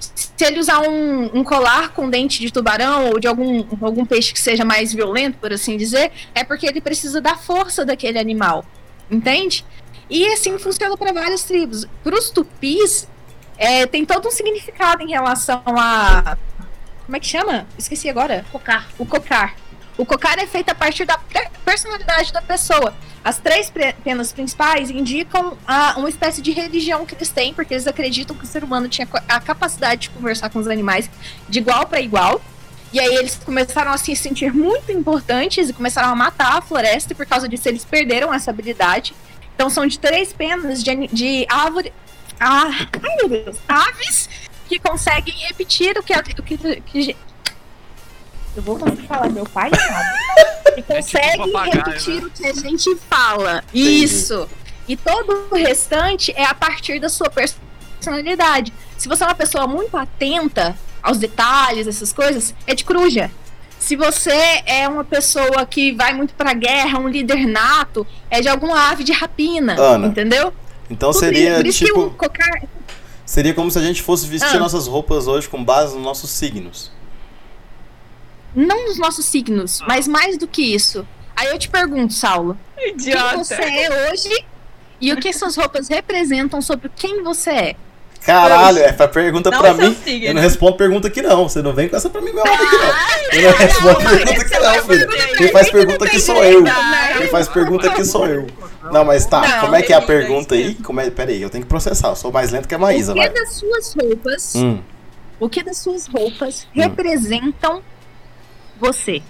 Se 0.00 0.44
ele 0.44 0.60
usar 0.60 0.80
um, 0.80 1.38
um, 1.38 1.42
colar 1.42 1.90
com 1.90 2.08
dente 2.08 2.40
de 2.40 2.52
tubarão 2.52 3.10
ou 3.10 3.18
de 3.18 3.26
algum, 3.26 3.64
algum 3.80 4.04
peixe 4.04 4.32
que 4.32 4.40
seja 4.40 4.64
mais 4.64 4.92
violento, 4.92 5.38
por 5.38 5.52
assim 5.52 5.76
dizer, 5.76 6.12
é 6.34 6.44
porque 6.44 6.66
ele 6.66 6.80
precisa 6.80 7.20
da 7.20 7.36
força 7.36 7.84
daquele 7.84 8.18
animal. 8.18 8.64
Entende? 9.10 9.64
E 10.08 10.26
assim 10.32 10.58
funciona 10.58 10.96
para 10.96 11.12
várias 11.12 11.42
tribos. 11.42 11.86
Para 12.02 12.16
os 12.16 12.30
tupis, 12.30 13.08
é, 13.56 13.86
tem 13.86 14.04
todo 14.04 14.28
um 14.28 14.30
significado 14.30 15.02
em 15.02 15.10
relação 15.10 15.62
a. 15.66 16.36
Como 17.04 17.16
é 17.16 17.20
que 17.20 17.26
chama? 17.26 17.66
Esqueci 17.76 18.08
agora. 18.08 18.44
Cocar. 18.52 18.88
O 18.98 19.04
cocar. 19.04 19.56
O 19.96 20.06
cocar 20.06 20.38
é 20.38 20.46
feito 20.46 20.70
a 20.70 20.74
partir 20.74 21.04
da 21.04 21.18
personalidade 21.64 22.32
da 22.32 22.40
pessoa. 22.40 22.94
As 23.24 23.38
três 23.38 23.72
penas 24.04 24.32
principais 24.32 24.90
indicam 24.90 25.56
a, 25.66 25.94
uma 25.98 26.08
espécie 26.08 26.40
de 26.40 26.52
religião 26.52 27.04
que 27.04 27.14
eles 27.14 27.30
têm, 27.30 27.52
porque 27.52 27.74
eles 27.74 27.86
acreditam 27.86 28.36
que 28.36 28.44
o 28.44 28.46
ser 28.46 28.64
humano 28.64 28.88
tinha 28.88 29.06
a 29.28 29.40
capacidade 29.40 30.02
de 30.02 30.10
conversar 30.10 30.50
com 30.50 30.58
os 30.58 30.66
animais 30.66 31.10
de 31.48 31.58
igual 31.58 31.86
para 31.86 32.00
igual. 32.00 32.40
E 32.92 32.98
aí 32.98 33.16
eles 33.16 33.36
começaram 33.44 33.90
a 33.90 33.98
se 33.98 34.16
sentir 34.16 34.52
muito 34.52 34.90
importantes 34.90 35.68
e 35.68 35.72
começaram 35.72 36.08
a 36.08 36.16
matar 36.16 36.56
a 36.56 36.60
floresta, 36.62 37.12
e 37.12 37.16
por 37.16 37.26
causa 37.26 37.48
disso 37.48 37.68
eles 37.68 37.84
perderam 37.84 38.32
essa 38.32 38.50
habilidade. 38.50 39.14
Então 39.54 39.68
são 39.68 39.86
de 39.86 39.98
três 39.98 40.32
penas 40.32 40.82
de, 40.82 41.06
de 41.08 41.46
árvore. 41.50 41.92
Ah, 42.40 42.70
ai 43.02 43.16
meu 43.16 43.28
Deus! 43.28 43.56
Aves 43.68 44.28
que 44.68 44.78
conseguem 44.78 45.34
repetir 45.48 45.98
o 45.98 46.02
que, 46.02 46.12
o 46.12 46.42
que, 46.42 46.80
que 46.82 47.16
eu 48.58 48.62
vou 48.62 48.78
falar 49.06 49.30
meu 49.30 49.44
pai 49.44 49.70
e 50.76 50.82
consegue 50.82 51.26
é 51.26 51.44
tipo 51.44 51.58
repetir 51.58 52.22
né? 52.22 52.26
o 52.26 52.30
que 52.30 52.46
a 52.46 52.52
gente 52.52 52.96
fala. 53.08 53.62
Entendi. 53.72 54.04
Isso. 54.04 54.48
E 54.88 54.96
todo 54.96 55.48
o 55.50 55.54
restante 55.54 56.32
é 56.36 56.44
a 56.44 56.54
partir 56.54 56.98
da 56.98 57.08
sua 57.08 57.30
personalidade. 57.30 58.72
Se 58.96 59.08
você 59.08 59.22
é 59.22 59.26
uma 59.26 59.34
pessoa 59.34 59.66
muito 59.66 59.96
atenta 59.96 60.76
aos 61.00 61.18
detalhes, 61.18 61.86
essas 61.86 62.12
coisas, 62.12 62.54
é 62.66 62.74
de 62.74 62.84
coruja. 62.84 63.30
Se 63.78 63.94
você 63.94 64.62
é 64.66 64.88
uma 64.88 65.04
pessoa 65.04 65.64
que 65.64 65.92
vai 65.92 66.12
muito 66.12 66.34
pra 66.34 66.52
guerra, 66.52 66.98
um 66.98 67.06
líder 67.06 67.46
nato, 67.46 68.04
é 68.28 68.40
de 68.40 68.48
alguma 68.48 68.90
ave 68.90 69.04
de 69.04 69.12
rapina. 69.12 69.80
Ana, 69.80 70.08
entendeu? 70.08 70.52
Então 70.90 71.12
Tudo 71.12 71.20
seria 71.20 71.62
tipo. 71.62 72.10
Cocar... 72.10 72.62
Seria 73.24 73.54
como 73.54 73.70
se 73.70 73.78
a 73.78 73.82
gente 73.82 74.02
fosse 74.02 74.26
vestir 74.26 74.56
ah. 74.56 74.58
nossas 74.58 74.88
roupas 74.88 75.28
hoje 75.28 75.48
com 75.48 75.62
base 75.62 75.94
nos 75.94 76.02
nossos 76.02 76.30
signos 76.30 76.97
não 78.54 78.86
nos 78.86 78.98
nossos 78.98 79.24
signos, 79.24 79.80
mas 79.86 80.08
mais 80.08 80.36
do 80.36 80.46
que 80.46 80.62
isso. 80.62 81.06
Aí 81.36 81.48
eu 81.48 81.58
te 81.58 81.68
pergunto, 81.68 82.12
Saulo, 82.12 82.58
Idiota. 82.78 83.28
quem 83.28 83.38
você 83.38 83.54
é 83.54 84.10
hoje 84.10 84.44
e 85.00 85.12
o 85.12 85.16
que 85.16 85.28
essas 85.28 85.56
roupas 85.56 85.88
representam 85.88 86.60
sobre 86.60 86.90
quem 86.94 87.22
você 87.22 87.50
é? 87.50 87.76
Caralho, 88.20 88.78
essa 88.80 89.06
pergunta 89.08 89.50
não 89.50 89.58
pra 89.58 89.74
mim. 89.74 89.96
Signo. 90.04 90.26
Eu 90.26 90.34
não 90.34 90.42
respondo 90.42 90.76
pergunta 90.76 91.08
aqui, 91.08 91.22
não. 91.22 91.48
Você 91.48 91.62
não 91.62 91.72
vem 91.72 91.88
com 91.88 91.96
essa 91.96 92.10
pra 92.10 92.20
mim, 92.20 92.32
meu 92.32 92.42
aqui, 92.42 92.58
não. 92.62 93.40
Eu 93.40 93.50
não 93.50 93.58
respondo 93.58 94.00
não, 94.00 94.10
pergunta 94.10 94.40
aqui, 94.42 94.58
não, 94.58 94.84
filho. 94.84 95.08
Quem 95.36 95.48
faz 95.48 95.70
pergunta 95.70 96.04
aqui 96.04 96.20
sou 96.20 96.44
eu. 96.44 96.64
Quem 97.16 97.28
faz 97.28 97.48
pergunta 97.48 97.88
aqui 97.88 98.04
sou 98.04 98.26
eu. 98.26 98.46
Não, 98.92 99.04
mas 99.04 99.24
tá, 99.26 99.40
não, 99.40 99.60
como 99.60 99.76
é 99.76 99.82
que 99.82 99.92
é 99.92 99.96
a 99.96 100.02
pergunta 100.02 100.54
aí? 100.54 100.74
Como 100.74 101.00
é... 101.00 101.10
Pera 101.10 101.30
aí, 101.30 101.40
eu 101.40 101.50
tenho 101.50 101.64
que 101.64 101.68
processar. 101.68 102.08
Eu 102.08 102.16
sou 102.16 102.32
mais 102.32 102.50
lento 102.52 102.66
que 102.68 102.74
a 102.74 102.78
Maísa, 102.78 103.12
O 103.12 103.14
que 103.14 103.20
vai. 103.20 103.30
das 103.30 103.54
suas 103.54 103.94
roupas. 103.94 104.54
Hum. 104.56 104.80
O 105.40 105.48
que 105.48 105.62
das 105.62 105.78
suas 105.78 106.06
roupas 106.06 106.64
hum. 106.64 106.80
representam 106.80 107.82
você. 108.78 109.22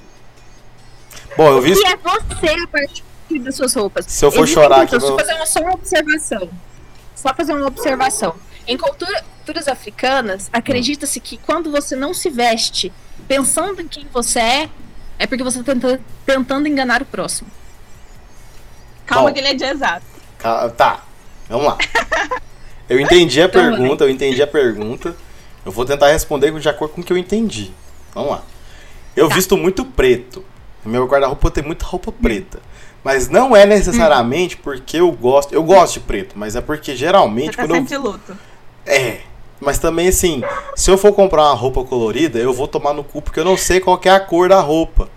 Bom, 1.36 1.48
eu 1.48 1.62
vi. 1.62 1.74
Que 1.74 1.86
é 1.86 1.96
você 1.96 2.48
a 2.48 2.66
partir 2.68 3.02
das 3.40 3.54
suas 3.54 3.74
roupas? 3.74 4.06
Se 4.06 4.24
eu 4.24 4.30
for 4.30 4.42
Existe 4.42 4.54
chorar 4.54 4.82
aqui. 4.82 4.92
Deixa 4.92 5.06
eu 5.06 5.18
fazer 5.18 5.34
uma, 5.34 5.46
só 5.46 5.60
uma 5.60 5.74
observação. 5.74 6.50
Só 7.14 7.34
fazer 7.34 7.52
uma 7.52 7.66
observação. 7.66 8.34
Em 8.66 8.76
cultura, 8.76 9.24
culturas 9.48 9.66
africanas, 9.66 10.50
acredita-se 10.52 11.18
que 11.20 11.38
quando 11.38 11.70
você 11.70 11.96
não 11.96 12.12
se 12.12 12.28
veste 12.28 12.92
pensando 13.26 13.80
em 13.80 13.88
quem 13.88 14.06
você 14.12 14.38
é, 14.38 14.70
é 15.18 15.26
porque 15.26 15.42
você 15.42 15.60
está 15.60 15.72
tentando, 15.72 16.00
tentando 16.26 16.68
enganar 16.68 17.00
o 17.00 17.06
próximo. 17.06 17.50
Calma 19.06 19.28
Bom, 19.28 19.34
que 19.34 19.40
ele 19.40 19.48
é 19.48 19.54
de 19.54 19.64
exato. 19.64 20.04
Tá, 20.76 21.02
vamos 21.48 21.66
lá. 21.66 21.78
Eu 22.88 22.98
entendi 22.98 23.42
a 23.42 23.48
pergunta, 23.48 24.04
eu 24.04 24.08
entendi 24.08 24.40
a 24.42 24.46
pergunta. 24.46 25.14
Eu 25.62 25.70
vou 25.70 25.84
tentar 25.84 26.08
responder 26.08 26.58
de 26.58 26.68
acordo 26.70 26.94
com 26.94 27.02
o 27.02 27.04
que 27.04 27.12
eu 27.12 27.18
entendi. 27.18 27.70
Vamos 28.14 28.30
lá. 28.30 28.42
Eu 29.18 29.28
tá. 29.28 29.34
visto 29.34 29.56
muito 29.56 29.84
preto. 29.84 30.44
Meu 30.84 31.06
guarda-roupa 31.06 31.50
tem 31.50 31.64
muita 31.64 31.84
roupa 31.84 32.12
preta. 32.12 32.60
Mas 33.02 33.28
não 33.28 33.54
é 33.54 33.66
necessariamente 33.66 34.56
hum. 34.56 34.60
porque 34.62 34.98
eu 34.98 35.10
gosto. 35.12 35.52
Eu 35.52 35.62
gosto 35.62 35.94
de 35.94 36.00
preto, 36.00 36.38
mas 36.38 36.56
é 36.56 36.60
porque 36.60 36.94
geralmente. 36.94 37.56
Você 37.56 37.62
tá 37.62 37.66
quando 37.66 37.92
eu... 37.92 38.02
luto. 38.02 38.36
É. 38.86 39.20
Mas 39.60 39.78
também 39.78 40.08
assim, 40.08 40.42
se 40.76 40.88
eu 40.88 40.96
for 40.96 41.12
comprar 41.12 41.42
uma 41.42 41.54
roupa 41.54 41.82
colorida, 41.82 42.38
eu 42.38 42.52
vou 42.52 42.68
tomar 42.68 42.94
no 42.94 43.02
cu 43.02 43.20
porque 43.20 43.40
eu 43.40 43.44
não 43.44 43.56
sei 43.56 43.80
qual 43.80 44.00
é 44.04 44.10
a 44.10 44.20
cor 44.20 44.48
da 44.48 44.60
roupa. 44.60 45.08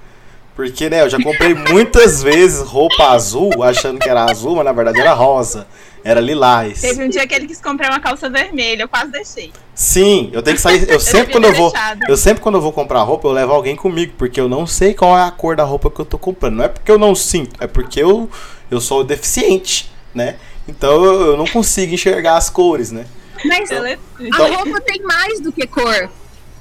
Porque, 0.62 0.92
né, 0.92 1.02
eu 1.02 1.10
já 1.10 1.18
comprei 1.20 1.56
muitas 1.56 2.22
vezes 2.22 2.62
roupa 2.62 3.06
azul, 3.06 3.64
achando 3.64 4.00
que 4.00 4.08
era 4.08 4.30
azul, 4.30 4.56
mas 4.56 4.64
na 4.64 4.72
verdade 4.72 5.00
era 5.00 5.12
rosa. 5.12 5.66
Era 6.04 6.22
lilás. 6.22 6.82
Teve 6.82 7.04
um 7.04 7.10
dia 7.10 7.26
que 7.26 7.34
ele 7.34 7.48
quis 7.48 7.60
comprar 7.60 7.90
uma 7.90 8.00
calça 8.00 8.30
vermelha, 8.30 8.84
eu 8.84 8.88
quase 8.88 9.12
deixei. 9.12 9.52
Sim, 9.74 10.30
eu 10.32 10.44
tenho 10.44 10.56
que 10.56 10.62
sair. 10.62 10.84
Eu, 10.84 10.94
eu 10.96 11.00
sempre 11.00 11.32
quando 11.32 11.46
eu 11.46 11.54
vou. 11.54 11.74
Eu 12.08 12.16
sempre 12.16 12.44
quando 12.44 12.56
eu 12.56 12.62
vou 12.62 12.72
comprar 12.72 13.02
roupa, 13.02 13.28
eu 13.28 13.32
levo 13.32 13.52
alguém 13.54 13.76
comigo, 13.76 14.14
porque 14.20 14.40
eu 14.40 14.48
não 14.48 14.68
sei 14.68 14.94
qual 14.94 15.18
é 15.18 15.24
a 15.24 15.32
cor 15.32 15.56
da 15.56 15.64
roupa 15.64 15.90
que 15.90 16.00
eu 16.00 16.06
tô 16.06 16.20
comprando. 16.20 16.58
Não 16.58 16.66
é 16.66 16.68
porque 16.68 16.92
eu 16.92 17.00
não 17.00 17.16
sinto, 17.16 17.56
é 17.60 17.66
porque 17.66 18.00
eu, 18.02 18.30
eu 18.70 18.80
sou 18.80 19.04
deficiente, 19.04 19.92
né? 20.14 20.36
Então 20.68 21.04
eu, 21.04 21.22
eu 21.22 21.38
não 21.38 21.48
consigo 21.48 21.96
enxergar 21.96 22.38
as 22.38 22.52
cores, 22.52 22.92
né? 22.92 23.06
Mas 23.44 23.72
então, 24.20 24.46
a 24.46 24.58
roupa 24.58 24.80
tem 24.82 25.02
mais 25.02 25.40
do 25.40 25.52
que 25.52 25.66
cor. 25.66 26.10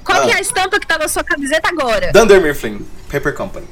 Qual 0.02 0.22
ah, 0.22 0.30
é 0.30 0.34
a 0.36 0.40
estampa 0.40 0.80
que 0.80 0.86
tá 0.86 0.96
na 0.96 1.06
sua 1.06 1.22
camiseta 1.22 1.68
agora? 1.68 2.10
Dunder 2.12 2.40
Mifflin, 2.40 2.86
Paper 3.10 3.34
Company. 3.34 3.66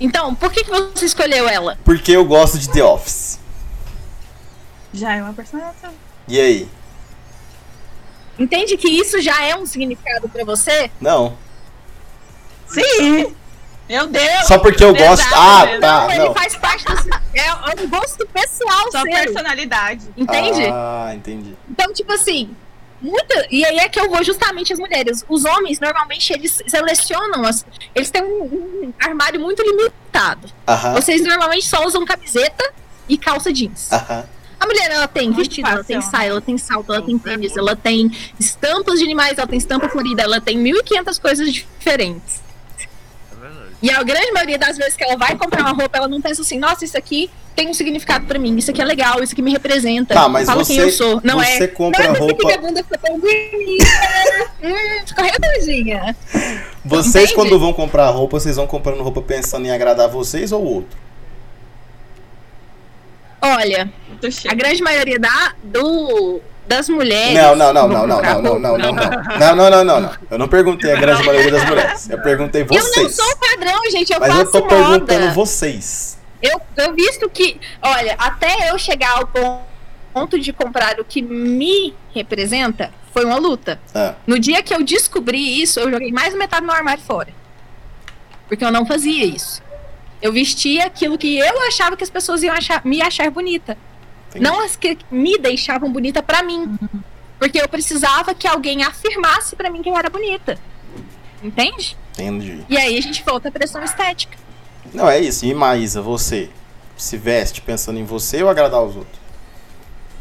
Então, 0.00 0.34
por 0.34 0.52
que, 0.52 0.64
que 0.64 0.70
você 0.70 1.06
escolheu 1.06 1.48
ela? 1.48 1.78
Porque 1.84 2.12
eu 2.12 2.24
gosto 2.24 2.58
de 2.58 2.70
The 2.70 2.82
Office. 2.82 3.38
Já 4.92 5.16
é 5.16 5.22
uma 5.22 5.32
personagem. 5.32 5.74
E 6.28 6.40
aí? 6.40 6.68
Entende 8.38 8.76
que 8.76 8.88
isso 8.88 9.20
já 9.20 9.42
é 9.42 9.54
um 9.56 9.66
significado 9.66 10.28
para 10.28 10.44
você? 10.44 10.90
Não. 11.00 11.36
Sim! 12.66 13.34
Meu 13.88 14.06
Deus! 14.06 14.46
Só 14.46 14.58
porque 14.58 14.82
eu 14.82 14.94
gosto. 14.94 15.26
Ah, 15.34 15.66
tá. 15.80 16.00
Não, 16.00 16.10
ele 16.10 16.24
não. 16.24 16.34
faz 16.34 16.56
parte 16.56 16.84
do. 16.84 17.14
É, 17.34 17.46
é 17.46 17.84
um 17.84 17.88
gosto 17.88 18.26
pessoal 18.26 18.90
Sua 18.90 19.02
personalidade. 19.02 20.08
Entende? 20.16 20.62
Ah, 20.72 21.12
entendi. 21.14 21.54
Então, 21.68 21.92
tipo 21.92 22.12
assim. 22.12 22.54
Muita, 23.04 23.46
e 23.50 23.62
aí 23.66 23.76
é 23.80 23.88
que 23.88 24.00
eu 24.00 24.08
vou 24.08 24.24
justamente 24.24 24.72
as 24.72 24.78
mulheres. 24.78 25.22
Os 25.28 25.44
homens, 25.44 25.78
normalmente, 25.78 26.32
eles 26.32 26.62
selecionam. 26.66 27.44
As, 27.44 27.64
eles 27.94 28.10
têm 28.10 28.22
um, 28.22 28.44
um 28.44 28.92
armário 28.98 29.38
muito 29.38 29.62
limitado. 29.62 30.46
Uh 30.66 30.72
-huh. 30.72 30.94
Vocês 30.94 31.22
normalmente 31.22 31.66
só 31.66 31.84
usam 31.84 32.02
camiseta 32.06 32.72
e 33.06 33.18
calça 33.18 33.52
jeans. 33.52 33.90
Uh 33.92 33.96
-huh. 33.96 34.24
A 34.58 34.66
mulher, 34.66 34.90
ela 34.90 35.06
tem 35.06 35.26
Muito 35.26 35.36
vestido, 35.36 35.66
fácil, 35.66 35.76
ela 35.76 35.84
tem 35.84 36.00
saia, 36.00 36.30
ela 36.30 36.40
tem 36.40 36.56
salto, 36.56 36.94
ela 36.94 37.02
tem 37.02 37.18
tênis, 37.18 37.54
ela 37.54 37.76
tem 37.76 38.10
estampas 38.40 38.98
de 38.98 39.04
animais, 39.04 39.36
ela 39.36 39.46
tem 39.46 39.58
estampa 39.58 39.90
florida, 39.90 40.22
ela 40.22 40.40
tem 40.40 40.58
1.500 40.58 41.20
coisas 41.20 41.52
diferentes. 41.52 42.43
É 43.84 43.86
e 43.86 43.90
a 43.90 44.02
grande 44.02 44.32
maioria 44.32 44.58
das 44.58 44.78
vezes 44.78 44.96
que 44.96 45.04
ela 45.04 45.16
vai 45.16 45.36
comprar 45.36 45.60
uma 45.60 45.72
roupa, 45.72 45.98
ela 45.98 46.08
não 46.08 46.20
pensa 46.20 46.40
assim, 46.40 46.58
nossa, 46.58 46.84
isso 46.84 46.96
aqui 46.96 47.30
tem 47.54 47.68
um 47.68 47.74
significado 47.74 48.26
para 48.26 48.38
mim, 48.38 48.56
isso 48.56 48.70
aqui 48.70 48.80
é 48.80 48.84
legal, 48.84 49.22
isso 49.22 49.32
aqui 49.32 49.42
me 49.42 49.52
representa. 49.52 50.14
Tá, 50.14 50.28
mas 50.28 50.46
fala 50.46 50.64
você, 50.64 50.74
quem 50.74 50.82
eu 50.82 50.90
sou. 50.90 51.20
Não 51.22 51.38
você 51.38 51.64
é. 51.64 51.68
compra 51.68 52.08
não, 52.08 52.14
roupa. 52.14 52.46
Minha 52.46 52.58
bunda 52.58 52.82
ficou 52.82 52.98
tão 52.98 53.20
bonita. 53.20 53.84
hum, 54.62 55.06
ficou 55.06 55.24
redondinha. 55.24 56.16
Vocês, 56.84 57.16
Entende? 57.16 57.34
quando 57.34 57.58
vão 57.58 57.72
comprar 57.72 58.08
roupa, 58.10 58.40
vocês 58.40 58.56
vão 58.56 58.66
comprando 58.66 59.02
roupa 59.02 59.22
pensando 59.22 59.66
em 59.66 59.70
agradar 59.70 60.08
vocês 60.08 60.50
ou 60.50 60.62
o 60.62 60.74
outro? 60.76 60.98
Olha, 63.40 63.92
a 64.48 64.54
grande 64.54 64.82
maioria 64.82 65.18
da, 65.18 65.52
do, 65.62 66.40
das 66.66 66.88
mulheres. 66.88 67.34
Não, 67.34 67.54
não, 67.54 67.72
não, 67.72 67.88
não, 67.88 68.06
não, 68.06 68.22
não, 68.22 68.22
não, 68.22 68.42
não, 68.42 68.58
não, 68.58 68.78
não, 68.78 68.92
não, 68.92 69.56
não, 69.56 69.70
não, 69.70 69.84
não, 69.84 70.00
não. 70.00 70.10
Eu 70.30 70.38
não 70.38 70.48
perguntei 70.48 70.92
a 70.92 70.96
grande 71.00 71.22
maioria 71.22 71.50
das 71.50 71.64
mulheres. 71.64 72.10
Eu 72.10 72.22
perguntei 72.22 72.64
vocês. 72.64 72.96
Eu 72.96 73.02
não 73.02 73.10
sou 73.10 73.36
padrão, 73.64 73.90
gente. 73.90 74.12
Eu 74.12 74.20
Mas 74.20 74.32
faço 74.32 74.42
eu 74.44 74.50
tô 74.50 74.60
moda. 74.60 74.76
perguntando 74.76 75.32
vocês. 75.32 76.18
Eu, 76.42 76.60
eu 76.76 76.94
visto 76.94 77.28
que, 77.30 77.58
olha, 77.80 78.14
até 78.18 78.70
eu 78.70 78.78
chegar 78.78 79.18
ao 79.18 79.26
ponto 80.12 80.38
de 80.38 80.52
comprar 80.52 81.00
o 81.00 81.04
que 81.04 81.22
me 81.22 81.94
representa, 82.14 82.92
foi 83.12 83.24
uma 83.24 83.36
luta. 83.36 83.80
É. 83.94 84.14
No 84.26 84.38
dia 84.38 84.62
que 84.62 84.74
eu 84.74 84.82
descobri 84.84 85.62
isso, 85.62 85.80
eu 85.80 85.90
joguei 85.90 86.12
mais 86.12 86.34
metade 86.34 86.62
do 86.62 86.66
meu 86.66 86.76
armário 86.76 87.02
fora. 87.02 87.32
Porque 88.46 88.64
eu 88.64 88.70
não 88.70 88.84
fazia 88.84 89.24
isso. 89.24 89.62
Eu 90.20 90.32
vestia 90.32 90.86
aquilo 90.86 91.16
que 91.16 91.38
eu 91.38 91.62
achava 91.62 91.96
que 91.96 92.04
as 92.04 92.10
pessoas 92.10 92.42
iam 92.42 92.54
achar, 92.54 92.84
me 92.84 93.00
achar 93.00 93.30
bonita. 93.30 93.76
Entendi. 94.28 94.44
Não 94.44 94.60
as 94.60 94.76
que 94.76 94.98
me 95.10 95.38
deixavam 95.38 95.90
bonita 95.90 96.22
pra 96.22 96.42
mim. 96.42 96.78
Porque 97.38 97.60
eu 97.60 97.68
precisava 97.68 98.34
que 98.34 98.46
alguém 98.46 98.82
afirmasse 98.82 99.56
pra 99.56 99.70
mim 99.70 99.82
que 99.82 99.88
eu 99.88 99.96
era 99.96 100.10
bonita. 100.10 100.58
Entende? 101.42 101.96
Entendi. 102.14 102.64
E 102.68 102.76
aí 102.76 102.96
a 102.96 103.00
gente 103.02 103.22
volta 103.24 103.48
à 103.48 103.52
pressão 103.52 103.82
estética. 103.82 104.36
Não, 104.92 105.08
é 105.10 105.18
isso. 105.18 105.44
E 105.44 105.52
Maísa, 105.54 106.00
você 106.00 106.48
se 106.96 107.16
veste 107.16 107.60
pensando 107.60 107.98
em 107.98 108.04
você 108.04 108.42
ou 108.42 108.48
agradar 108.48 108.80
os 108.82 108.96
outros? 108.96 109.18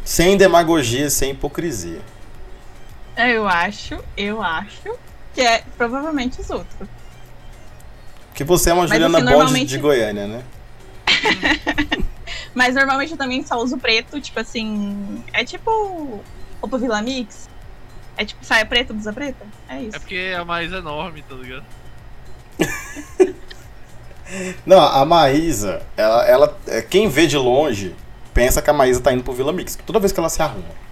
Sem 0.04 0.36
demagogia, 0.36 1.10
sem 1.10 1.32
hipocrisia. 1.32 2.02
Eu 3.16 3.48
acho, 3.48 4.04
eu 4.18 4.42
acho 4.42 4.98
que 5.34 5.42
é 5.42 5.64
provavelmente 5.78 6.42
os 6.42 6.50
outros. 6.50 6.90
Porque 8.30 8.44
você 8.44 8.72
é 8.72 8.74
uma 8.74 8.82
Mas, 8.84 8.92
Juliana 8.92 9.18
assim, 9.20 9.26
Bond 9.26 9.38
normalmente- 9.38 9.70
de 9.70 9.78
Goiânia, 9.78 10.28
né? 10.28 10.44
Mas 12.56 12.76
normalmente 12.76 13.12
eu 13.12 13.18
também 13.18 13.44
só 13.46 13.58
uso 13.62 13.78
preto, 13.78 14.20
tipo 14.20 14.40
assim. 14.40 15.24
É 15.32 15.44
tipo 15.44 16.22
roupa 16.60 16.78
Vila 16.78 17.02
Mix. 17.02 17.48
É 18.18 18.26
tipo 18.26 18.44
saia 18.44 18.66
preta, 18.66 18.94
blusa 18.94 19.14
preta. 19.14 19.46
É 19.70 19.82
isso. 19.82 19.96
É 19.96 20.00
porque 20.00 20.16
é 20.16 20.44
mais 20.44 20.72
enorme, 20.72 21.24
tá 21.28 21.36
ligado? 21.36 21.66
Não, 24.66 24.80
a 24.80 25.06
Maísa, 25.06 25.82
ela, 25.96 26.26
ela, 26.26 26.58
é, 26.68 26.82
quem 26.82 27.08
vê 27.08 27.28
de 27.28 27.38
longe 27.38 27.96
pensa 28.34 28.62
que 28.62 28.70
a 28.70 28.74
Maísa 28.74 29.00
tá 29.00 29.14
indo 29.14 29.24
pro 29.24 29.34
Vila 29.34 29.54
Mix. 29.54 29.78
Toda 29.86 30.00
vez 30.00 30.12
que 30.12 30.20
ela 30.20 30.30
se 30.30 30.42
arruma. 30.42 30.84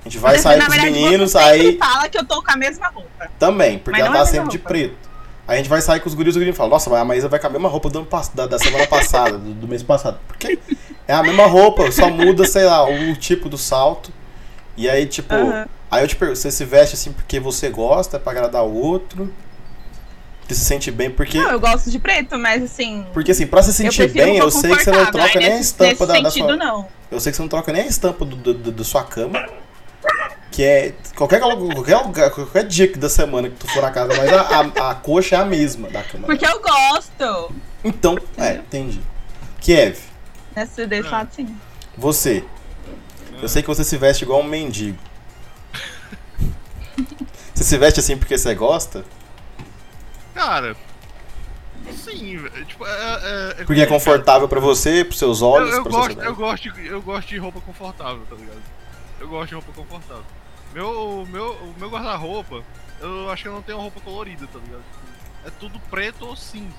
A 0.00 0.08
gente 0.08 0.18
vai 0.18 0.32
Mas, 0.32 0.42
sair 0.42 0.64
com 0.64 0.70
os 0.70 0.76
meninos, 0.82 1.36
aí 1.36 1.78
fala 1.78 2.08
que 2.08 2.18
eu 2.18 2.24
tô 2.26 2.42
com 2.42 2.50
a 2.50 2.56
mesma 2.56 2.88
roupa. 2.88 3.30
também, 3.38 3.78
porque 3.78 4.00
ela 4.00 4.10
é 4.10 4.12
tá 4.14 4.22
a 4.22 4.26
sempre 4.26 4.50
de 4.50 4.58
preto. 4.58 4.96
Aí 5.46 5.54
a 5.54 5.58
gente 5.58 5.68
vai 5.68 5.80
sair 5.80 6.00
com 6.00 6.08
os 6.08 6.14
guris 6.14 6.34
e 6.34 6.38
os 6.38 6.42
guris 6.44 6.56
falam, 6.56 6.70
nossa, 6.70 6.90
mas 6.90 7.00
a 7.00 7.04
Maísa 7.04 7.28
vai 7.28 7.38
com 7.38 7.46
a 7.46 7.50
mesma 7.50 7.68
roupa 7.68 7.88
do 7.88 8.04
pass- 8.04 8.28
da, 8.34 8.46
da 8.46 8.58
semana 8.58 8.86
passada, 8.88 9.38
do, 9.38 9.54
do 9.54 9.68
mês 9.68 9.82
passado. 9.82 10.18
Porque 10.26 10.58
é 11.06 11.12
a 11.14 11.22
mesma 11.22 11.46
roupa, 11.46 11.90
só 11.92 12.10
muda, 12.10 12.44
sei 12.46 12.64
lá, 12.64 12.84
o 12.88 13.14
tipo 13.14 13.48
do 13.48 13.58
salto. 13.58 14.12
E 14.76 14.88
aí, 14.90 15.06
tipo, 15.06 15.34
aí 15.90 16.02
eu 16.02 16.08
te 16.08 16.16
pergunto, 16.16 16.38
você 16.40 16.50
se 16.50 16.64
veste 16.64 16.94
assim 16.94 17.12
porque 17.12 17.38
você 17.38 17.68
gosta, 17.68 18.16
é 18.16 18.20
pra 18.20 18.32
agradar 18.32 18.64
o 18.64 18.74
outro? 18.74 19.32
Você 20.52 20.60
se 20.60 20.64
sente 20.66 20.90
bem, 20.90 21.10
porque. 21.10 21.38
Não, 21.38 21.50
eu 21.50 21.60
gosto 21.60 21.90
de 21.90 21.98
preto, 21.98 22.38
mas 22.38 22.62
assim. 22.62 23.06
Porque 23.12 23.30
assim, 23.32 23.46
pra 23.46 23.62
se 23.62 23.70
eu 23.70 23.74
sentir 23.74 23.96
prefiro 24.08 24.24
bem, 24.24 24.40
um 24.40 24.44
eu 24.44 24.50
sei 24.50 24.76
que 24.76 24.84
você 24.84 24.90
não 24.90 25.06
troca 25.10 25.38
Aí, 25.38 25.44
nem 25.44 25.52
a 25.54 25.60
estampa 25.60 25.90
nesse 25.90 26.06
da, 26.06 26.20
da 26.20 26.30
sentido, 26.30 26.46
sua. 26.48 26.56
não. 26.56 26.88
Eu 27.10 27.20
sei 27.20 27.30
que 27.32 27.36
você 27.36 27.42
não 27.42 27.48
troca 27.48 27.72
nem 27.72 27.82
a 27.82 27.86
estampa 27.86 28.24
do, 28.24 28.36
do, 28.36 28.54
do- 28.54 28.72
da 28.72 28.84
sua 28.84 29.04
cama. 29.04 29.46
Que 30.50 30.62
é. 30.64 30.94
Qualquer, 31.16 31.40
qualquer, 31.40 32.30
qualquer 32.30 32.64
dia 32.66 32.88
que 32.88 32.98
da 32.98 33.08
semana 33.08 33.48
que 33.48 33.56
tu 33.56 33.66
for 33.68 33.82
na 33.82 33.90
casa, 33.90 34.12
mas 34.16 34.32
a, 34.32 34.40
a, 34.40 34.90
a 34.90 34.94
coxa 34.96 35.36
é 35.36 35.38
a 35.38 35.44
mesma 35.44 35.88
da 35.88 36.02
cama. 36.02 36.26
Porque 36.26 36.46
eu 36.46 36.60
gosto. 36.60 37.52
Então, 37.84 38.18
é, 38.36 38.54
entendi. 38.56 39.00
Kiev, 39.60 39.96
Nesse 40.54 40.86
desse 40.86 41.08
Ah. 41.08 41.12
lado, 41.12 41.28
sim. 41.34 41.56
você. 41.96 42.44
Eu 43.40 43.48
sei 43.48 43.62
que 43.62 43.68
você 43.68 43.82
se 43.84 43.96
veste 43.96 44.24
igual 44.24 44.40
um 44.40 44.44
mendigo. 44.44 44.98
Você 47.54 47.64
se 47.64 47.78
veste 47.78 48.00
assim 48.00 48.16
porque 48.16 48.36
você 48.36 48.54
gosta? 48.54 49.04
Cara. 50.34 50.76
Sim, 51.92 52.38
tipo, 52.66 52.86
é. 52.86 52.90
é, 52.90 53.60
é 53.62 53.64
Porque 53.64 53.80
é 53.80 53.86
confortável 53.86 54.48
pra 54.48 54.60
você, 54.60 55.04
pros 55.04 55.18
seus 55.18 55.40
Eu, 55.40 55.48
olhos, 55.48 55.74
eu 55.74 55.82
pra 55.82 55.92
gosto, 55.92 56.20
eu, 56.20 56.34
gosto 56.36 56.72
de, 56.72 56.86
eu 56.86 57.02
gosto 57.02 57.28
de 57.28 57.38
roupa 57.38 57.60
confortável, 57.60 58.22
tá 58.28 58.36
ligado? 58.36 58.62
Eu 59.18 59.28
gosto 59.28 59.48
de 59.48 59.54
roupa 59.54 59.72
confortável. 59.72 60.24
Meu, 60.72 61.26
meu, 61.30 61.52
o 61.52 61.74
meu 61.78 61.90
guarda-roupa, 61.90 62.62
eu 63.00 63.30
acho 63.30 63.42
que 63.42 63.48
eu 63.48 63.52
não 63.52 63.62
tenho 63.62 63.78
roupa 63.78 64.00
colorida, 64.00 64.46
tá 64.46 64.58
ligado? 64.58 64.82
É 65.44 65.50
tudo 65.58 65.78
preto 65.90 66.24
ou 66.26 66.36
cinza, 66.36 66.74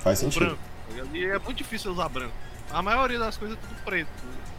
Faz 0.00 0.22
ou 0.22 0.30
sentido. 0.30 0.56
branco, 0.56 1.10
tá? 1.10 1.16
E 1.16 1.24
é 1.24 1.38
muito 1.38 1.54
difícil 1.58 1.90
usar 1.92 2.08
branco. 2.08 2.32
A 2.70 2.80
maioria 2.80 3.18
das 3.18 3.36
coisas 3.36 3.58
é 3.58 3.60
tudo 3.60 3.84
preto. 3.84 4.08
tá? 4.08 4.57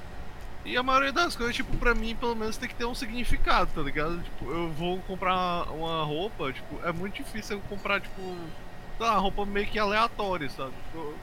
E 0.70 0.78
a 0.78 0.84
maioria 0.84 1.12
das 1.12 1.36
coisas, 1.36 1.56
tipo, 1.56 1.76
pra 1.78 1.96
mim, 1.96 2.16
pelo 2.16 2.36
menos, 2.36 2.56
tem 2.56 2.70
que 2.70 2.76
ter 2.76 2.86
um 2.86 2.94
significado, 2.94 3.72
tá 3.74 3.82
ligado? 3.82 4.22
Tipo, 4.22 4.52
eu 4.52 4.70
vou 4.70 5.00
comprar 5.00 5.64
uma 5.72 6.04
roupa, 6.04 6.54
tipo, 6.54 6.80
é 6.84 6.92
muito 6.92 7.16
difícil 7.16 7.58
eu 7.58 7.62
comprar, 7.68 8.00
tipo, 8.00 8.22
sei 8.22 9.06
lá, 9.08 9.14
uma 9.14 9.20
roupa 9.20 9.48
meio 9.48 9.66
que 9.66 9.80
aleatória, 9.80 10.48
sabe? 10.52 10.72
Tipo, 10.86 10.98
eu, 11.00 11.18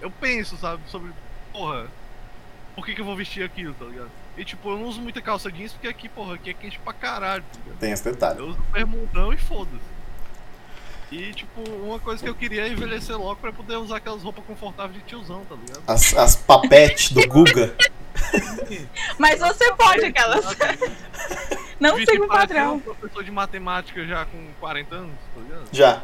eu 0.00 0.10
penso, 0.10 0.56
sabe, 0.56 0.82
sobre, 0.88 1.12
porra, 1.52 1.86
por 2.74 2.84
que, 2.84 2.92
que 2.92 3.00
eu 3.00 3.04
vou 3.04 3.14
vestir 3.14 3.44
aquilo, 3.44 3.72
tá 3.74 3.84
ligado? 3.84 4.10
E 4.36 4.44
tipo, 4.44 4.68
eu 4.70 4.78
não 4.78 4.86
uso 4.86 5.00
muita 5.00 5.22
calça 5.22 5.52
jeans 5.52 5.72
porque 5.72 5.86
aqui, 5.86 6.08
porra, 6.08 6.34
aqui 6.34 6.50
é 6.50 6.54
quente 6.54 6.80
pra 6.80 6.92
caralho, 6.92 7.44
tá 7.52 7.60
ligado? 7.60 7.78
Tem 7.78 7.92
esse 7.92 8.02
detalhe. 8.02 8.40
Eu 8.40 8.48
uso 8.48 8.60
bermudão 8.72 9.32
e 9.32 9.36
foda-se. 9.36 9.91
E 11.12 11.30
tipo, 11.34 11.60
uma 11.84 11.98
coisa 11.98 12.22
que 12.22 12.28
eu 12.28 12.34
queria 12.34 12.62
é 12.66 12.68
envelhecer 12.68 13.16
logo 13.18 13.36
pra 13.36 13.52
poder 13.52 13.76
usar 13.76 13.98
aquelas 13.98 14.22
roupas 14.22 14.42
confortáveis 14.46 14.94
de 14.98 15.04
tiozão, 15.04 15.42
tá 15.44 15.54
ligado? 15.54 15.82
As, 15.86 16.14
as 16.16 16.36
papetes 16.36 17.12
do 17.12 17.28
Guga. 17.28 17.74
Mas 19.18 19.38
você 19.38 19.72
pode, 19.74 20.06
aquelas. 20.06 20.42
Não 21.78 21.96
siga 21.98 22.24
o 22.24 22.28
padrão. 22.28 22.76
um 22.76 22.80
professor 22.80 23.22
de 23.22 23.30
matemática 23.30 24.06
já 24.06 24.24
com 24.24 24.38
40 24.58 24.94
anos, 24.94 25.10
tá 25.34 25.40
ligado? 25.42 25.64
Já. 25.70 26.02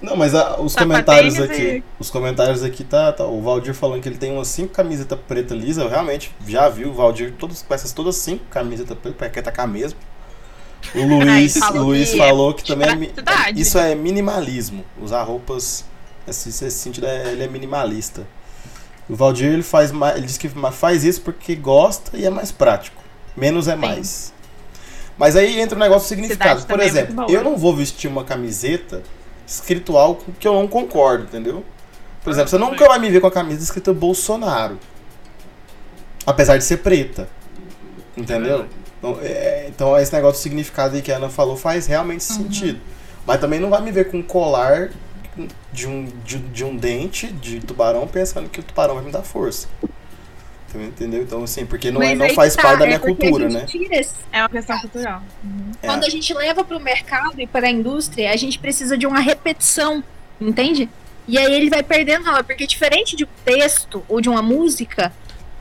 Não, 0.00 0.16
mas 0.16 0.34
a- 0.34 0.60
os 0.60 0.76
comentários 0.76 1.36
e- 1.36 1.42
aqui. 1.42 1.84
Os 1.98 2.10
comentários 2.10 2.62
aqui 2.62 2.84
tá, 2.84 3.12
tá. 3.12 3.24
O 3.24 3.40
Valdir 3.42 3.74
falando 3.74 4.02
que 4.02 4.08
ele 4.08 4.18
tem 4.18 4.30
umas 4.32 4.48
5 4.48 4.72
camisetas 4.72 5.18
preta 5.26 5.54
lisa. 5.54 5.82
Eu 5.82 5.88
realmente 5.88 6.32
já 6.46 6.68
vi 6.68 6.84
o 6.84 6.92
Valdir, 6.92 7.32
todas, 7.38 7.62
com 7.62 7.74
essas 7.74 7.92
todas 7.92 8.14
5 8.16 8.44
camisetas 8.50 8.96
preta, 8.98 9.16
pra 9.16 9.30
quer 9.30 9.42
tacar 9.42 9.66
mesmo. 9.66 9.98
O 10.94 11.04
Luiz, 11.06 11.56
falou 11.56 11.82
Luiz 11.84 12.10
que 12.10 12.18
falou 12.18 12.50
é 12.50 12.54
que 12.54 12.64
também 12.64 12.88
é 12.88 13.50
isso 13.54 13.78
é 13.78 13.94
minimalismo. 13.94 14.84
Usar 15.00 15.22
roupas. 15.22 15.84
Esse, 16.26 16.48
esse 16.48 16.70
sentido 16.70 17.06
é, 17.06 17.32
ele 17.32 17.44
é 17.44 17.48
minimalista. 17.48 18.26
O 19.08 19.14
Valdir 19.14 19.52
ele 19.52 19.62
faz 19.62 19.92
ele 20.16 20.26
diz 20.26 20.38
que 20.38 20.48
faz 20.72 21.04
isso 21.04 21.20
porque 21.20 21.54
gosta 21.54 22.16
e 22.16 22.24
é 22.24 22.30
mais 22.30 22.50
prático. 22.50 23.02
Menos 23.36 23.68
é 23.68 23.76
mais. 23.76 24.32
Mas 25.16 25.36
aí 25.36 25.60
entra 25.60 25.76
o 25.76 25.78
negócio 25.78 26.06
do 26.06 26.08
significado. 26.08 26.66
Por 26.66 26.80
é 26.80 26.86
exemplo, 26.86 27.14
boa. 27.14 27.30
eu 27.30 27.42
não 27.44 27.56
vou 27.56 27.74
vestir 27.74 28.08
uma 28.08 28.24
camiseta 28.24 29.02
escrito 29.46 29.96
algo 29.96 30.24
que 30.38 30.48
eu 30.48 30.54
não 30.54 30.66
concordo, 30.66 31.24
entendeu? 31.24 31.64
Por 32.22 32.30
exemplo, 32.30 32.48
você 32.48 32.58
nunca 32.58 32.88
vai 32.88 32.98
me 32.98 33.10
ver 33.10 33.20
com 33.20 33.26
a 33.26 33.30
camisa 33.30 33.62
escrita 33.62 33.92
Bolsonaro. 33.92 34.78
Apesar 36.26 36.56
de 36.56 36.64
ser 36.64 36.78
preta. 36.78 37.28
Entendeu? 38.16 38.66
Então, 39.04 39.18
é, 39.22 39.66
então 39.68 39.98
esse 39.98 40.12
negócio 40.14 40.38
de 40.38 40.42
significado 40.42 40.96
aí 40.96 41.02
que 41.02 41.12
a 41.12 41.16
Ana 41.16 41.28
falou 41.28 41.56
faz 41.56 41.86
realmente 41.86 42.24
sentido. 42.24 42.80
Mas 43.26 43.38
também 43.38 43.60
não 43.60 43.68
vai 43.68 43.82
me 43.82 43.92
ver 43.92 44.10
com 44.10 44.18
um 44.18 44.22
colar 44.22 44.90
de 45.72 45.86
um, 45.86 46.04
de, 46.24 46.38
de 46.38 46.64
um 46.64 46.74
dente 46.74 47.26
de 47.26 47.60
tubarão 47.60 48.06
pensando 48.06 48.48
que 48.48 48.60
o 48.60 48.62
tubarão 48.62 48.94
vai 48.94 49.04
me 49.04 49.10
dar 49.10 49.22
força. 49.22 49.68
Entendeu? 50.74 51.22
Então, 51.22 51.44
assim, 51.44 51.64
porque 51.64 51.90
não, 51.92 52.02
é, 52.02 52.16
não 52.16 52.28
faz 52.30 52.56
tá, 52.56 52.62
parte 52.62 52.78
da 52.80 52.84
é 52.84 52.88
minha 52.88 52.98
cultura, 52.98 53.46
a 53.46 53.48
gente 53.48 53.60
né? 53.60 53.66
tira 53.66 53.96
esse- 53.96 54.14
É 54.32 54.40
uma 54.40 54.48
questão 54.48 54.76
cultural. 54.80 55.22
É. 55.80 55.86
Quando 55.86 56.04
a 56.04 56.10
gente 56.10 56.34
leva 56.34 56.64
para 56.64 56.76
o 56.76 56.80
mercado 56.80 57.40
e 57.40 57.46
para 57.46 57.68
a 57.68 57.70
indústria, 57.70 58.32
a 58.32 58.36
gente 58.36 58.58
precisa 58.58 58.98
de 58.98 59.06
uma 59.06 59.20
repetição, 59.20 60.02
entende? 60.40 60.88
E 61.28 61.38
aí 61.38 61.54
ele 61.54 61.70
vai 61.70 61.82
perdendo 61.82 62.24
valor, 62.24 62.42
porque 62.42 62.66
diferente 62.66 63.14
de 63.14 63.24
um 63.24 63.28
texto 63.44 64.04
ou 64.08 64.20
de 64.20 64.28
uma 64.28 64.42
música, 64.42 65.12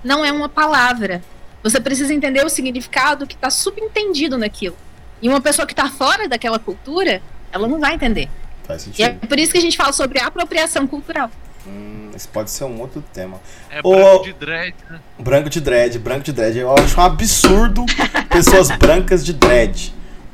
não 0.03 0.25
é 0.25 0.31
uma 0.31 0.49
palavra. 0.49 1.21
Você 1.63 1.79
precisa 1.79 2.13
entender 2.13 2.45
o 2.45 2.49
significado 2.49 3.25
que 3.25 3.35
está 3.35 3.49
subentendido 3.49 4.37
naquilo. 4.37 4.75
E 5.21 5.29
uma 5.29 5.39
pessoa 5.39 5.65
que 5.65 5.73
está 5.73 5.89
fora 5.89 6.27
daquela 6.27 6.59
cultura, 6.59 7.21
ela 7.51 7.67
não 7.67 7.79
vai 7.79 7.95
entender. 7.95 8.29
Faz 8.65 8.87
E 8.97 9.03
é 9.03 9.09
por 9.13 9.39
isso 9.39 9.51
que 9.51 9.57
a 9.57 9.61
gente 9.61 9.77
fala 9.77 9.93
sobre 9.93 10.19
apropriação 10.19 10.85
cultural. 10.85 11.31
Hum, 11.65 12.09
esse 12.13 12.27
pode 12.27 12.51
ser 12.51 12.65
um 12.65 12.79
outro 12.81 13.01
tema. 13.13 13.39
É 13.69 13.81
branco 13.81 14.23
de 14.25 14.33
dread, 14.33 14.75
né? 14.89 14.99
Branco 15.17 15.49
de 15.49 15.61
dread, 15.61 15.99
branco 15.99 16.23
de 16.23 16.33
dread. 16.33 16.57
Eu 16.57 16.73
acho 16.75 16.99
um 16.99 17.03
absurdo 17.03 17.85
pessoas 18.29 18.69
brancas 18.71 19.25
de 19.25 19.31
dread. 19.33 19.93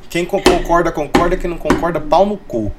Quem 0.10 0.26
co- 0.26 0.42
concorda, 0.42 0.92
concorda. 0.92 1.38
Quem 1.38 1.50
não 1.50 1.58
concorda, 1.58 2.02
pau 2.02 2.26
no 2.26 2.36
cu. 2.38 2.72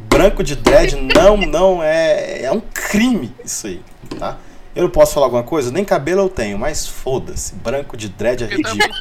Branco 0.00 0.42
de 0.42 0.56
dread 0.56 0.96
não, 0.96 1.36
não 1.36 1.80
é. 1.82 2.42
É 2.42 2.50
um 2.50 2.60
crime 2.60 3.32
isso 3.44 3.68
aí, 3.68 3.80
tá? 4.18 4.36
Eu 4.74 4.84
não 4.84 4.90
posso 4.90 5.14
falar 5.14 5.26
alguma 5.26 5.42
coisa? 5.42 5.70
Nem 5.70 5.84
cabelo 5.84 6.22
eu 6.22 6.28
tenho, 6.28 6.58
mas 6.58 6.86
foda-se. 6.86 7.54
Branco 7.54 7.96
de 7.96 8.08
dread 8.08 8.44
é 8.44 8.48
tá 8.48 8.54
ridículo. 8.54 8.94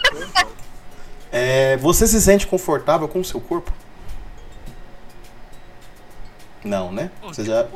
É, 1.32 1.78
você 1.78 2.05
se 2.07 2.22
sente 2.22 2.45
confortável 2.45 3.07
com 3.07 3.22
o 3.22 3.26
seu 3.26 3.39
corpo? 3.39 3.72
Não, 6.63 6.91
né? 6.91 7.09
Você 7.24 7.43
já. 7.43 7.63
de? 7.63 7.69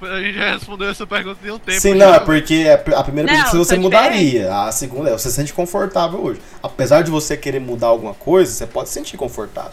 A 0.00 0.20
gente 0.20 0.38
já 0.38 0.52
respondeu 0.52 0.90
essa 0.90 1.06
pergunta 1.06 1.46
em 1.46 1.50
um 1.50 1.58
tempo. 1.58 1.80
Sim, 1.80 1.94
não, 1.94 2.14
é 2.14 2.20
porque 2.20 2.66
a 2.96 3.02
primeira 3.02 3.30
pergunta 3.30 3.56
você 3.56 3.74
tá 3.74 3.80
mudaria. 3.80 4.54
A 4.54 4.72
segunda 4.72 5.10
é 5.10 5.12
você 5.12 5.28
se 5.28 5.36
sente 5.36 5.52
confortável 5.52 6.20
hoje. 6.20 6.40
Apesar 6.62 7.02
de 7.02 7.10
você 7.10 7.36
querer 7.36 7.60
mudar 7.60 7.88
alguma 7.88 8.14
coisa, 8.14 8.50
você 8.50 8.66
pode 8.66 8.88
se 8.88 8.94
sentir 8.94 9.16
confortável. 9.16 9.72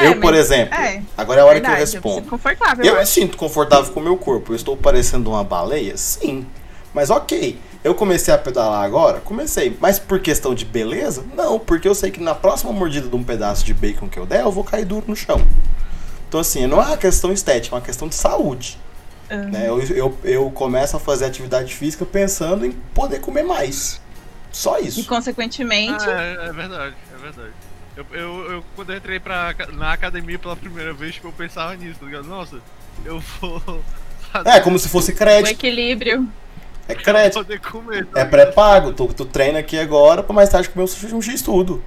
É, 0.00 0.08
eu, 0.08 0.20
por 0.20 0.34
exemplo, 0.34 0.74
é, 0.74 1.02
agora 1.16 1.40
é 1.40 1.42
a 1.42 1.46
hora 1.46 1.60
que 1.60 1.66
eu 1.66 1.70
verdade, 1.70 1.90
me 1.90 1.94
respondo. 2.02 2.28
confortável. 2.28 2.84
Eu 2.84 2.94
me 2.94 3.00
acho. 3.00 3.12
sinto 3.12 3.36
confortável 3.36 3.92
com 3.92 4.00
o 4.00 4.02
meu 4.02 4.16
corpo. 4.16 4.52
Eu 4.52 4.56
estou 4.56 4.76
parecendo 4.76 5.30
uma 5.30 5.42
baleia? 5.44 5.96
Sim. 5.96 6.46
Mas 6.94 7.10
ok. 7.10 7.58
Eu 7.84 7.94
comecei 7.94 8.34
a 8.34 8.38
pedalar 8.38 8.82
agora? 8.84 9.20
Comecei. 9.20 9.76
Mas 9.80 9.98
por 9.98 10.18
questão 10.18 10.54
de 10.54 10.64
beleza? 10.64 11.24
Não, 11.36 11.58
porque 11.58 11.86
eu 11.86 11.94
sei 11.94 12.10
que 12.10 12.20
na 12.20 12.34
próxima 12.34 12.72
mordida 12.72 13.08
de 13.08 13.14
um 13.14 13.22
pedaço 13.22 13.64
de 13.64 13.72
bacon 13.72 14.08
que 14.08 14.18
eu 14.18 14.26
der, 14.26 14.40
eu 14.40 14.50
vou 14.50 14.64
cair 14.64 14.84
duro 14.84 15.04
no 15.06 15.14
chão. 15.14 15.40
Então, 16.28 16.40
assim, 16.40 16.66
não 16.66 16.82
é 16.82 16.86
uma 16.86 16.96
questão 16.96 17.32
estética, 17.32 17.74
é 17.74 17.78
uma 17.78 17.84
questão 17.84 18.08
de 18.08 18.14
saúde. 18.16 18.76
Uhum. 19.30 19.50
Né? 19.50 19.68
Eu, 19.68 19.80
eu, 19.82 20.18
eu 20.24 20.50
começo 20.50 20.96
a 20.96 21.00
fazer 21.00 21.26
atividade 21.26 21.72
física 21.74 22.04
pensando 22.04 22.66
em 22.66 22.72
poder 22.72 23.20
comer 23.20 23.44
mais. 23.44 24.00
Só 24.50 24.80
E 24.80 24.88
isso. 24.88 25.04
consequentemente, 25.06 26.04
Ah, 26.08 26.22
é, 26.22 26.48
é 26.48 26.52
verdade, 26.52 26.94
é 27.14 27.22
verdade. 27.22 27.52
Eu, 27.96 28.06
eu, 28.12 28.50
eu, 28.52 28.64
quando 28.74 28.90
eu 28.92 28.96
entrei 28.98 29.18
pra, 29.18 29.54
na 29.72 29.92
academia 29.92 30.38
pela 30.38 30.54
primeira 30.56 30.92
vez, 30.92 31.14
tipo, 31.14 31.28
eu 31.28 31.32
pensava 31.32 31.74
nisso, 31.76 31.98
tá 31.98 32.06
ligado? 32.06 32.26
Nossa, 32.26 32.58
eu 33.04 33.20
vou 33.40 33.60
fazer 34.32 34.48
É 34.50 34.60
como 34.60 34.78
se 34.78 34.88
fosse 34.88 35.12
o 35.12 35.14
crédito. 35.14 35.50
equilíbrio. 35.50 36.28
É 36.88 36.94
crédito. 36.94 37.34
poder 37.34 37.58
comer. 37.60 38.06
tá 38.06 38.20
É 38.20 38.24
pré-pago. 38.24 38.92
Tu, 38.92 39.06
tu 39.14 39.24
treina 39.24 39.58
aqui 39.58 39.78
agora 39.78 40.22
pra 40.22 40.34
mais 40.34 40.48
tarde 40.50 40.68
comer 40.68 40.88
um 41.12 41.22
X 41.22 41.42
tudo. 41.42 41.82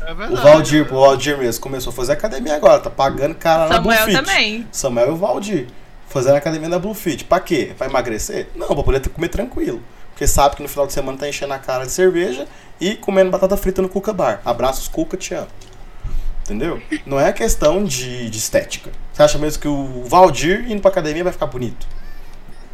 É 0.00 0.12
O 0.12 0.16
verdade. 0.16 0.42
Valdir, 0.42 0.82
o 0.94 1.00
Valdir 1.00 1.36
mesmo, 1.36 1.60
começou 1.60 1.90
a 1.92 1.94
fazer 1.94 2.12
academia 2.12 2.54
agora. 2.54 2.80
Tá 2.80 2.88
pagando 2.88 3.34
cara 3.34 3.68
na 3.68 3.74
Samuel 3.74 4.04
Bluefit. 4.06 4.24
também. 4.24 4.66
Samuel 4.72 5.08
e 5.08 5.10
o 5.10 5.16
Valdir. 5.16 5.66
Fazendo 6.08 6.36
academia 6.36 6.68
na 6.68 6.78
Bluefit. 6.78 7.24
Pra 7.24 7.40
quê? 7.40 7.72
Pra 7.76 7.88
emagrecer? 7.88 8.46
Não, 8.54 8.68
pra 8.68 8.82
poder 8.82 9.06
comer 9.10 9.28
tranquilo. 9.28 9.82
Porque 10.18 10.26
sabe 10.26 10.56
que 10.56 10.62
no 10.64 10.68
final 10.68 10.84
de 10.84 10.92
semana 10.92 11.16
tá 11.16 11.28
enchendo 11.28 11.52
a 11.54 11.60
cara 11.60 11.86
de 11.86 11.92
cerveja 11.92 12.44
e 12.80 12.96
comendo 12.96 13.30
batata 13.30 13.56
frita 13.56 13.80
no 13.80 13.88
Cuca 13.88 14.12
Bar. 14.12 14.40
Abraços, 14.44 14.88
Cuca, 14.88 15.16
te 15.16 15.32
amo. 15.32 15.46
Entendeu? 16.42 16.82
Não 17.06 17.20
é 17.20 17.32
questão 17.32 17.84
de, 17.84 18.28
de 18.28 18.36
estética. 18.36 18.90
Você 19.12 19.22
acha 19.22 19.38
mesmo 19.38 19.62
que 19.62 19.68
o 19.68 20.02
Valdir 20.08 20.68
indo 20.68 20.80
pra 20.82 20.90
academia 20.90 21.22
vai 21.22 21.32
ficar 21.32 21.46
bonito? 21.46 21.86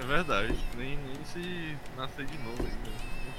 É 0.01 0.07
verdade. 0.07 0.55
Nem, 0.79 0.97
nem 0.97 1.17
se 1.31 1.77
nascer 1.99 2.25
de 2.25 2.39
novo 2.39 2.61
ainda. 2.63 2.85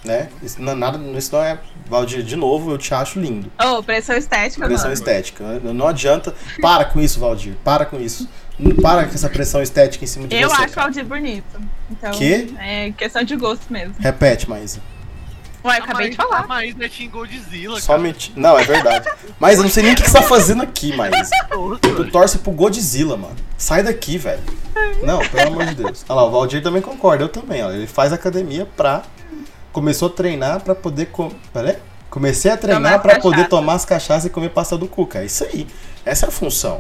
Né? 0.04 0.30
Isso 0.44 0.62
não, 0.62 0.74
é 0.74 0.76
nada, 0.76 1.00
isso 1.18 1.36
não 1.36 1.44
é. 1.44 1.58
Valdir, 1.88 2.22
de 2.22 2.36
novo, 2.36 2.70
eu 2.74 2.78
te 2.78 2.94
acho 2.94 3.20
lindo. 3.20 3.52
Ô, 3.60 3.82
pressão 3.82 4.16
estética, 4.16 4.68
Pressão 4.68 4.84
mano. 4.84 4.94
estética. 4.94 5.44
Não 5.64 5.88
adianta. 5.88 6.36
Para 6.62 6.86
com 6.86 7.00
isso, 7.00 7.20
Valdir. 7.20 7.56
Para 7.64 7.88
com 7.88 8.00
isso. 8.00 8.30
Não 8.58 8.76
Para 8.76 9.06
com 9.06 9.14
essa 9.14 9.30
pressão 9.30 9.62
estética 9.62 10.04
em 10.04 10.08
cima 10.08 10.28
de 10.28 10.36
Eu 10.36 10.50
você. 10.50 10.64
acho 10.64 10.80
o. 10.80 10.84
Aldir 10.84 11.06
bonito. 11.06 11.60
Então, 11.92 12.12
Quê? 12.12 12.48
é 12.60 12.92
questão 12.92 13.24
de 13.24 13.36
gosto 13.36 13.72
mesmo. 13.72 13.96
Repete, 14.00 14.50
Maísa. 14.50 14.80
Ué, 15.66 15.80
eu 15.80 15.84
acabei 15.84 16.10
de 16.12 16.16
falar. 16.16 16.42
A 16.42 16.48
Maísa 16.48 16.86
é 16.86 16.88
Team 16.88 17.10
Godzilla, 17.10 17.82
Somente. 17.82 18.32
Não, 18.36 18.58
é 18.58 18.64
verdade. 18.64 19.10
Mas 19.40 19.58
eu 19.58 19.64
não 19.64 19.70
sei 19.70 19.82
nem 19.84 19.94
o 19.94 19.96
que 19.96 20.04
que 20.04 20.10
você 20.10 20.18
tá 20.18 20.24
fazendo 20.24 20.62
aqui, 20.62 20.96
Maísa. 20.96 21.30
Tu 21.82 22.12
torce 22.12 22.38
pro 22.38 22.52
Godzilla, 22.52 23.18
mano. 23.18 23.36
Sai 23.58 23.82
daqui, 23.82 24.18
velho. 24.18 24.44
Não, 25.04 25.20
pelo 25.28 25.48
amor 25.48 25.66
de 25.66 25.76
Deus. 25.76 26.06
Olha 26.08 26.16
lá, 26.16 26.26
o 26.26 26.32
Valdir 26.32 26.62
também 26.62 26.82
concorda. 26.82 27.24
Eu 27.24 27.30
também, 27.30 27.64
ó. 27.64 27.72
Ele 27.72 27.88
faz 27.88 28.14
academia 28.14 28.66
pra. 28.78 29.04
Começou 29.72 30.08
a 30.08 30.12
treinar 30.12 30.62
pra 30.62 30.76
poder. 30.76 31.08
Com... 31.08 31.32
Peraí. 31.52 31.78
Comecei 32.12 32.52
a 32.52 32.56
treinar 32.56 33.06
as 33.06 33.18
poder 33.18 33.50
tomar 33.50 33.74
as 33.74 33.84
cachaças 33.84 34.26
e 34.26 34.30
comer 34.30 34.50
pasta 34.50 34.78
do 34.78 34.88
cuca. 34.88 35.20
É 35.20 35.26
isso 35.26 35.44
aí. 35.44 35.68
Essa 36.06 36.28
é 36.28 36.30
a 36.30 36.32
função. 36.32 36.80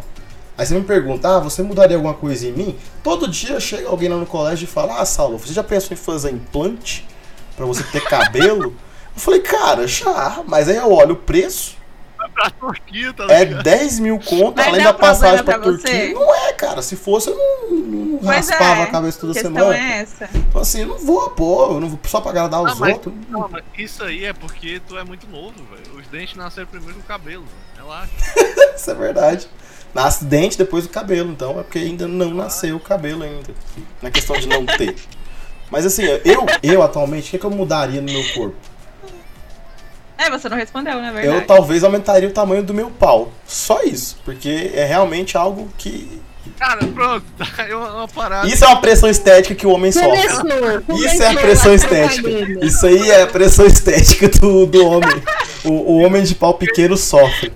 Aí 0.57 0.65
você 0.65 0.73
me 0.75 0.83
pergunta, 0.85 1.35
ah, 1.35 1.39
você 1.39 1.61
mudaria 1.61 1.97
alguma 1.97 2.13
coisa 2.13 2.47
em 2.47 2.51
mim? 2.53 2.77
Todo 3.03 3.27
dia 3.27 3.59
chega 3.59 3.89
alguém 3.89 4.07
lá 4.09 4.15
no 4.15 4.25
colégio 4.25 4.63
e 4.63 4.67
fala, 4.67 4.99
ah, 5.01 5.05
Saulo, 5.05 5.37
você 5.37 5.53
já 5.53 5.63
pensou 5.63 5.93
em 5.93 5.97
fazer 5.97 6.31
implante? 6.31 7.05
Pra 7.57 7.65
você 7.65 7.83
ter 7.83 8.01
cabelo? 8.03 8.73
Eu 9.15 9.21
falei, 9.21 9.39
cara, 9.39 9.87
já, 9.87 10.43
mas 10.45 10.67
aí 10.67 10.75
eu 10.75 10.91
olho 10.91 11.13
o 11.13 11.15
preço, 11.15 11.77
Pra 12.33 12.49
Turquia, 12.49 13.13
tá 13.13 13.27
é 13.29 13.45
ligado? 13.45 13.63
10 13.63 13.99
mil 13.99 14.19
conto, 14.19 14.57
Mas 14.57 14.67
além 14.67 14.83
não 14.83 14.91
da 14.91 14.97
passagem 14.97 15.45
pra, 15.45 15.53
pra 15.57 15.63
Turquia. 15.63 15.87
você? 16.07 16.13
Não 16.13 16.35
é, 16.35 16.51
cara. 16.53 16.81
Se 16.81 16.97
fosse, 16.97 17.29
eu 17.29 17.37
não, 17.37 17.77
não 17.77 18.19
raspava 18.19 18.81
é, 18.81 18.83
a 18.83 18.87
cabeça 18.87 19.19
toda 19.21 19.33
semana. 19.33 19.73
é 19.77 19.99
essa. 20.01 20.29
Então 20.33 20.59
assim, 20.61 20.81
eu 20.81 20.87
não 20.87 20.97
vou, 20.97 21.29
pô, 21.29 21.75
eu 21.75 21.79
não 21.79 21.87
vou 21.87 21.99
só 22.07 22.19
pra 22.19 22.31
agradar 22.31 22.61
os 22.61 22.73
Ah, 22.73 22.75
mas- 22.77 22.93
outros. 22.95 23.13
Não, 23.29 23.47
mas 23.47 23.63
isso 23.77 24.03
aí 24.03 24.25
é 24.25 24.33
porque 24.33 24.81
tu 24.85 24.97
é 24.97 25.03
muito 25.05 25.27
novo, 25.29 25.53
velho. 25.71 25.97
Os 25.97 26.07
dentes 26.07 26.35
nasceram 26.35 26.67
primeiro 26.67 26.95
com 26.95 27.01
o 27.01 27.03
cabelo, 27.03 27.43
velho. 27.45 27.85
Relaxa. 27.87 28.11
Isso 28.75 28.91
é 28.91 28.93
verdade. 28.95 29.47
Nasce 29.95 30.25
dente 30.25 30.57
depois 30.57 30.83
do 30.83 30.89
cabelo, 30.89 31.31
então 31.31 31.57
é 31.57 31.63
porque 31.63 31.79
ainda 31.79 32.05
não 32.05 32.31
nasceu 32.31 32.75
o 32.75 32.79
cabelo 32.81 33.23
ainda. 33.23 33.55
É 34.03 34.11
questão 34.11 34.37
de 34.37 34.45
não 34.45 34.65
ter. 34.65 34.93
Mas 35.71 35.85
assim, 35.85 36.03
eu, 36.03 36.45
eu 36.61 36.83
atualmente, 36.83 37.29
o 37.29 37.31
que, 37.31 37.39
que 37.39 37.45
eu 37.45 37.49
mudaria 37.49 38.01
no 38.01 38.11
meu 38.11 38.33
corpo? 38.33 38.57
É, 40.17 40.29
você 40.29 40.49
não 40.49 40.57
respondeu, 40.57 41.01
na 41.01 41.13
verdade. 41.13 41.37
Eu 41.37 41.47
talvez 41.47 41.81
aumentaria 41.81 42.27
o 42.27 42.31
tamanho 42.33 42.61
do 42.61 42.73
meu 42.73 42.91
pau. 42.91 43.31
Só 43.47 43.83
isso. 43.83 44.17
Porque 44.25 44.71
é 44.73 44.83
realmente 44.83 45.37
algo 45.37 45.69
que. 45.77 46.21
Cara, 46.57 46.85
pronto. 46.87 47.25
É 47.57 47.75
uma, 47.75 47.93
uma 47.93 48.07
parada. 48.07 48.47
Isso 48.47 48.63
é 48.63 48.67
uma 48.67 48.79
pressão 48.81 49.09
estética 49.09 49.55
que 49.55 49.65
o 49.65 49.71
homem 49.71 49.91
sofre. 49.91 50.27
Começou, 50.27 51.05
Isso 51.05 51.23
é 51.23 51.27
a 51.27 51.33
pressão 51.33 51.71
a 51.71 51.75
estética. 51.75 52.29
Isso 52.65 52.85
aí 52.85 53.11
é 53.11 53.21
a 53.23 53.27
pressão 53.27 53.65
estética 53.65 54.29
do, 54.29 54.65
do 54.65 54.85
homem. 54.85 55.23
O, 55.63 55.69
o 55.71 55.97
homem 56.03 56.23
de 56.23 56.35
pau 56.35 56.53
pequeno 56.53 56.95
sofre. 56.95 57.51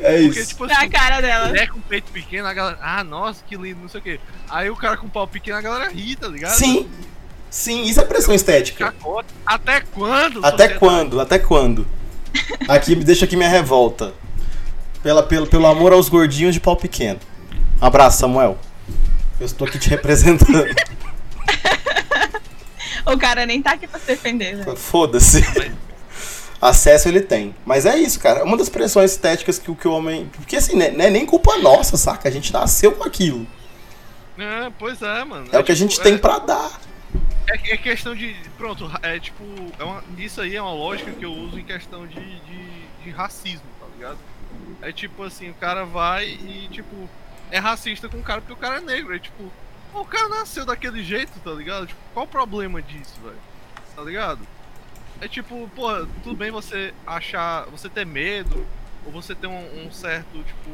É 0.00 0.22
Porque, 0.22 0.40
isso. 0.40 0.48
tipo 0.48 0.66
É 0.66 0.74
a 0.74 0.78
assim, 0.78 0.90
cara 0.90 1.20
dela. 1.20 1.48
mulher 1.48 1.68
com 1.68 1.80
peito 1.80 2.10
pequeno, 2.12 2.46
a 2.46 2.52
galera. 2.52 2.78
Ah, 2.82 3.02
nossa, 3.02 3.42
que 3.48 3.56
lindo, 3.56 3.80
não 3.80 3.88
sei 3.88 4.00
o 4.00 4.02
quê. 4.02 4.20
Aí 4.50 4.68
o 4.68 4.76
cara 4.76 4.96
com 4.96 5.08
pau 5.08 5.26
pequeno, 5.26 5.56
a 5.56 5.62
galera 5.62 5.88
ri, 5.90 6.16
tá 6.16 6.28
ligado? 6.28 6.54
Sim. 6.54 6.88
Sim, 7.50 7.84
isso 7.84 8.00
é 8.00 8.04
pressão 8.04 8.34
estética. 8.34 8.92
Até 9.46 9.80
quando? 9.80 10.38
Até 10.40 10.50
sociedade? 10.50 10.78
quando? 10.78 11.20
Até 11.20 11.38
quando? 11.38 11.86
Aqui, 12.68 12.94
deixa 12.94 13.24
aqui 13.24 13.36
minha 13.36 13.48
revolta. 13.48 14.12
Pela, 15.02 15.22
pelo, 15.22 15.46
pelo 15.46 15.66
amor 15.66 15.92
aos 15.92 16.08
gordinhos 16.08 16.52
de 16.52 16.60
pau 16.60 16.76
pequeno. 16.76 17.18
Abraço, 17.80 18.18
Samuel. 18.18 18.58
Eu 19.38 19.46
estou 19.46 19.66
aqui 19.66 19.78
te 19.78 19.88
representando. 19.90 20.64
O 23.06 23.16
cara 23.16 23.46
nem 23.46 23.62
tá 23.62 23.72
aqui 23.72 23.86
pra 23.86 24.00
se 24.00 24.06
defender, 24.06 24.56
né? 24.56 24.74
Foda-se. 24.74 25.40
Acesso 26.60 27.06
ele 27.08 27.20
tem. 27.20 27.54
Mas 27.64 27.86
é 27.86 27.96
isso, 27.96 28.18
cara. 28.18 28.42
Uma 28.42 28.56
das 28.56 28.68
pressões 28.68 29.12
estéticas 29.12 29.60
que, 29.60 29.70
o- 29.70 29.76
que 29.76 29.86
o 29.86 29.92
homem. 29.92 30.28
Porque 30.34 30.56
assim, 30.56 30.74
né, 30.76 30.90
não 30.90 31.04
é 31.04 31.10
nem 31.10 31.24
culpa 31.24 31.56
nossa, 31.58 31.96
saca? 31.96 32.28
A 32.28 32.32
gente 32.32 32.52
nasceu 32.52 32.90
com 32.92 33.04
aquilo. 33.04 33.46
É, 34.36 34.72
pois 34.76 35.00
é, 35.02 35.22
mano. 35.24 35.46
É, 35.52 35.58
o 35.58 35.62
que 35.62 35.70
a 35.70 35.74
tipo, 35.76 35.88
gente 35.88 36.00
tem 36.00 36.14
é- 36.14 36.18
pra 36.18 36.40
dar. 36.40 36.80
É, 37.48 37.74
é 37.74 37.76
questão 37.76 38.12
de. 38.12 38.34
Pronto, 38.58 38.90
é 39.02 39.20
tipo. 39.20 39.44
É 39.78 39.84
uma, 39.84 40.02
isso 40.18 40.40
aí 40.40 40.56
é 40.56 40.60
uma 40.60 40.72
lógica 40.74 41.12
que 41.12 41.24
eu 41.24 41.32
uso 41.32 41.60
em 41.60 41.64
questão 41.64 42.08
de, 42.08 42.16
de, 42.16 43.04
de 43.04 43.10
racismo, 43.10 43.62
tá 43.78 43.86
ligado? 43.94 44.18
É 44.82 44.90
tipo 44.90 45.22
assim, 45.22 45.50
o 45.50 45.54
cara 45.54 45.84
vai 45.84 46.24
e, 46.26 46.68
tipo, 46.72 47.08
é 47.50 47.58
racista 47.58 48.08
com 48.08 48.18
o 48.18 48.22
cara 48.22 48.40
porque 48.40 48.52
o 48.52 48.56
cara 48.56 48.78
é 48.78 48.80
negro. 48.80 49.14
É 49.14 49.18
tipo, 49.18 49.50
o 49.94 50.04
cara 50.04 50.28
nasceu 50.28 50.64
daquele 50.64 51.02
jeito, 51.02 51.38
tá 51.40 51.50
ligado? 51.52 51.86
Tipo, 51.86 52.00
qual 52.14 52.26
o 52.26 52.28
problema 52.28 52.80
disso, 52.82 53.14
velho? 53.22 53.36
Tá 53.94 54.02
ligado? 54.02 54.40
É 55.20 55.26
tipo, 55.28 55.68
pô, 55.74 55.88
tudo 56.22 56.36
bem 56.36 56.50
você 56.50 56.92
achar. 57.06 57.64
Você 57.66 57.88
ter 57.88 58.04
medo, 58.04 58.66
ou 59.04 59.12
você 59.12 59.34
ter 59.34 59.46
um, 59.46 59.86
um 59.86 59.90
certo, 59.92 60.42
tipo. 60.44 60.70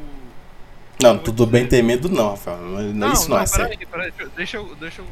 Não, 1.00 1.18
tudo 1.18 1.46
bem 1.46 1.66
ter 1.66 1.82
medo, 1.82 2.08
não, 2.08 2.30
Rafael. 2.30 2.58
Não, 2.58 3.12
isso 3.12 3.28
não, 3.30 3.38
é 3.38 3.46
sério. 3.46 3.78
peraí, 3.88 4.10
peraí, 4.12 4.30
deixa 4.36 4.56
eu- 4.56 4.74
deixa 4.76 5.00
eu. 5.02 5.06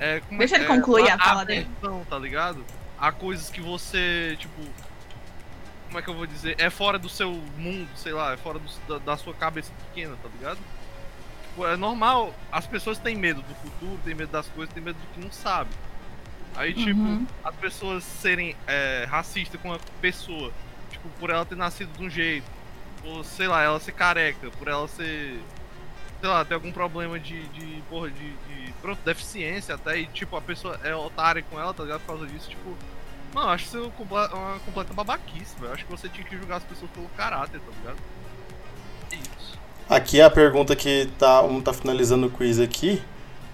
É, 0.00 0.20
como 0.20 0.38
Deixa 0.38 0.56
é- 0.56 0.58
ele 0.58 0.64
é, 0.64 0.68
concluir 0.68 1.08
a 1.08 1.14
a 1.14 1.18
fala 1.18 1.44
dele. 1.44 1.68
atenção, 1.78 2.04
tá 2.08 2.18
ligado? 2.18 2.64
Há 2.98 3.12
coisas 3.12 3.48
que 3.50 3.60
você, 3.60 4.36
tipo. 4.38 4.60
Como 5.86 5.98
é 5.98 6.02
que 6.02 6.10
eu 6.10 6.14
vou 6.14 6.26
dizer? 6.26 6.56
É 6.58 6.68
fora 6.70 6.98
do 6.98 7.08
seu 7.08 7.30
mundo, 7.56 7.88
sei 7.96 8.12
lá, 8.12 8.32
é 8.32 8.36
fora 8.36 8.58
do- 8.58 8.88
da, 8.88 8.98
da 9.12 9.16
sua 9.16 9.32
cabeça 9.34 9.70
pequena, 9.88 10.16
tá 10.20 10.28
ligado? 10.36 10.58
Tipo, 11.54 11.66
é 11.68 11.76
normal, 11.76 12.34
as 12.50 12.66
pessoas 12.66 12.98
têm 12.98 13.14
medo 13.14 13.40
do 13.42 13.54
futuro, 13.54 13.96
têm 14.04 14.12
medo 14.14 14.32
das 14.32 14.48
coisas, 14.48 14.74
têm 14.74 14.82
medo 14.82 14.98
do 14.98 15.06
que 15.14 15.20
não 15.20 15.30
sabe. 15.30 15.70
Aí, 16.56 16.74
tipo, 16.74 16.98
Uhum. 17.00 17.26
as 17.44 17.54
pessoas 17.54 18.02
serem 18.02 18.56
é, 18.66 19.06
racistas 19.08 19.60
com 19.60 19.72
a 19.72 19.78
pessoa, 20.00 20.52
tipo, 20.90 21.08
por 21.20 21.30
ela 21.30 21.44
ter 21.44 21.54
nascido 21.56 21.96
de 21.96 22.04
um 22.04 22.10
jeito, 22.10 22.44
ou 23.04 23.22
sei 23.22 23.46
lá, 23.46 23.62
ela 23.62 23.78
ser 23.78 23.92
careca, 23.92 24.50
por 24.58 24.66
ela 24.66 24.88
ser. 24.88 25.40
Sei 26.20 26.28
lá, 26.28 26.44
ter 26.44 26.54
algum 26.54 26.72
problema 26.72 27.20
de. 27.20 27.46
de 27.48 27.82
porra, 27.88 28.10
de, 28.10 28.30
de. 28.32 28.72
Pronto, 28.80 28.98
deficiência 29.04 29.74
até, 29.76 29.98
e 29.98 30.06
tipo, 30.06 30.36
a 30.36 30.40
pessoa 30.40 30.78
é 30.82 30.94
otária 30.94 31.42
com 31.42 31.58
ela, 31.60 31.72
tá 31.72 31.82
ligado? 31.84 32.00
Por 32.00 32.06
causa 32.18 32.26
disso, 32.26 32.48
tipo. 32.50 32.76
Mano, 33.32 33.50
acho 33.50 33.64
isso 33.66 33.92
uma 34.32 34.58
completa 34.60 34.92
babaquice, 34.94 35.54
velho. 35.60 35.72
Acho 35.72 35.84
que 35.84 35.90
você 35.90 36.08
tinha 36.08 36.24
que 36.26 36.36
julgar 36.36 36.56
as 36.56 36.64
pessoas 36.64 36.90
pelo 36.92 37.08
caráter, 37.10 37.60
tá 37.60 37.70
ligado? 37.80 37.98
Aqui 39.88 40.20
é 40.20 40.24
a 40.24 40.30
pergunta 40.30 40.74
que 40.74 41.08
tá, 41.18 41.42
um 41.42 41.60
tá 41.60 41.72
finalizando 41.72 42.26
o 42.26 42.30
quiz 42.30 42.58
aqui. 42.58 43.02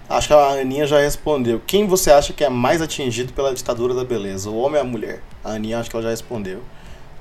Acho 0.09 0.27
que 0.27 0.33
a 0.33 0.61
Aninha 0.61 0.85
já 0.85 0.99
respondeu. 0.99 1.61
Quem 1.65 1.87
você 1.87 2.11
acha 2.11 2.33
que 2.33 2.43
é 2.43 2.49
mais 2.49 2.81
atingido 2.81 3.33
pela 3.33 3.53
ditadura 3.53 3.93
da 3.93 4.03
beleza? 4.03 4.49
O 4.49 4.57
homem 4.57 4.79
ou 4.81 4.87
a 4.87 4.89
mulher? 4.89 5.21
A 5.43 5.51
Aninha 5.51 5.79
acho 5.79 5.89
que 5.89 5.95
ela 5.95 6.03
já 6.03 6.09
respondeu. 6.09 6.61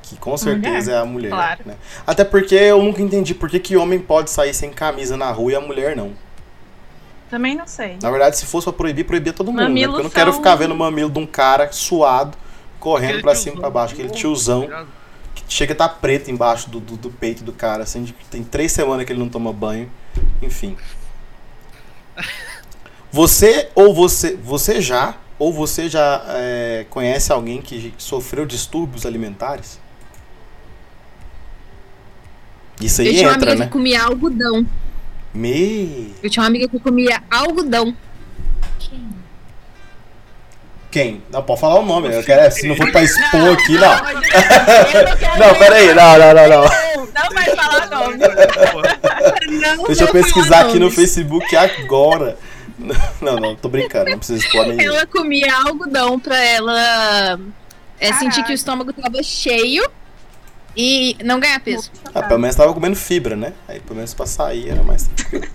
Que 0.02 0.16
com 0.16 0.36
certeza 0.36 0.92
é 0.92 0.98
a 0.98 1.04
mulher. 1.04 1.30
claro. 1.30 1.60
Né? 1.64 1.74
Até 2.06 2.24
porque 2.24 2.54
eu 2.54 2.82
nunca 2.82 3.00
entendi 3.00 3.34
por 3.34 3.48
que, 3.48 3.60
que 3.60 3.76
homem 3.76 4.00
pode 4.00 4.30
sair 4.30 4.52
sem 4.54 4.70
camisa 4.70 5.16
na 5.16 5.30
rua 5.30 5.52
e 5.52 5.54
a 5.54 5.60
mulher 5.60 5.94
não. 5.96 6.12
Também 7.28 7.54
não 7.54 7.66
sei. 7.66 7.96
Na 8.02 8.10
verdade, 8.10 8.36
se 8.36 8.46
fosse 8.46 8.64
pra 8.64 8.72
proibir, 8.72 9.04
proibia 9.04 9.32
todo 9.32 9.52
mundo. 9.52 9.68
Né? 9.68 9.86
Porque 9.86 10.00
eu 10.00 10.02
não 10.02 10.10
quero 10.10 10.32
ficar 10.32 10.56
vendo 10.56 10.72
o 10.72 10.76
mamilo 10.76 11.10
de 11.10 11.18
um 11.20 11.26
cara 11.26 11.70
suado, 11.70 12.36
correndo 12.80 13.10
Aquele 13.10 13.22
pra 13.22 13.34
cima 13.36 13.56
e 13.56 13.60
pra 13.60 13.70
baixo. 13.70 13.94
Aquele 13.94 14.10
tiozão 14.10 14.68
chega 15.50 15.72
a 15.72 15.74
estar 15.74 15.88
preto 15.88 16.30
embaixo 16.30 16.70
do, 16.70 16.80
do, 16.80 16.96
do 16.96 17.10
peito 17.10 17.44
do 17.44 17.52
cara. 17.52 17.82
Assim, 17.82 18.04
de- 18.04 18.14
tem 18.30 18.42
três 18.42 18.72
semanas 18.72 19.04
que 19.04 19.12
ele 19.12 19.18
não 19.20 19.28
toma 19.28 19.52
banho. 19.52 19.90
Enfim. 20.40 20.76
Você 23.12 23.68
ou 23.74 23.92
você. 23.92 24.36
Você 24.36 24.80
já 24.80 25.16
ou 25.38 25.52
você 25.52 25.88
já 25.88 26.22
é, 26.28 26.86
conhece 26.90 27.32
alguém 27.32 27.60
que 27.60 27.92
sofreu 27.98 28.46
distúrbios 28.46 29.04
alimentares? 29.04 29.80
Isso 32.80 33.00
aí 33.00 33.08
eu 33.08 33.14
tinha 33.14 33.28
uma 33.28 33.34
amiga 33.34 33.54
né? 33.56 33.64
que 33.66 33.72
comia 33.72 34.02
algodão. 34.02 34.66
Me... 35.32 36.14
Eu 36.22 36.30
tinha 36.30 36.42
uma 36.42 36.48
amiga 36.48 36.68
que 36.68 36.78
comia 36.78 37.22
algodão. 37.30 37.96
Quem? 38.78 39.08
Não, 41.30 41.42
pode 41.42 41.60
falar 41.60 41.78
o 41.78 41.86
nome. 41.86 42.12
Eu 42.12 42.22
quero, 42.24 42.50
se 42.52 42.66
não 42.66 42.74
for 42.74 42.90
pra 42.90 43.02
expor 43.02 43.52
aqui, 43.52 43.74
não. 43.74 43.96
Não 45.38 45.54
peraí. 45.58 45.94
Não, 45.94 46.18
não, 46.18 46.34
não, 46.34 46.48
não. 46.48 46.62
Não 47.14 47.30
vai 47.34 47.44
falar 47.54 47.90
nome. 47.90 48.16
Não 49.60 49.84
Deixa 49.86 50.04
eu 50.04 50.08
pesquisar 50.08 50.66
aqui 50.66 50.78
no. 50.78 50.90
Facebook 50.90 51.56
agora. 51.56 52.36
Não, 53.20 53.36
não, 53.36 53.54
tô 53.54 53.68
brincando. 53.68 54.10
Não 54.10 54.16
precisa 54.16 54.42
expor 54.42 54.66
ninguém. 54.66 54.86
Ela 54.86 55.06
comia 55.06 55.54
algodão 55.54 56.18
pra 56.18 56.42
ela 56.42 57.38
é, 58.00 58.10
sentir 58.14 58.42
que 58.42 58.52
o 58.52 58.54
estômago 58.54 58.90
tava 58.94 59.22
cheio 59.22 59.86
e 60.74 61.14
não 61.22 61.38
ganhar 61.38 61.60
peso. 61.60 61.90
Ah, 62.14 62.22
pelo 62.22 62.40
menos 62.40 62.56
tava 62.56 62.72
comendo 62.72 62.96
fibra, 62.96 63.36
né? 63.36 63.52
Aí 63.68 63.80
pelo 63.80 63.96
menos 63.96 64.14
pra 64.14 64.24
sair 64.24 64.70
era 64.70 64.82
mais 64.82 65.06
tranquilo. 65.08 65.46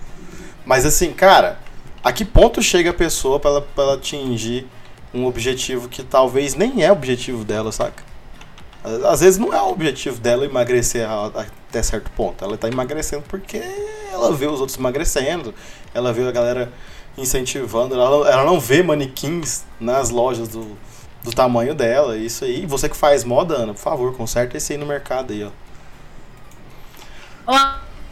Mas 0.64 0.86
assim, 0.86 1.12
cara, 1.12 1.58
a 2.02 2.12
que 2.12 2.24
ponto 2.24 2.62
chega 2.62 2.90
a 2.90 2.94
pessoa 2.94 3.40
pra 3.40 3.50
ela, 3.50 3.62
pra 3.62 3.84
ela 3.84 3.94
atingir 3.94 4.66
um 5.16 5.26
objetivo 5.26 5.88
que 5.88 6.02
talvez 6.02 6.54
nem 6.54 6.82
é 6.84 6.90
o 6.90 6.94
objetivo 6.94 7.44
dela, 7.44 7.72
saca? 7.72 8.02
Às 9.08 9.20
vezes 9.20 9.38
não 9.38 9.52
é 9.52 9.60
o 9.60 9.70
objetivo 9.70 10.20
dela 10.20 10.44
emagrecer 10.44 11.06
até 11.08 11.82
certo 11.82 12.10
ponto. 12.12 12.44
Ela 12.44 12.56
tá 12.56 12.68
emagrecendo 12.68 13.24
porque 13.28 13.60
ela 14.12 14.32
vê 14.32 14.46
os 14.46 14.60
outros 14.60 14.78
emagrecendo, 14.78 15.52
ela 15.92 16.12
vê 16.12 16.26
a 16.26 16.30
galera 16.30 16.72
incentivando, 17.18 17.94
ela, 17.94 18.10
não- 18.10 18.26
ela 18.26 18.44
não 18.44 18.60
vê 18.60 18.82
manequins 18.82 19.64
nas 19.80 20.10
lojas 20.10 20.48
do, 20.48 20.78
do 21.24 21.32
tamanho 21.32 21.74
dela, 21.74 22.16
isso 22.16 22.44
aí. 22.44 22.62
E 22.62 22.66
Você 22.66 22.88
que 22.88 22.96
faz 22.96 23.24
moda, 23.24 23.54
Ana, 23.54 23.74
por 23.74 23.80
favor, 23.80 24.14
conserta 24.16 24.56
esse 24.56 24.72
aí 24.74 24.78
no 24.78 24.86
mercado 24.86 25.32
aí, 25.32 25.42
ó. 25.44 25.50
Ó, 27.46 27.54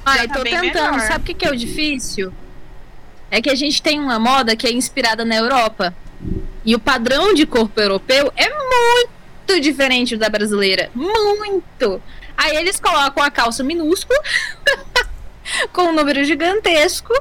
Ai, 0.05 0.29
tá 0.29 0.35
tô 0.35 0.43
bem 0.43 0.59
tentando. 0.61 0.97
melhor. 0.97 1.01
Sabe 1.01 1.23
o 1.23 1.27
que, 1.27 1.35
que 1.35 1.47
é 1.47 1.51
o 1.51 1.57
difícil? 1.57 2.33
É 3.31 3.41
que 3.43 3.51
a 3.51 3.55
gente 3.55 3.83
tem 3.83 4.01
uma 4.01 4.19
moda 4.19 4.57
que 4.57 4.67
é 4.67 4.73
inspirada 4.73 5.25
na 5.25 5.37
Europa. 5.37 5.95
E 6.65 6.75
o 6.75 6.79
padrão 6.79 7.35
de 7.35 7.47
corpo 7.47 7.81
europeu 7.81 8.33
é 8.37 8.49
muito 8.49 9.61
diferente 9.61 10.17
da 10.17 10.29
brasileira. 10.29 10.91
Muito! 10.95 12.03
Aí 12.37 12.57
eles 12.57 12.81
colocam 12.81 13.23
a 13.23 13.31
calça 13.31 13.63
minúscula, 13.63 14.19
com 15.73 15.83
um 15.83 15.93
número 15.93 16.25
gigantesco, 16.25 17.13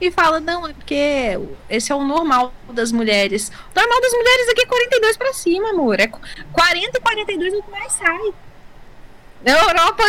e 0.00 0.10
falam: 0.10 0.40
não, 0.40 0.66
é 0.66 0.72
porque 0.72 1.38
esse 1.68 1.90
é 1.90 1.94
o 1.94 2.04
normal 2.04 2.52
das 2.70 2.92
mulheres. 2.92 3.50
O 3.74 3.78
normal 3.78 4.00
das 4.00 4.12
mulheres 4.12 4.48
aqui 4.50 4.62
é 4.62 4.66
42 4.66 5.16
pra 5.16 5.32
cima, 5.32 5.70
amor. 5.70 5.98
É 5.98 6.06
40 6.06 6.98
e 6.98 7.00
42 7.00 7.54
é 7.54 7.56
o 7.56 7.62
que 7.62 7.70
mais 7.70 7.92
sai. 7.92 8.34
Na 9.44 9.52
Europa, 9.58 10.02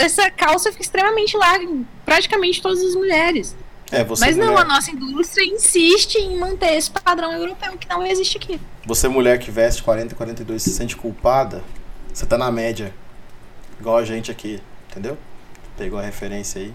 essa 0.00 0.30
calça 0.30 0.72
fica 0.72 0.82
extremamente 0.82 1.36
larga 1.36 1.64
em 1.64 1.86
praticamente 2.04 2.60
todas 2.60 2.82
as 2.82 2.94
mulheres. 2.94 3.56
É, 3.90 4.04
você 4.04 4.26
Mas 4.26 4.36
não, 4.36 4.48
mulher, 4.48 4.60
a 4.60 4.64
nossa 4.64 4.90
indústria 4.90 5.44
insiste 5.44 6.16
em 6.16 6.38
manter 6.38 6.74
esse 6.74 6.90
padrão 6.90 7.32
europeu 7.32 7.76
que 7.78 7.88
não 7.88 8.04
existe 8.04 8.36
aqui. 8.36 8.60
você 8.84 9.08
mulher 9.08 9.38
que 9.38 9.50
veste 9.50 9.82
40 9.82 10.12
e 10.12 10.16
42 10.16 10.62
se 10.62 10.70
sente 10.70 10.94
culpada, 10.94 11.64
você 12.12 12.26
tá 12.26 12.36
na 12.36 12.50
média. 12.50 12.94
Igual 13.80 13.96
a 13.96 14.04
gente 14.04 14.30
aqui, 14.30 14.60
entendeu? 14.90 15.16
Pegou 15.76 15.98
a 15.98 16.02
referência 16.02 16.60
aí. 16.60 16.74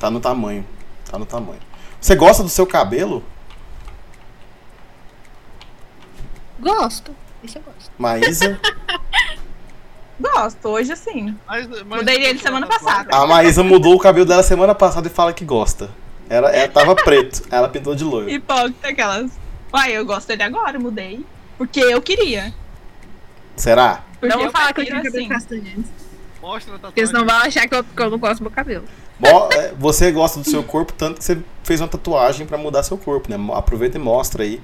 Tá 0.00 0.10
no 0.10 0.18
tamanho. 0.18 0.66
Tá 1.08 1.18
no 1.18 1.26
tamanho. 1.26 1.60
Você 2.00 2.16
gosta 2.16 2.42
do 2.42 2.48
seu 2.48 2.66
cabelo? 2.66 3.22
Gosto. 6.58 7.14
Isso 7.42 7.58
eu 7.58 7.62
gosto. 7.62 7.90
Maísa? 7.98 8.58
Gosto, 10.18 10.68
hoje 10.68 10.96
sim. 10.96 11.36
Mas, 11.46 11.68
mas 11.68 12.00
Mudei 12.00 12.24
ele 12.24 12.38
semana 12.38 12.66
passada. 12.66 13.14
A 13.14 13.26
Maísa 13.26 13.62
mudou 13.62 13.94
o 13.94 13.98
cabelo 13.98 14.24
dela 14.24 14.42
semana 14.42 14.74
passada 14.74 15.08
e 15.08 15.10
fala 15.10 15.30
que 15.30 15.44
gosta. 15.44 15.90
Era, 16.28 16.48
ela 16.50 16.68
tava 16.68 16.94
preto, 16.94 17.42
ela 17.50 17.68
pintou 17.68 17.94
de 17.94 18.02
loiro. 18.04 18.28
Hipócrita 18.28 18.88
aquelas. 18.88 19.30
Uai, 19.72 19.92
eu 19.92 20.04
gosto 20.04 20.28
dele 20.28 20.42
agora, 20.42 20.78
mudei. 20.78 21.24
Porque 21.58 21.80
eu 21.80 22.00
queria. 22.02 22.52
Será? 23.56 24.02
Porque 24.20 24.34
não 24.34 24.42
vou 24.42 24.50
falar 24.50 24.72
que 24.72 24.80
eu 24.80 24.86
prefiro 24.86 25.12
tenho 25.12 25.28
cabelo 25.28 25.36
assim. 25.36 25.62
castanho. 25.62 25.84
Mostra 26.42 26.74
a 26.74 26.78
tatuagem. 26.78 26.94
Porque 26.94 27.06
senão 27.06 27.24
vão 27.26 27.36
achar 27.36 27.68
que 27.68 27.74
eu, 27.74 27.84
que 27.84 28.02
eu 28.02 28.10
não 28.10 28.18
gosto 28.18 28.38
do 28.38 28.42
meu 28.42 28.50
cabelo. 28.50 28.84
É, 29.22 29.72
Você 29.78 30.12
gosta 30.12 30.40
do 30.40 30.48
seu 30.48 30.62
corpo 30.62 30.92
tanto 30.92 31.18
que 31.18 31.24
você 31.24 31.38
fez 31.64 31.80
uma 31.80 31.88
tatuagem 31.88 32.46
pra 32.46 32.58
mudar 32.58 32.82
seu 32.82 32.98
corpo, 32.98 33.30
né? 33.30 33.36
Aproveita 33.54 33.96
e 33.96 34.00
mostra 34.00 34.42
aí 34.42 34.60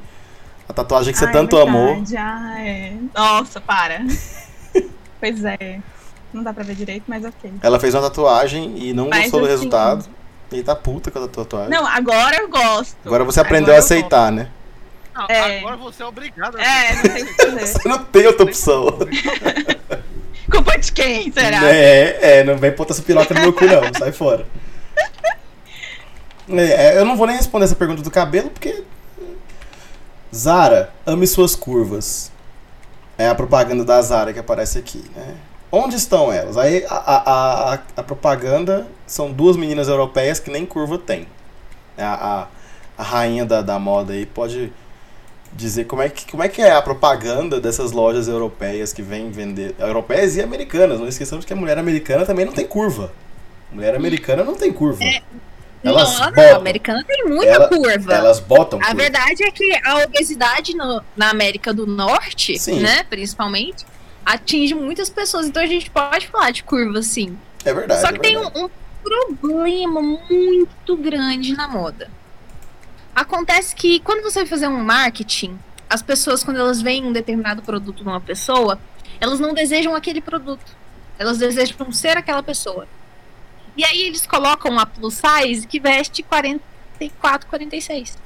a 0.68 0.72
tatuagem 0.72 1.12
que 1.12 1.18
você 1.18 1.24
é 1.24 1.28
tanto 1.30 1.56
amou. 1.58 1.94
verdade, 1.94 2.16
Ah, 2.16 2.60
é. 2.60 2.92
Nossa, 3.14 3.60
para. 3.60 4.00
pois 5.18 5.44
é. 5.44 5.80
Não 6.32 6.42
dá 6.42 6.52
pra 6.52 6.64
ver 6.64 6.74
direito, 6.74 7.04
mas 7.06 7.24
ok. 7.24 7.50
Ela 7.62 7.78
fez 7.80 7.94
uma 7.94 8.02
tatuagem 8.02 8.74
e 8.78 8.92
não 8.92 9.08
Mas 9.08 9.22
gostou 9.22 9.40
do 9.40 9.46
assim- 9.46 9.54
resultado. 9.54 10.04
E 10.52 10.62
tá 10.62 10.76
puta 10.76 11.10
com 11.10 11.24
a 11.24 11.28
tatuagem. 11.28 11.70
Não, 11.70 11.86
agora 11.86 12.36
eu 12.36 12.48
gosto. 12.48 12.96
Agora 13.04 13.24
você 13.24 13.40
aprendeu 13.40 13.74
Agora 13.74 13.76
a 13.76 13.84
aceitar, 13.84 14.30
né? 14.30 14.48
Não, 15.14 15.26
É. 15.28 15.58
Agora 15.58 15.76
você 15.76 16.02
é 16.02 16.06
obrigado 16.06 16.56
a 16.56 16.62
É, 16.62 16.94
não 16.94 17.02
tem 17.02 17.22
o 17.22 17.26
que 17.26 17.34
fazer. 17.34 17.66
Você 17.66 17.88
não 17.88 18.04
tem 18.04 18.26
outra 18.26 18.44
opção. 18.44 18.86
Culpa 20.50 20.78
de 20.78 20.92
quem, 20.92 21.32
será? 21.32 21.68
É, 21.68 22.38
é, 22.38 22.44
não 22.44 22.56
vem 22.56 22.72
botar 22.72 22.92
essa 22.94 23.02
piroca 23.02 23.32
no 23.34 23.40
meu 23.40 23.52
cu, 23.52 23.64
não. 23.64 23.82
Sai 23.98 24.12
fora. 24.12 24.46
É, 26.48 26.96
é, 26.96 26.98
eu 26.98 27.04
não 27.04 27.16
vou 27.16 27.26
nem 27.26 27.36
responder 27.36 27.64
essa 27.64 27.76
pergunta 27.76 28.02
do 28.02 28.10
cabelo, 28.10 28.50
porque. 28.50 28.82
Zara, 30.34 30.92
ame 31.06 31.24
suas 31.26 31.54
curvas. 31.54 32.32
É 33.16 33.28
a 33.28 33.34
propaganda 33.34 33.84
da 33.84 34.02
Zara 34.02 34.32
que 34.32 34.40
aparece 34.40 34.76
aqui, 34.76 35.02
né? 35.14 35.36
Onde 35.74 35.96
estão 35.96 36.30
elas? 36.30 36.58
Aí 36.58 36.84
a, 36.86 36.94
a, 36.94 37.74
a, 37.74 37.78
a 37.96 38.02
propaganda 38.02 38.86
são 39.06 39.32
duas 39.32 39.56
meninas 39.56 39.88
europeias 39.88 40.38
que 40.38 40.50
nem 40.50 40.66
curva 40.66 40.98
tem. 40.98 41.26
A, 41.96 42.12
a, 42.42 42.46
a 42.98 43.02
rainha 43.02 43.46
da, 43.46 43.62
da 43.62 43.78
moda 43.78 44.12
aí 44.12 44.26
pode 44.26 44.70
dizer 45.54 45.84
como 45.86 46.02
é, 46.02 46.10
que, 46.10 46.30
como 46.30 46.42
é 46.42 46.48
que 46.48 46.60
é 46.60 46.72
a 46.72 46.82
propaganda 46.82 47.58
dessas 47.58 47.90
lojas 47.92 48.28
europeias 48.28 48.92
que 48.92 49.00
vêm 49.00 49.30
vender. 49.30 49.74
Europeias 49.78 50.36
e 50.36 50.42
americanas. 50.42 51.00
Não 51.00 51.08
esqueçamos 51.08 51.44
que 51.46 51.52
a 51.54 51.56
mulher 51.56 51.78
americana 51.78 52.26
também 52.26 52.44
não 52.44 52.52
tem 52.52 52.66
curva. 52.66 53.10
Mulher 53.70 53.94
americana 53.94 54.44
não 54.44 54.54
tem 54.54 54.70
curva. 54.72 55.02
Elas 55.82 56.12
não, 56.18 56.26
não, 56.26 56.32
botam. 56.32 56.52
a 56.54 56.56
americana 56.56 57.04
tem 57.08 57.24
muita 57.24 57.50
Ela- 57.52 57.68
curva. 57.68 58.12
Elas 58.14 58.40
botam 58.40 58.78
A 58.78 58.82
curva. 58.88 59.02
verdade 59.02 59.42
é 59.42 59.50
que 59.50 59.74
a 59.84 60.04
obesidade 60.04 60.76
no- 60.76 61.02
na 61.16 61.30
América 61.30 61.72
do 61.72 61.86
Norte, 61.86 62.58
Sim. 62.58 62.80
né, 62.80 63.02
principalmente, 63.08 63.84
atinge 64.24 64.74
muitas 64.74 65.10
pessoas. 65.10 65.46
Então 65.46 65.62
a 65.62 65.66
gente 65.66 65.90
pode 65.90 66.28
falar 66.28 66.50
de 66.50 66.62
curva, 66.62 67.02
sim. 67.02 67.38
É 67.64 67.72
verdade. 67.72 68.00
Só 68.00 68.08
que 68.08 68.18
é 68.18 68.20
tem 68.20 68.38
verdade. 68.38 68.58
um, 68.58 68.64
um 68.64 68.70
problema 69.02 70.00
muito 70.00 70.96
grande 70.96 71.54
na 71.54 71.68
moda. 71.68 72.10
Acontece 73.14 73.74
que 73.74 74.00
quando 74.00 74.22
você 74.22 74.40
vai 74.40 74.48
fazer 74.48 74.68
um 74.68 74.82
marketing, 74.82 75.58
as 75.88 76.00
pessoas, 76.00 76.42
quando 76.42 76.58
elas 76.58 76.80
veem 76.80 77.04
um 77.04 77.12
determinado 77.12 77.62
produto 77.62 78.02
numa 78.02 78.20
pessoa, 78.20 78.80
elas 79.20 79.38
não 79.38 79.52
desejam 79.52 79.94
aquele 79.94 80.20
produto. 80.20 80.74
Elas 81.18 81.38
desejam 81.38 81.92
ser 81.92 82.16
aquela 82.16 82.42
pessoa. 82.42 82.88
E 83.76 83.84
aí 83.84 84.02
eles 84.02 84.26
colocam 84.26 84.78
a 84.78 84.86
plus 84.86 85.20
size 85.20 85.66
que 85.66 85.78
veste 85.78 86.22
44, 86.22 87.48
46. 87.48 88.18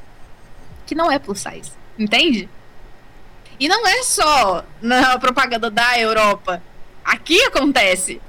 Que 0.86 0.94
não 0.94 1.10
é 1.10 1.18
plus 1.18 1.40
size. 1.40 1.72
Entende? 1.98 2.48
E 3.58 3.68
não 3.68 3.86
é 3.86 4.02
só 4.02 4.64
na 4.80 5.18
propaganda 5.18 5.70
da 5.70 5.98
Europa. 5.98 6.62
Aqui 7.04 7.42
acontece. 7.44 8.20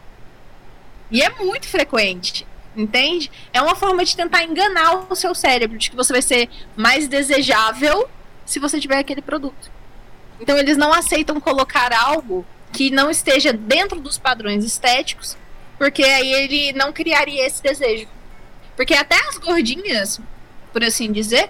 E 1.09 1.21
é 1.21 1.29
muito 1.29 1.67
frequente, 1.67 2.45
entende? 2.75 3.31
É 3.53 3.61
uma 3.61 3.75
forma 3.75 4.03
de 4.03 4.15
tentar 4.15 4.43
enganar 4.43 5.11
o 5.11 5.15
seu 5.15 5.33
cérebro 5.33 5.77
de 5.77 5.89
que 5.89 5.95
você 5.95 6.13
vai 6.13 6.21
ser 6.21 6.49
mais 6.75 7.07
desejável 7.07 8.09
se 8.45 8.59
você 8.59 8.79
tiver 8.79 8.99
aquele 8.99 9.21
produto. 9.21 9.71
Então 10.39 10.57
eles 10.57 10.77
não 10.77 10.93
aceitam 10.93 11.39
colocar 11.39 11.91
algo 11.93 12.45
que 12.71 12.89
não 12.89 13.09
esteja 13.09 13.53
dentro 13.53 13.99
dos 13.99 14.17
padrões 14.17 14.63
estéticos, 14.63 15.37
porque 15.77 16.03
aí 16.03 16.31
ele 16.33 16.73
não 16.73 16.93
criaria 16.93 17.45
esse 17.45 17.61
desejo. 17.61 18.07
Porque 18.75 18.93
até 18.93 19.15
as 19.27 19.37
gordinhas, 19.37 20.19
por 20.71 20.83
assim 20.83 21.11
dizer, 21.11 21.49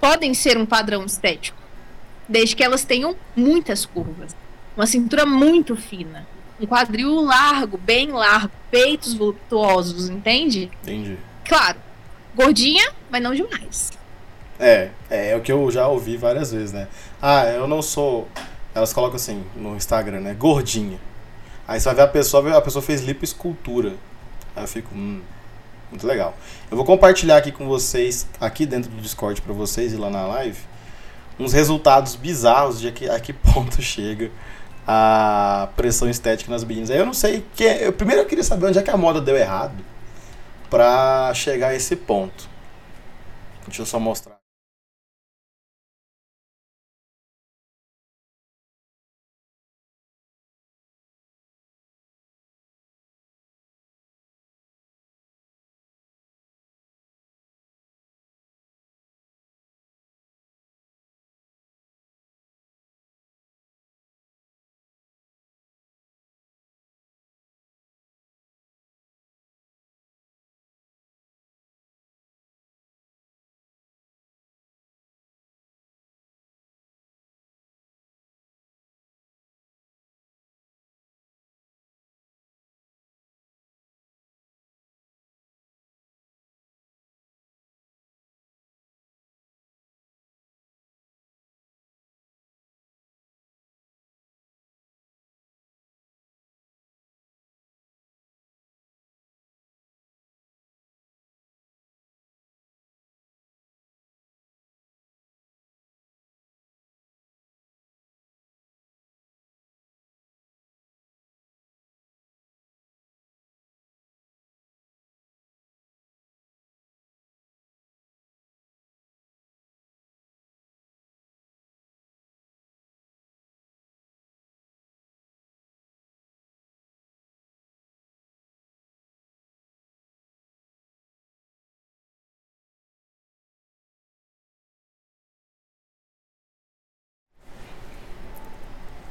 podem 0.00 0.32
ser 0.32 0.56
um 0.56 0.64
padrão 0.64 1.04
estético, 1.04 1.58
desde 2.28 2.56
que 2.56 2.62
elas 2.62 2.84
tenham 2.84 3.16
muitas 3.36 3.84
curvas, 3.84 4.34
uma 4.76 4.86
cintura 4.86 5.24
muito 5.24 5.76
fina, 5.76 6.26
um 6.60 6.66
quadril 6.66 7.20
largo, 7.22 7.76
bem 7.78 8.10
largo, 8.10 8.50
peitos 8.70 9.14
voluptuosos, 9.14 10.08
entende? 10.08 10.70
Entendi. 10.82 11.18
Claro, 11.44 11.78
gordinha, 12.34 12.90
mas 13.10 13.22
não 13.22 13.34
demais. 13.34 13.92
É, 14.58 14.90
é, 15.10 15.30
é 15.30 15.36
o 15.36 15.40
que 15.40 15.52
eu 15.52 15.70
já 15.70 15.86
ouvi 15.88 16.16
várias 16.16 16.52
vezes, 16.52 16.72
né? 16.72 16.88
Ah, 17.20 17.46
eu 17.46 17.66
não 17.66 17.82
sou. 17.82 18.28
Elas 18.74 18.92
colocam 18.92 19.16
assim 19.16 19.44
no 19.54 19.76
Instagram, 19.76 20.20
né? 20.20 20.34
Gordinha. 20.34 20.98
Aí 21.66 21.80
você 21.80 21.86
vai 21.86 21.94
ver 21.96 22.02
a 22.02 22.08
pessoa, 22.08 22.56
a 22.56 22.60
pessoa 22.60 22.82
fez 22.82 23.02
lipoescultura. 23.02 23.94
Aí 24.54 24.62
eu 24.62 24.68
fico, 24.68 24.94
hum, 24.94 25.20
muito 25.90 26.06
legal. 26.06 26.36
Eu 26.70 26.76
vou 26.76 26.84
compartilhar 26.84 27.36
aqui 27.36 27.50
com 27.50 27.66
vocês, 27.66 28.26
aqui 28.40 28.66
dentro 28.66 28.90
do 28.90 29.00
Discord 29.00 29.40
pra 29.40 29.52
vocês 29.52 29.92
e 29.92 29.96
lá 29.96 30.10
na 30.10 30.26
live, 30.26 30.58
uns 31.38 31.52
resultados 31.52 32.14
bizarros 32.16 32.80
de 32.80 32.88
a 32.88 32.92
que, 32.92 33.08
a 33.08 33.20
que 33.20 33.32
ponto 33.52 33.80
chega 33.82 34.30
a 34.86 35.68
pressão 35.76 36.08
estética 36.08 36.50
nas 36.50 36.64
meninas. 36.64 36.90
Aí 36.90 36.98
eu 36.98 37.06
não 37.06 37.14
sei 37.14 37.44
que 37.54 37.64
eu 37.64 37.92
primeiro 37.92 38.22
eu 38.22 38.26
queria 38.26 38.44
saber 38.44 38.66
onde 38.66 38.78
é 38.78 38.82
que 38.82 38.90
a 38.90 38.96
moda 38.96 39.20
deu 39.20 39.36
errado 39.36 39.84
para 40.70 41.32
chegar 41.34 41.68
a 41.68 41.74
esse 41.74 41.96
ponto. 41.96 42.48
Deixa 43.66 43.82
eu 43.82 43.86
só 43.86 43.98
mostrar. 43.98 44.33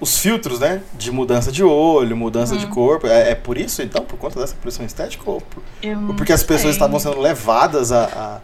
Os 0.03 0.19
filtros, 0.19 0.59
né? 0.59 0.81
De 0.93 1.11
mudança 1.11 1.51
de 1.51 1.63
olho, 1.63 2.15
mudança 2.15 2.53
uhum. 2.53 2.59
de 2.59 2.67
corpo. 2.67 3.07
É, 3.07 3.31
é, 3.31 3.35
por 3.35 3.57
isso, 3.57 3.81
então? 3.81 4.03
Por 4.03 4.17
conta 4.17 4.39
dessa 4.39 4.55
pressão 4.55 4.85
estética? 4.85 5.23
Ou, 5.25 5.41
por, 5.41 5.63
ou 6.09 6.13
porque 6.15 6.33
as 6.33 6.43
pessoas 6.43 6.75
estavam 6.75 6.99
sendo 6.99 7.19
levadas 7.19 7.91
a, 7.91 8.41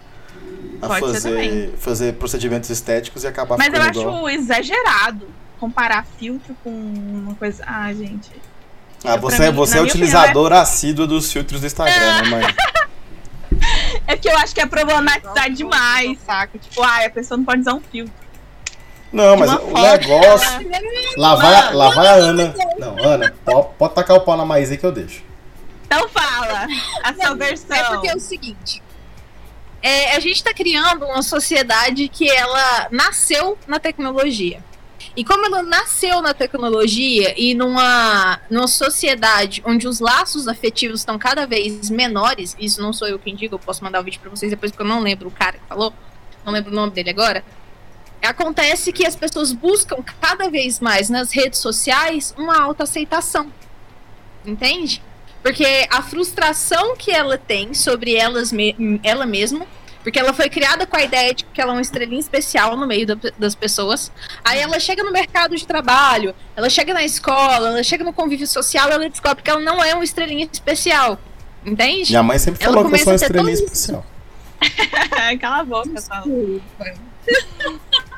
a, 0.82 0.88
a 0.88 1.00
fazer, 1.00 1.74
fazer 1.78 2.14
procedimentos 2.14 2.70
estéticos 2.70 3.24
e 3.24 3.28
acabar 3.28 3.58
Mas 3.58 3.74
eu 3.74 3.86
igual. 3.86 4.26
acho 4.26 4.30
exagerado 4.30 5.28
comparar 5.60 6.06
filtro 6.18 6.56
com 6.64 6.70
uma 6.70 7.36
coisa. 7.36 7.64
Ah, 7.68 7.94
gente. 7.94 8.32
Ah, 9.04 9.18
você, 9.18 9.44
é, 9.44 9.50
mim, 9.52 9.56
você 9.56 9.78
é 9.78 9.82
utilizadora 9.82 10.32
opinião, 10.32 10.58
é... 10.58 10.62
assídua 10.62 11.08
dos 11.08 11.32
filtros 11.32 11.62
do 11.62 11.68
Instagram, 11.68 12.22
né, 12.24 12.30
mãe? 12.30 12.44
É 14.08 14.18
que 14.18 14.28
eu 14.28 14.36
acho 14.38 14.56
que 14.56 14.62
é 14.62 14.66
problematizar 14.66 15.52
demais, 15.52 16.18
saca? 16.26 16.58
Tipo, 16.58 16.82
ah, 16.82 17.06
a 17.06 17.10
pessoa 17.10 17.38
não 17.38 17.46
pode 17.46 17.62
usar 17.62 17.76
um 17.76 17.82
filtro. 17.82 18.29
Não, 19.12 19.36
mas 19.38 19.52
o 19.52 19.74
negócio. 19.74 20.70
Lá 21.18 21.36
vai, 21.36 21.74
lá 21.74 21.90
vai 21.90 22.08
a 22.08 22.14
Ana. 22.14 22.56
Não, 22.78 22.98
Ana, 23.04 23.34
pode, 23.44 23.68
pode 23.78 23.96
tacar 23.96 24.18
o 24.18 24.22
pau 24.22 24.38
na 24.38 24.46
Maísa 24.46 24.78
que 24.78 24.86
eu 24.86 24.92
deixo. 24.92 25.24
Então 25.86 26.08
fala, 26.10 26.68
a 27.04 27.14
sua 27.14 27.34
versão. 27.36 27.76
É 27.76 27.84
porque 27.86 28.08
é 28.08 28.16
o 28.16 28.20
seguinte. 28.20 28.84
É, 29.82 30.16
a 30.16 30.20
gente 30.20 30.36
está 30.36 30.54
criando 30.54 31.06
uma 31.06 31.24
sociedade 31.24 32.08
que 32.10 32.30
ela 32.30 32.88
nasceu 32.92 33.58
na 33.68 33.80
tecnologia. 33.80 34.64
E 35.16 35.24
como 35.24 35.46
ela 35.46 35.64
nasceu 35.64 36.22
na 36.22 36.34
tecnologia 36.34 37.34
e 37.38 37.56
numa, 37.56 38.40
numa 38.50 38.68
sociedade 38.68 39.62
onde 39.66 39.88
os 39.88 40.00
laços 40.00 40.48
afetivos 40.48 41.02
estão 41.02 41.18
cada 41.18 41.48
vez 41.48 41.90
menores, 41.90 42.56
isso 42.60 42.82
não 42.82 42.94
sou 42.94 43.08
eu 43.08 43.18
quem 43.18 43.36
digo, 43.36 43.56
eu 43.56 43.60
posso 43.60 43.84
mandar 43.84 44.02
o 44.02 44.04
vídeo 44.04 44.20
para 44.20 44.30
vocês 44.30 44.52
depois 44.52 44.72
porque 44.72 44.84
eu 44.84 44.88
não 44.88 45.02
lembro 45.02 45.28
o 45.28 45.32
cara 45.32 45.58
que 45.58 45.66
falou, 45.68 45.94
não 46.46 46.54
lembro 46.54 46.72
o 46.72 46.76
nome 46.76 46.92
dele 46.92 47.10
agora. 47.10 47.44
Acontece 48.22 48.92
que 48.92 49.06
as 49.06 49.16
pessoas 49.16 49.54
buscam 49.54 50.04
cada 50.20 50.50
vez 50.50 50.80
mais 50.80 51.10
nas 51.10 51.32
redes 51.32 51.60
sociais 51.60 52.34
uma 52.38 52.60
autoaceitação. 52.60 53.52
Entende? 54.46 55.02
Porque 55.42 55.88
a 55.90 56.02
frustração 56.02 56.96
que 56.98 57.12
ela 57.12 57.38
tem 57.38 57.74
sobre 57.74 58.16
elas 58.16 58.52
me 58.52 59.00
ela 59.04 59.26
mesma, 59.26 59.66
porque 60.04 60.20
ela 60.20 60.34
foi 60.34 60.50
criada 60.50 60.86
com 60.86 60.98
a 60.98 61.04
ideia 61.04 61.34
de 61.34 61.46
que 61.46 61.62
ela 61.62 61.72
é 61.72 61.76
uma 61.76 61.82
estrelinha 61.82 62.20
especial 62.20 62.76
no 62.76 62.86
meio 62.86 63.08
da, 63.08 63.18
das 63.38 63.56
pessoas. 63.56 64.12
Aí 64.44 64.60
ela 64.60 64.80
chega 64.80 65.04
no 65.04 65.12
mercado 65.12 65.56
de 65.56 65.66
trabalho, 65.66 66.36
ela 66.56 66.70
chega 66.70 66.94
na 66.94 67.04
escola, 67.04 67.70
ela 67.70 67.84
chega 67.84 68.04
no 68.04 68.12
convívio 68.12 68.48
social, 68.48 68.90
ela 68.90 69.10
descobre 69.10 69.44
que 69.44 69.50
ela 69.50 69.62
não 69.62 69.84
é 69.84 69.94
uma 69.94 70.04
estrelinha 70.04 70.48
especial. 70.52 71.18
Entende? 71.66 72.12
Minha 72.12 72.24
mãe 72.24 72.40
sempre 72.40 72.64
falou 72.64 72.90
que 72.90 72.96
eu 72.96 73.00
sou 73.00 73.14
uma 73.14 73.16
estrelinha 73.16 73.54
especial. 73.54 74.06
Cala 75.40 75.60
a 75.60 75.64
boca, 75.64 75.90
Desculpa. 75.90 76.64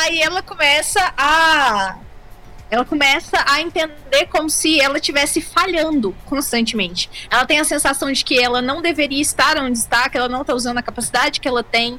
Aí 0.00 0.20
ela 0.20 0.42
começa 0.42 1.12
a 1.16 1.98
ela 2.70 2.84
começa 2.84 3.42
a 3.48 3.62
entender 3.62 4.26
como 4.30 4.50
se 4.50 4.78
ela 4.78 4.98
estivesse 4.98 5.40
falhando 5.40 6.14
constantemente. 6.26 7.28
Ela 7.30 7.46
tem 7.46 7.58
a 7.58 7.64
sensação 7.64 8.12
de 8.12 8.22
que 8.22 8.38
ela 8.38 8.60
não 8.60 8.82
deveria 8.82 9.22
estar 9.22 9.56
onde 9.56 9.78
está, 9.78 10.08
que 10.10 10.18
ela 10.18 10.28
não 10.28 10.42
está 10.42 10.54
usando 10.54 10.76
a 10.76 10.82
capacidade 10.82 11.40
que 11.40 11.48
ela 11.48 11.62
tem, 11.62 11.98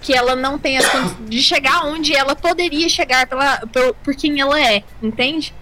que 0.00 0.12
ela 0.12 0.34
não 0.34 0.58
tem 0.58 0.78
as 0.78 0.88
condições 0.88 1.30
de 1.30 1.42
chegar 1.42 1.86
onde 1.86 2.12
ela 2.12 2.34
poderia 2.34 2.88
chegar 2.88 3.26
pela, 3.28 3.58
por, 3.68 3.94
por 3.94 4.16
quem 4.16 4.40
ela 4.40 4.60
é, 4.60 4.82
entende? 5.00 5.54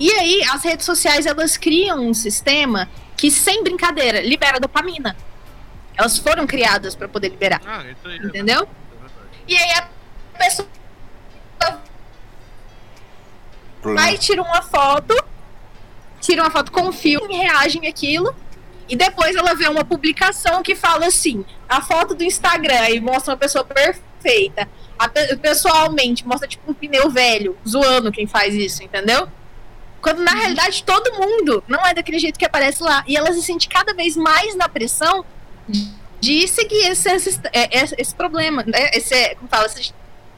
E 0.00 0.10
aí, 0.10 0.42
as 0.50 0.64
redes 0.64 0.84
sociais 0.84 1.26
elas 1.26 1.56
criam 1.56 2.04
um 2.04 2.12
sistema 2.12 2.88
que, 3.16 3.30
sem 3.30 3.62
brincadeira, 3.62 4.20
libera 4.20 4.58
dopamina. 4.58 5.16
Elas 5.96 6.18
foram 6.18 6.46
criadas 6.46 6.94
para 6.94 7.08
poder 7.08 7.28
liberar. 7.28 7.62
Ah, 7.64 7.84
é 7.86 8.16
entendeu? 8.16 8.64
É 8.64 8.86
e 9.48 9.56
aí 9.56 9.70
a 9.78 9.95
pessoa 10.36 10.68
vai 13.94 14.14
e 14.14 14.18
tira 14.18 14.42
uma 14.42 14.62
foto, 14.62 15.14
tira 16.20 16.42
uma 16.42 16.50
foto 16.50 16.72
com 16.72 16.88
o 16.88 16.92
filme, 16.92 17.36
reagem 17.36 17.86
aquilo, 17.86 18.34
e 18.88 18.96
depois 18.96 19.34
ela 19.36 19.54
vê 19.54 19.68
uma 19.68 19.84
publicação 19.84 20.62
que 20.62 20.74
fala 20.74 21.06
assim: 21.06 21.44
a 21.68 21.80
foto 21.80 22.14
do 22.14 22.24
Instagram 22.24 22.90
e 22.90 23.00
mostra 23.00 23.32
uma 23.32 23.38
pessoa 23.38 23.64
perfeita. 23.64 24.68
A, 24.98 25.08
pessoalmente 25.08 26.26
mostra 26.26 26.48
tipo 26.48 26.70
um 26.70 26.74
pneu 26.74 27.10
velho, 27.10 27.56
zoando 27.68 28.10
quem 28.10 28.26
faz 28.26 28.54
isso, 28.54 28.82
entendeu? 28.82 29.28
Quando 30.00 30.22
na 30.22 30.32
realidade 30.32 30.82
todo 30.84 31.12
mundo 31.14 31.62
não 31.68 31.84
é 31.84 31.92
daquele 31.92 32.18
jeito 32.18 32.38
que 32.38 32.44
aparece 32.44 32.82
lá. 32.82 33.04
E 33.06 33.16
ela 33.16 33.32
se 33.32 33.42
sente 33.42 33.68
cada 33.68 33.92
vez 33.92 34.16
mais 34.16 34.54
na 34.54 34.68
pressão 34.68 35.24
de 36.20 36.48
seguir 36.48 36.88
esse, 36.88 37.10
esse, 37.10 37.40
esse, 37.52 37.94
esse 37.98 38.14
problema, 38.14 38.62
né? 38.62 38.90
esse, 38.94 39.34
como 39.34 39.48
fala, 39.48 39.66
essa 39.66 39.80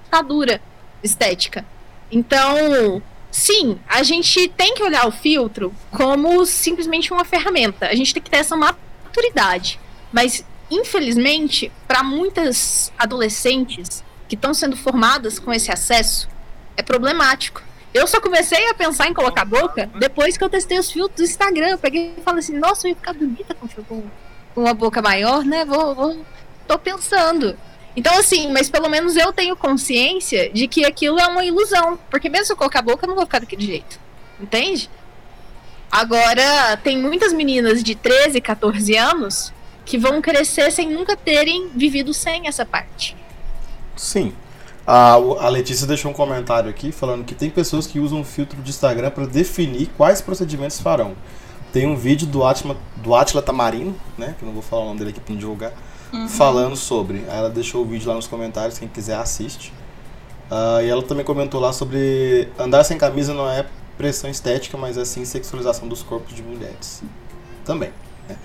ditadura 0.09 0.61
estética. 1.03 1.65
Então, 2.11 3.03
sim, 3.31 3.79
a 3.87 4.03
gente 4.03 4.49
tem 4.49 4.75
que 4.75 4.83
olhar 4.83 5.07
o 5.07 5.13
filtro 5.13 5.73
como 5.91 6.45
simplesmente 6.47 7.13
uma 7.13 7.25
ferramenta. 7.25 7.87
A 7.87 7.95
gente 7.95 8.15
tem 8.15 8.23
que 8.23 8.31
ter 8.31 8.39
essa 8.39 8.57
maturidade. 8.57 9.79
Mas, 10.11 10.45
infelizmente, 10.71 11.71
para 11.87 12.03
muitas 12.03 12.91
adolescentes 12.99 14.03
que 14.27 14.35
estão 14.35 14.55
sendo 14.55 14.77
formadas 14.77 15.39
com 15.39 15.53
esse 15.53 15.71
acesso, 15.71 16.29
é 16.77 16.83
problemático. 16.83 17.63
Eu 17.93 18.07
só 18.07 18.21
comecei 18.21 18.69
a 18.69 18.75
pensar 18.75 19.09
em 19.09 19.15
colocar 19.15 19.45
boca 19.45 19.91
depois 19.99 20.37
que 20.37 20.45
eu 20.45 20.49
testei 20.49 20.79
os 20.79 20.91
filtros 20.91 21.17
do 21.17 21.25
Instagram. 21.25 21.69
Eu 21.69 21.79
peguei 21.79 22.15
e 22.17 22.23
falei 22.23 22.41
assim, 22.41 22.57
nossa, 22.57 22.87
eu 22.87 22.91
ia 22.91 22.97
ficar 22.97 23.13
bonita 23.13 23.55
com, 23.55 24.03
uma 24.57 24.75
boca 24.75 25.01
maior, 25.01 25.45
né? 25.45 25.65
Vou, 25.65 25.95
vou. 25.95 26.27
Tô 26.67 26.79
pensando. 26.79 27.57
Então, 27.99 28.17
assim, 28.17 28.53
mas 28.53 28.71
pelo 28.71 28.89
menos 28.89 29.17
eu 29.17 29.33
tenho 29.33 29.57
consciência 29.57 30.51
de 30.51 30.69
que 30.69 30.85
aquilo 30.85 31.19
é 31.19 31.27
uma 31.27 31.45
ilusão. 31.45 31.99
Porque 32.09 32.29
mesmo 32.29 32.47
se 32.47 32.53
eu 32.53 32.57
colocar 32.57 32.79
a 32.79 32.83
boca, 32.83 33.05
eu 33.05 33.09
não 33.09 33.17
vou 33.17 33.27
ficar 33.27 33.41
daquele 33.41 33.67
jeito. 33.67 33.99
Entende? 34.41 34.89
Agora, 35.91 36.77
tem 36.77 36.97
muitas 36.97 37.33
meninas 37.33 37.83
de 37.83 37.97
13, 37.97 38.41
14 38.41 38.97
anos 38.97 39.53
que 39.85 39.99
vão 39.99 40.23
crescer 40.23 40.71
sem 40.71 40.89
nunca 40.89 41.17
terem 41.17 41.71
vivido 41.75 42.15
sem 42.15 42.47
essa 42.47 42.65
parte. 42.65 43.17
Sim. 43.97 44.33
A, 44.87 45.15
a 45.15 45.49
Letícia 45.49 45.85
deixou 45.85 46.13
um 46.13 46.15
comentário 46.15 46.71
aqui 46.71 46.93
falando 46.93 47.25
que 47.25 47.35
tem 47.35 47.51
pessoas 47.51 47.85
que 47.85 47.99
usam 47.99 48.23
filtro 48.23 48.63
de 48.63 48.71
Instagram 48.71 49.11
para 49.11 49.27
definir 49.27 49.91
quais 49.97 50.21
procedimentos 50.21 50.81
farão. 50.81 51.17
Tem 51.73 51.85
um 51.85 51.97
vídeo 51.97 52.29
do 52.29 52.45
Atila, 52.45 52.77
do 52.99 53.13
Atila 53.13 53.43
Tamarino, 53.43 53.97
né? 54.17 54.37
Que 54.39 54.45
eu 54.45 54.47
não 54.47 54.53
vou 54.53 54.63
falar 54.63 54.83
o 54.83 54.85
nome 54.85 55.01
dele 55.01 55.11
aqui 55.11 55.19
para 55.19 55.33
não 55.33 55.41
divulgar. 55.41 55.73
Uhum. 56.13 56.29
Falando 56.29 56.77
sobre. 56.77 57.25
Aí 57.29 57.39
ela 57.39 57.51
deixou 57.51 57.83
o 57.83 57.85
vídeo 57.85 58.09
lá 58.09 58.15
nos 58.15 58.27
comentários, 58.27 58.79
quem 58.79 58.89
quiser 58.89 59.17
assiste. 59.17 59.73
Uh, 60.51 60.83
e 60.83 60.89
ela 60.89 61.03
também 61.03 61.25
comentou 61.25 61.61
lá 61.61 61.73
sobre 61.73 62.49
andar 62.59 62.83
sem 62.83 62.97
camisa 62.97 63.35
não 63.35 63.49
é 63.49 63.67
pressão 63.99 64.31
estética, 64.31 64.79
mas 64.79 64.97
é 64.97 65.05
sim 65.05 65.25
sexualização 65.25 65.87
dos 65.87 66.03
corpos 66.03 66.35
de 66.35 66.43
mulheres. 66.43 67.03
Também. 67.65 67.91
Né? 68.29 68.37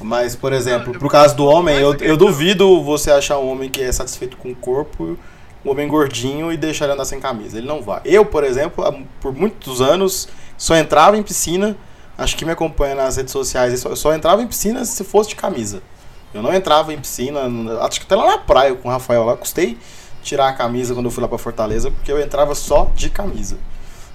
Mas, 0.00 0.36
por 0.36 0.52
exemplo, 0.52 0.92
pro 0.98 1.08
caso 1.08 1.36
do 1.36 1.46
homem, 1.46 1.78
eu, 1.78 1.94
eu 1.94 2.16
duvido 2.16 2.82
você 2.82 3.10
achar 3.10 3.38
um 3.38 3.48
homem 3.48 3.70
que 3.70 3.82
é 3.82 3.90
satisfeito 3.90 4.36
com 4.36 4.50
o 4.50 4.54
corpo, 4.56 5.16
um 5.64 5.70
homem 5.70 5.88
gordinho, 5.88 6.52
e 6.52 6.56
deixar 6.56 6.84
ele 6.84 6.94
andar 6.94 7.06
sem 7.06 7.20
camisa. 7.20 7.56
Ele 7.56 7.66
não 7.66 7.80
vai. 7.80 8.02
Eu, 8.04 8.26
por 8.26 8.44
exemplo, 8.44 8.84
por 9.20 9.32
muitos 9.32 9.80
anos, 9.80 10.28
só 10.58 10.76
entrava 10.76 11.16
em 11.16 11.22
piscina. 11.22 11.76
Acho 12.18 12.36
que 12.36 12.44
me 12.44 12.50
acompanha 12.50 12.96
nas 12.96 13.16
redes 13.16 13.32
sociais. 13.32 13.84
Eu 13.84 13.96
só 13.96 14.12
entrava 14.12 14.42
em 14.42 14.46
piscina 14.46 14.84
se 14.84 15.02
fosse 15.04 15.30
de 15.30 15.36
camisa. 15.36 15.80
Eu 16.32 16.42
não 16.42 16.52
entrava 16.52 16.92
em 16.92 16.98
piscina, 16.98 17.40
acho 17.80 18.00
que 18.00 18.06
até 18.06 18.14
lá 18.14 18.26
na 18.26 18.38
praia 18.38 18.74
com 18.74 18.88
o 18.88 18.90
Rafael 18.90 19.24
lá, 19.24 19.36
custei 19.36 19.78
tirar 20.22 20.48
a 20.48 20.52
camisa 20.52 20.94
quando 20.94 21.06
eu 21.06 21.10
fui 21.10 21.22
lá 21.22 21.28
pra 21.28 21.38
Fortaleza, 21.38 21.90
porque 21.90 22.10
eu 22.12 22.20
entrava 22.20 22.54
só 22.54 22.90
de 22.94 23.08
camisa. 23.08 23.56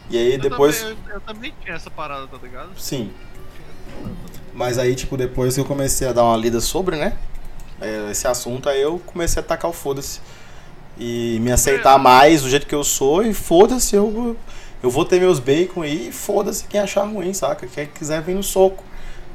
E 0.09 0.17
aí 0.17 0.33
eu 0.33 0.39
depois. 0.39 0.79
Também, 0.79 0.97
eu, 1.07 1.13
eu, 1.13 1.21
também 1.21 1.53
tinha 1.61 1.75
essa 1.75 1.89
parada, 1.89 2.27
tá 2.27 2.37
ligado? 2.41 2.69
Sim. 2.77 3.11
Mas 4.53 4.77
aí, 4.77 4.95
tipo, 4.95 5.17
depois 5.17 5.55
que 5.55 5.61
eu 5.61 5.65
comecei 5.65 6.07
a 6.07 6.13
dar 6.13 6.23
uma 6.23 6.37
lida 6.37 6.61
sobre, 6.61 6.95
né? 6.95 7.17
É, 7.81 8.11
esse 8.11 8.27
assunto, 8.27 8.69
aí 8.69 8.81
eu 8.81 9.01
comecei 9.05 9.41
a 9.41 9.45
tacar 9.45 9.71
o 9.71 9.73
foda-se. 9.73 10.21
E 10.97 11.39
me 11.41 11.51
aceitar 11.51 11.95
é. 11.95 12.01
mais 12.01 12.43
do 12.43 12.49
jeito 12.49 12.67
que 12.67 12.75
eu 12.75 12.83
sou, 12.83 13.23
e 13.23 13.33
foda-se, 13.33 13.95
eu, 13.95 14.37
eu 14.83 14.89
vou 14.91 15.03
ter 15.05 15.19
meus 15.19 15.39
bacon 15.39 15.81
aí, 15.81 16.09
e 16.09 16.11
foda-se 16.11 16.65
quem 16.65 16.79
achar 16.79 17.03
ruim, 17.03 17.33
saca? 17.33 17.65
Quem 17.65 17.87
quiser 17.87 18.21
vir 18.21 18.35
no 18.35 18.43
soco. 18.43 18.83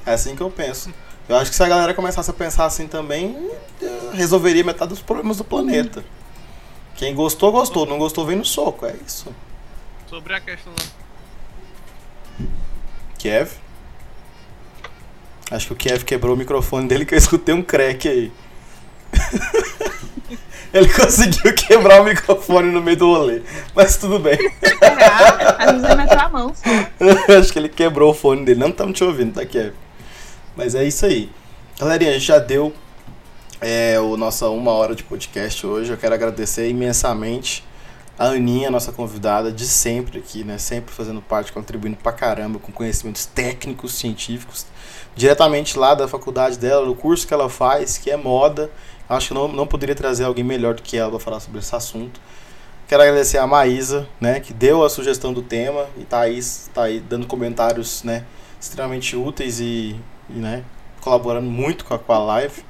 É 0.07 0.13
assim 0.13 0.37
que 0.37 0.41
eu 0.41 0.51
penso. 0.51 0.95
Eu 1.29 1.37
acho 1.37 1.51
que 1.51 1.57
se 1.57 1.63
a 1.63 1.69
galera 1.69 1.93
começasse 1.93 2.31
a 2.31 2.35
pensar 2.35 2.65
assim 2.65 2.87
também, 2.87 3.51
resolveria 4.13 4.65
metade 4.65 4.91
dos 4.91 5.03
problemas 5.03 5.37
do 5.37 5.45
planeta. 5.45 6.03
Quem 6.97 7.15
gostou, 7.15 7.53
gostou. 7.53 7.85
Não 7.87 7.99
gostou, 7.99 8.25
vem 8.25 8.37
no 8.37 8.45
soco. 8.45 8.87
É 8.87 8.95
isso. 9.07 9.33
Sobre 10.07 10.35
a 10.35 10.41
questão. 10.41 10.73
Kiev? 13.19 13.51
Acho 15.51 15.67
que 15.69 15.73
o 15.73 15.77
Kiev 15.77 16.05
quebrou 16.05 16.35
o 16.35 16.39
microfone 16.39 16.89
dele 16.89 17.05
que 17.05 17.15
eu 17.15 17.19
escutei 17.19 17.55
um 17.55 17.63
crack 17.63 18.09
aí. 18.09 18.33
Ele 20.73 20.89
conseguiu 20.93 21.55
quebrar 21.55 22.03
o 22.03 22.05
microfone 22.05 22.71
no 22.71 22.83
meio 22.83 22.97
do 22.97 23.07
rolê. 23.07 23.43
Mas 23.75 23.97
tudo 23.97 24.19
bem. 24.19 24.39
Às 25.59 25.73
vezes 25.73 25.89
ele 25.89 26.21
a 26.21 26.29
mão 26.29 26.55
só. 26.55 26.69
Acho 27.39 27.53
que 27.53 27.59
ele 27.59 27.71
quebrou 27.71 28.11
o 28.11 28.15
fone 28.15 28.45
dele. 28.45 28.61
Não 28.61 28.69
estamos 28.69 28.97
te 28.97 29.03
ouvindo, 29.03 29.33
tá, 29.33 29.47
Kiev? 29.47 29.73
Mas 30.59 30.75
é 30.75 30.85
isso 30.85 31.07
aí. 31.07 31.31
Galerinha, 31.79 32.19
já 32.19 32.41
deu 32.41 32.75
é, 33.61 34.01
o 34.01 34.17
nossa 34.17 34.49
uma 34.49 34.73
hora 34.73 34.93
de 34.93 35.05
podcast 35.05 35.65
hoje. 35.65 35.93
Eu 35.93 35.97
quero 35.97 36.13
agradecer 36.13 36.69
imensamente 36.69 37.65
a 38.19 38.25
Aninha, 38.31 38.69
nossa 38.69 38.91
convidada 38.91 39.53
de 39.53 39.65
sempre 39.65 40.19
aqui, 40.19 40.43
né? 40.43 40.59
Sempre 40.59 40.93
fazendo 40.93 41.23
parte, 41.23 41.53
contribuindo 41.53 41.97
pra 41.97 42.11
caramba 42.11 42.59
com 42.59 42.73
conhecimentos 42.73 43.25
técnicos, 43.25 43.95
científicos, 43.95 44.67
diretamente 45.15 45.79
lá 45.79 45.95
da 45.95 46.09
faculdade 46.09 46.59
dela, 46.59 46.85
do 46.85 46.95
curso 46.97 47.25
que 47.25 47.33
ela 47.33 47.49
faz, 47.49 47.97
que 47.97 48.11
é 48.11 48.17
moda. 48.17 48.69
Acho 49.09 49.29
que 49.29 49.35
não, 49.35 49.47
não 49.47 49.65
poderia 49.65 49.95
trazer 49.95 50.25
alguém 50.25 50.43
melhor 50.43 50.75
do 50.75 50.83
que 50.83 50.97
ela 50.97 51.11
para 51.11 51.21
falar 51.21 51.39
sobre 51.39 51.61
esse 51.61 51.73
assunto. 51.73 52.21
Quero 52.89 53.01
agradecer 53.01 53.39
a 53.39 53.47
Maísa, 53.47 54.09
né, 54.21 54.41
que 54.41 54.53
deu 54.53 54.83
a 54.83 54.91
sugestão 54.91 55.33
do 55.33 55.41
tema 55.41 55.87
e 55.97 56.03
tá 56.03 56.19
aí, 56.19 56.41
tá 56.75 56.83
aí 56.83 56.99
dando 56.99 57.29
comentários, 57.29 58.03
né, 58.03 58.25
extremamente 58.61 59.15
úteis 59.15 59.61
e 59.61 59.95
né, 60.29 60.65
colaborando 61.01 61.49
muito 61.49 61.85
com 61.85 61.95
a, 61.95 61.99
com 61.99 62.13
a 62.13 62.19
live. 62.19 62.65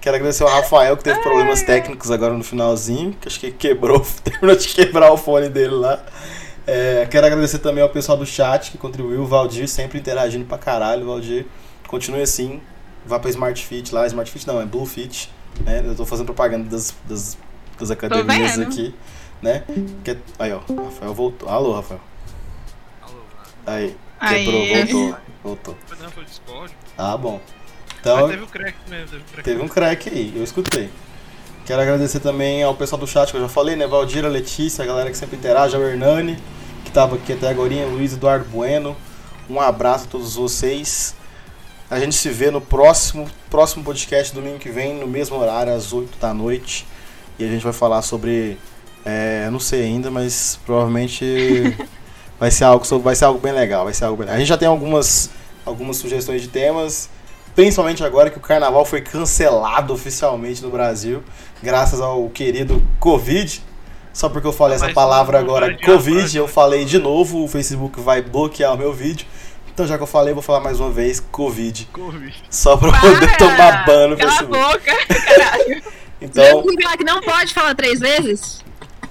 Quero 0.00 0.16
agradecer 0.16 0.42
ao 0.42 0.48
Rafael, 0.48 0.96
que 0.96 1.04
teve 1.04 1.20
problemas 1.20 1.62
técnicos 1.62 2.10
agora 2.10 2.32
no 2.32 2.42
finalzinho, 2.42 3.12
que 3.20 3.28
acho 3.28 3.38
que 3.38 3.50
quebrou, 3.52 4.00
terminou 4.24 4.56
de 4.56 4.68
quebrar 4.68 5.12
o 5.12 5.16
fone 5.16 5.48
dele 5.48 5.74
lá. 5.74 6.02
É, 6.66 7.06
quero 7.10 7.26
agradecer 7.26 7.58
também 7.58 7.82
ao 7.82 7.88
pessoal 7.88 8.16
do 8.16 8.24
chat 8.24 8.70
que 8.70 8.78
contribuiu, 8.78 9.22
o 9.22 9.26
Valdir 9.26 9.68
sempre 9.68 9.98
interagindo 9.98 10.44
pra 10.46 10.56
caralho, 10.56 11.04
Valdir. 11.04 11.46
Continue 11.86 12.22
assim, 12.22 12.62
vá 13.04 13.18
pra 13.18 13.28
Smart 13.28 13.66
Fit 13.66 13.94
lá, 13.94 14.06
Smart 14.06 14.30
Fit 14.30 14.46
não, 14.46 14.60
é 14.60 14.64
Blue 14.64 14.86
Fit, 14.86 15.30
né? 15.64 15.82
Eu 15.84 15.94
tô 15.94 16.06
fazendo 16.06 16.26
propaganda 16.26 16.70
das, 16.70 16.94
das, 17.06 17.36
das 17.78 17.90
academias 17.90 18.58
aqui, 18.58 18.94
né? 19.42 19.64
Que, 20.04 20.16
aí, 20.38 20.52
ó, 20.52 20.60
Rafael 20.84 21.12
voltou. 21.12 21.48
Alô, 21.48 21.74
Rafael. 21.74 22.00
Alô, 23.02 23.20
Aí, 23.66 23.96
quebrou, 24.28 24.62
Aí. 24.62 24.84
voltou, 24.84 25.18
voltou. 25.42 25.76
Foi 26.14 26.24
Discord. 26.24 26.74
Ah, 27.00 27.16
bom. 27.16 27.40
Então, 28.00 28.16
Mas 28.16 28.30
teve 28.30 28.42
um 28.42 28.46
crack 28.46 28.76
mesmo, 28.88 29.08
teve 29.08 29.22
um 29.22 29.26
crack. 29.32 29.42
Teve 29.42 29.62
um 29.62 29.68
crack 29.68 30.08
aí, 30.10 30.32
eu 30.36 30.44
escutei. 30.44 30.90
Quero 31.64 31.82
agradecer 31.82 32.20
também 32.20 32.62
ao 32.62 32.74
pessoal 32.74 33.00
do 33.00 33.06
chat 33.06 33.30
que 33.30 33.36
eu 33.36 33.40
já 33.40 33.48
falei, 33.48 33.76
né? 33.76 33.86
Valdira, 33.86 34.28
Letícia, 34.28 34.82
a 34.82 34.86
galera 34.86 35.10
que 35.10 35.16
sempre 35.16 35.36
interage, 35.36 35.76
ao 35.76 35.82
Hernani, 35.82 36.36
que 36.82 36.88
estava 36.88 37.16
aqui 37.16 37.32
até 37.32 37.48
agora, 37.48 37.72
Luiz 37.86 38.12
Eduardo 38.12 38.44
Bueno. 38.46 38.96
Um 39.48 39.60
abraço 39.60 40.04
a 40.04 40.08
todos 40.08 40.34
vocês. 40.34 41.14
A 41.90 41.98
gente 41.98 42.14
se 42.14 42.28
vê 42.30 42.50
no 42.50 42.60
próximo, 42.60 43.28
próximo 43.50 43.82
podcast, 43.82 44.32
domingo 44.34 44.58
que 44.58 44.70
vem, 44.70 44.94
no 44.94 45.06
mesmo 45.06 45.36
horário, 45.36 45.72
às 45.72 45.92
8 45.92 46.18
da 46.18 46.32
noite. 46.32 46.86
E 47.38 47.44
a 47.44 47.48
gente 47.48 47.64
vai 47.64 47.72
falar 47.72 48.02
sobre. 48.02 48.56
É, 49.04 49.48
não 49.50 49.58
sei 49.58 49.82
ainda, 49.82 50.10
mas 50.10 50.58
provavelmente 50.64 51.76
vai 52.38 52.50
ser 52.50 52.64
algo, 52.64 52.84
vai 53.00 53.16
ser 53.16 53.24
algo 53.24 53.40
bem 53.40 53.52
legal. 53.52 53.84
Vai 53.84 53.94
ser 53.94 54.04
algo 54.04 54.22
bem... 54.22 54.32
A 54.32 54.38
gente 54.38 54.46
já 54.46 54.56
tem 54.56 54.68
algumas, 54.68 55.30
algumas 55.64 55.96
sugestões 55.96 56.42
de 56.42 56.48
temas. 56.48 57.08
Principalmente 57.54 58.04
agora 58.04 58.30
que 58.30 58.38
o 58.38 58.40
carnaval 58.40 58.84
foi 58.84 59.00
cancelado 59.00 59.92
oficialmente 59.92 60.62
no 60.62 60.70
Brasil, 60.70 61.22
graças 61.62 62.00
ao 62.00 62.28
querido 62.30 62.82
Covid. 62.98 63.62
Só 64.12 64.28
porque 64.28 64.46
eu 64.46 64.52
falei 64.52 64.76
essa 64.76 64.86
Mas 64.86 64.94
palavra 64.94 65.38
não 65.38 65.44
agora, 65.46 65.76
Covid, 65.84 66.36
eu 66.36 66.48
falei 66.48 66.84
de 66.84 66.98
novo, 66.98 67.44
o 67.44 67.48
Facebook 67.48 68.00
vai 68.00 68.22
bloquear 68.22 68.74
o 68.74 68.78
meu 68.78 68.92
vídeo. 68.92 69.26
Então 69.72 69.86
já 69.86 69.96
que 69.96 70.02
eu 70.02 70.06
falei, 70.06 70.32
eu 70.32 70.34
vou 70.34 70.42
falar 70.42 70.60
mais 70.60 70.80
uma 70.80 70.90
vez, 70.90 71.20
Covid. 71.20 71.88
Covid. 71.92 72.42
Só 72.50 72.76
pra 72.76 72.92
poder 73.00 73.36
tomar 73.36 73.84
ban 73.84 74.08
no 74.08 74.16
Cala 74.16 74.30
a 74.30 74.36
Facebook. 74.36 74.58
boca, 74.58 75.06
caralho. 75.24 75.82
Então, 76.20 76.62
que 76.98 77.04
não 77.04 77.20
pode 77.20 77.54
falar 77.54 77.74
três 77.74 77.98
vezes? 77.98 78.62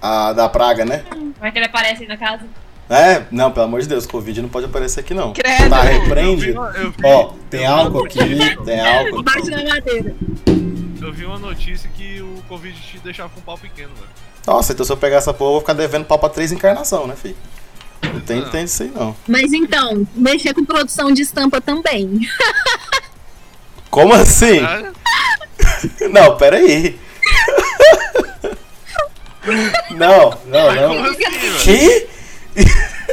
a 0.01 0.33
da 0.33 0.47
praga, 0.47 0.85
né? 0.85 1.03
Como 1.09 1.33
é 1.41 1.51
que 1.51 1.57
ele 1.57 1.65
aparece 1.65 2.03
aí 2.03 2.07
na 2.07 2.17
casa? 2.17 2.43
É, 2.89 3.23
não, 3.29 3.51
pelo 3.51 3.65
amor 3.65 3.81
de 3.81 3.87
Deus, 3.87 4.07
Covid 4.07 4.41
não 4.41 4.49
pode 4.49 4.65
aparecer 4.65 5.01
aqui 5.01 5.13
não. 5.13 5.33
Credo. 5.33 5.69
Tá 5.69 5.81
repreendido. 5.83 6.59
Ó, 7.03 7.33
tem 7.49 7.65
álcool 7.65 8.05
aqui, 8.05 8.19
tem 8.65 8.79
álcool. 8.81 9.21
Bate 9.21 9.49
na 9.51 9.63
madeira. 9.63 10.15
Eu 10.99 11.13
vi 11.13 11.25
uma 11.25 11.37
notícia 11.37 11.89
que 11.95 12.19
o 12.21 12.43
Covid 12.47 12.75
te 12.79 12.97
deixava 12.99 13.29
com 13.29 13.39
um 13.39 13.43
pau 13.43 13.57
pequeno, 13.57 13.89
velho. 13.93 14.07
Nossa, 14.47 14.73
então 14.73 14.83
se 14.85 14.91
eu 14.91 14.97
pegar 14.97 15.17
essa 15.17 15.31
porra, 15.33 15.49
eu 15.49 15.53
vou 15.53 15.61
ficar 15.61 15.73
devendo 15.73 16.05
pau 16.05 16.17
pra 16.17 16.29
três 16.29 16.51
encarnação, 16.51 17.05
né, 17.05 17.15
filho? 17.15 17.35
Não 18.01 18.19
tem, 18.21 18.41
não 18.41 18.49
tem 18.49 18.63
isso 18.63 18.81
aí 18.81 18.91
não. 18.95 19.15
Mas 19.27 19.53
então, 19.53 20.07
mexer 20.15 20.53
com 20.55 20.65
produção 20.65 21.11
de 21.11 21.21
estampa 21.21 21.61
também. 21.61 22.21
Como 23.91 24.13
assim? 24.13 24.59
Ah, 24.61 24.91
Não, 26.09 26.37
peraí. 26.37 26.99
Não, 29.91 30.37
não, 30.45 30.67
como 30.67 30.93
não. 30.95 31.05
assim, 31.05 31.17
velho? 31.17 31.59
Que? 31.61 32.07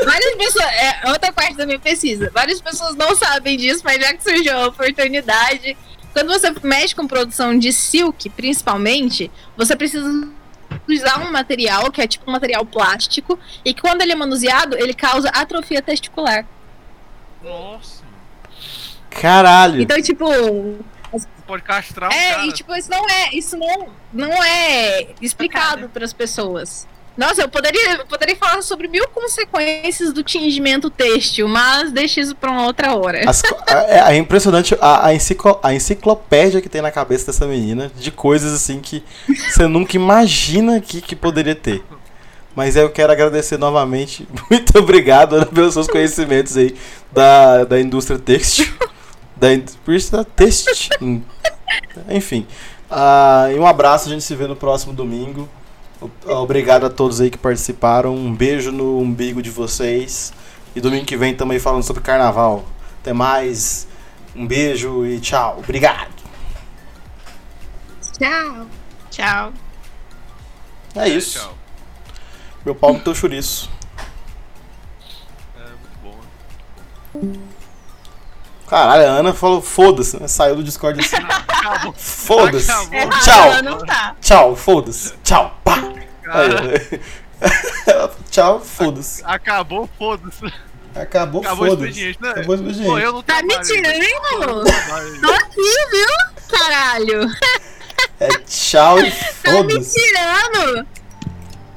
Várias 0.05 0.35
pessoas. 0.37 0.65
É 0.67 1.11
outra 1.11 1.33
parte 1.33 1.57
da 1.57 1.67
minha 1.67 1.79
pesquisa. 1.79 2.31
Várias 2.33 2.61
pessoas 2.61 2.95
não 2.95 3.15
sabem 3.17 3.57
disso, 3.57 3.83
mas 3.85 4.01
já 4.01 4.15
que 4.15 4.23
surgiu 4.23 4.57
a 4.57 4.67
oportunidade. 4.69 5.77
Quando 6.13 6.29
você 6.29 6.53
mexe 6.63 6.95
com 6.95 7.07
produção 7.07 7.59
de 7.59 7.73
silk, 7.73 8.29
principalmente, 8.31 9.31
você 9.57 9.77
precisa 9.77 10.09
usar 10.89 11.21
um 11.21 11.31
material 11.31 11.91
que 11.91 12.01
é 12.01 12.07
tipo 12.07 12.29
um 12.29 12.33
material 12.33 12.65
plástico 12.65 13.39
e 13.65 13.75
que 13.75 13.81
quando 13.83 14.01
ele 14.03 14.13
é 14.13 14.17
manuseado, 14.17 14.77
ele 14.79 14.95
causa 14.95 15.29
atrofia 15.29 15.83
testicular. 15.83 16.47
Nossa. 17.43 18.05
Caralho. 19.11 19.81
Então, 19.83 20.01
tipo, 20.01 20.27
Pode 21.47 21.63
castrar 21.63 22.11
um 22.11 22.13
É, 22.13 22.31
cara. 22.35 22.47
e 22.47 22.53
tipo, 22.53 22.75
isso 22.75 22.91
não 22.91 23.09
é, 23.09 23.31
isso 23.33 23.57
não, 23.57 23.89
não 24.13 24.43
é 24.43 25.07
explicado 25.23 25.89
para 25.89 26.05
as 26.05 26.13
pessoas. 26.13 26.89
Nossa, 27.17 27.41
eu 27.43 27.49
poderia, 27.49 28.05
poderia 28.05 28.37
falar 28.37 28.61
sobre 28.63 28.89
mil 28.89 29.09
consequências 29.09 30.13
do 30.13 30.23
tingimento 30.23 30.91
têxtil, 30.91 31.49
mas 31.49 31.91
deixa 31.91 32.21
isso 32.21 32.35
para 32.35 32.51
uma 32.51 32.65
outra 32.65 32.95
hora. 32.95 33.29
As 33.29 33.43
é, 33.67 34.13
é 34.13 34.17
impressionante 34.17 34.77
a, 34.81 35.07
a, 35.07 35.15
enciclo- 35.15 35.59
a 35.63 35.75
enciclopédia 35.75 36.61
que 36.61 36.69
tem 36.69 36.83
na 36.83 36.91
cabeça 36.91 37.27
dessa 37.27 37.47
menina 37.47 37.91
de 37.97 38.11
coisas 38.11 38.53
assim 38.53 38.81
que 38.81 39.03
você 39.51 39.67
nunca 39.67 39.97
imagina 39.97 40.81
que, 40.81 41.01
que 41.01 41.17
poderia 41.17 41.55
ter. 41.55 41.83
Mas 42.55 42.77
eu 42.77 42.89
quero 42.91 43.13
agradecer 43.13 43.59
novamente. 43.59 44.27
Muito 44.51 44.79
obrigado 44.79 45.37
Ana, 45.37 45.47
pelos 45.47 45.75
seus 45.75 45.87
conhecimentos 45.87 46.57
aí 46.57 46.75
da, 47.13 47.65
da 47.65 47.81
indústria 47.81 48.19
têxtil. 48.19 48.67
Da 49.37 49.53
indústria 49.53 50.25
têxtil. 50.25 51.23
Enfim. 52.09 52.47
Ah, 52.91 53.49
e 53.55 53.59
um 53.59 53.67
abraço, 53.67 54.09
a 54.09 54.13
gente 54.13 54.25
se 54.25 54.35
vê 54.35 54.47
no 54.47 54.57
próximo 54.57 54.93
domingo. 54.93 55.49
Obrigado 56.25 56.87
a 56.87 56.91
todos 56.91 57.21
aí 57.21 57.31
que 57.31 57.39
participaram. 57.39 58.15
Um 58.15 58.35
beijo 58.35 58.71
no 58.71 58.99
umbigo 58.99 59.41
de 59.41 59.51
vocês. 59.51 60.33
E 60.75 60.81
domingo 60.81 61.07
que 61.07 61.17
vem 61.17 61.35
também 61.35 61.59
falando 61.59 61.83
sobre 61.83 62.03
carnaval. 62.03 62.65
Até 63.01 63.13
mais. 63.13 63.89
Um 64.35 64.47
beijo 64.47 65.07
e 65.07 65.19
tchau. 65.21 65.59
Obrigado. 65.59 66.15
Tchau. 68.19 68.67
Tchau. 69.11 69.53
É 70.95 71.09
isso. 71.09 71.39
Tchau. 71.39 71.55
Meu 72.65 72.75
pau 72.75 72.93
no 72.93 73.01
teu 73.01 73.15
chouriço. 73.15 73.71
É 75.57 75.61
muito 75.61 75.99
bom. 77.15 77.56
Né? 78.67 78.71
Caralho, 78.71 79.03
a 79.07 79.11
Ana 79.13 79.33
falou 79.35 79.63
foda-se, 79.63 80.21
né? 80.21 80.27
Saiu 80.29 80.57
do 80.57 80.65
Discord 80.65 81.01
assim. 81.01 81.17
Acabou. 81.49 81.93
Foda-se. 81.97 82.71
Acabou. 82.71 82.95
É, 82.99 83.09
Tchau. 83.21 83.45
Ela 83.47 83.63
não 83.63 83.79
tá. 83.79 84.17
Tchau, 84.21 84.57
foda-se. 84.57 85.15
Tchau, 85.25 85.61
pá. 85.65 85.75
Aí, 86.29 86.51
ela- 87.87 88.15
Tchau, 88.31 88.61
foda-se. 88.61 89.23
acabou, 89.25 89.89
foda-se. 89.99 90.53
Acabou, 90.95 91.43
Acabou 91.43 91.67
o 91.67 91.71
foda-se. 91.71 91.89
expediente, 91.91 92.23
né? 92.23 92.31
Acabou 92.31 92.55
o 92.55 92.59
Pô, 92.59 92.65
expediente. 92.71 93.03
eu 93.03 93.13
não 93.13 93.23
Tá 93.23 93.43
me 93.43 93.61
tirando? 93.61 94.65
trabalho. 94.65 95.21
Tô 95.21 95.31
aqui, 95.31 95.87
viu? 95.91 96.59
Caralho. 96.59 97.31
É 98.19 98.29
tchau 98.47 98.99
e 99.01 99.11
Tá 99.43 99.53
me 99.53 99.57
foda-se. 99.75 100.01
tirando. 100.01 100.87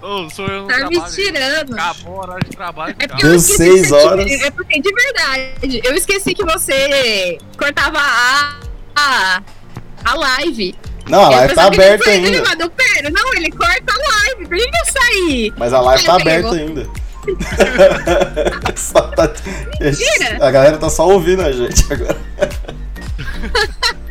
Ô, 0.02 0.30
sou 0.30 0.47
eu 0.47 0.62
no 0.62 0.68
Tá 0.68 0.78
me 0.78 0.89
trabalho. 0.95 1.14
tirando. 1.14 1.74
Acabou 1.74 2.14
o 2.16 2.20
horário 2.20 2.50
de 2.50 2.56
trabalho, 2.56 2.95
É 3.00 3.08
porque 3.08 3.26
eu 3.26 3.30
Deu 3.32 3.39
seis 3.39 3.91
horas. 3.91 4.32
É 4.32 4.50
porque, 4.52 4.82
de 4.82 4.93
verdade, 4.93 5.82
eu 5.84 5.93
esqueci 5.95 6.34
que 6.34 6.43
você 6.45 7.38
cortava 7.58 8.00
a, 8.00 8.56
a, 8.95 9.41
a 10.06 10.14
live. 10.16 10.74
Não, 11.10 11.26
a 11.26 11.30
live 11.30 11.54
tá 11.56 11.68
ele 11.68 11.76
aberta 11.76 12.04
foi- 12.06 12.14
ainda. 12.14 12.28
Ele 12.28 12.41
mandou, 12.41 12.70
pera, 12.70 13.10
não, 13.10 13.34
ele 13.34 13.52
corta 13.52 13.93
a 13.93 13.97
live. 13.97 14.47
Por 14.47 14.58
que 14.58 14.64
eu 14.64 14.86
saí? 15.02 15.54
Mas 15.58 15.74
a 15.74 15.82
live 15.82 16.04
tá 16.06 16.14
Eu 16.14 16.18
peguei, 16.18 16.34
aberta 16.34 16.56
ainda. 16.56 16.89
Tá- 19.16 19.34
Mentira. 19.82 20.38
A 20.47 20.50
galera 20.52 20.78
tá 20.78 20.89
só 20.89 21.08
ouvindo 21.08 21.41
a 21.41 21.52
gente 21.52 21.84
agora. 21.91 22.18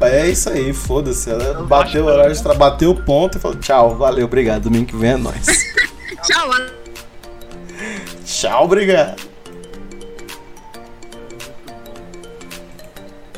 Mas 0.00 0.12
é 0.12 0.28
isso 0.28 0.50
aí, 0.50 0.72
foda-se. 0.72 1.30
Ela 1.30 1.62
bateu 1.62 2.04
o 2.04 2.08
horário 2.08 2.34
de 2.34 2.42
tra... 2.42 2.54
bateu 2.54 2.90
o 2.90 3.02
ponto 3.02 3.38
e 3.38 3.40
falou: 3.40 3.56
tchau, 3.58 3.96
valeu, 3.96 4.26
obrigado. 4.26 4.62
Domingo 4.64 4.86
que 4.86 4.96
vem 4.96 5.12
é 5.12 5.16
nóis. 5.16 5.46
Tchau. 6.24 6.50
tchau, 8.24 8.64
obrigado. 8.64 9.22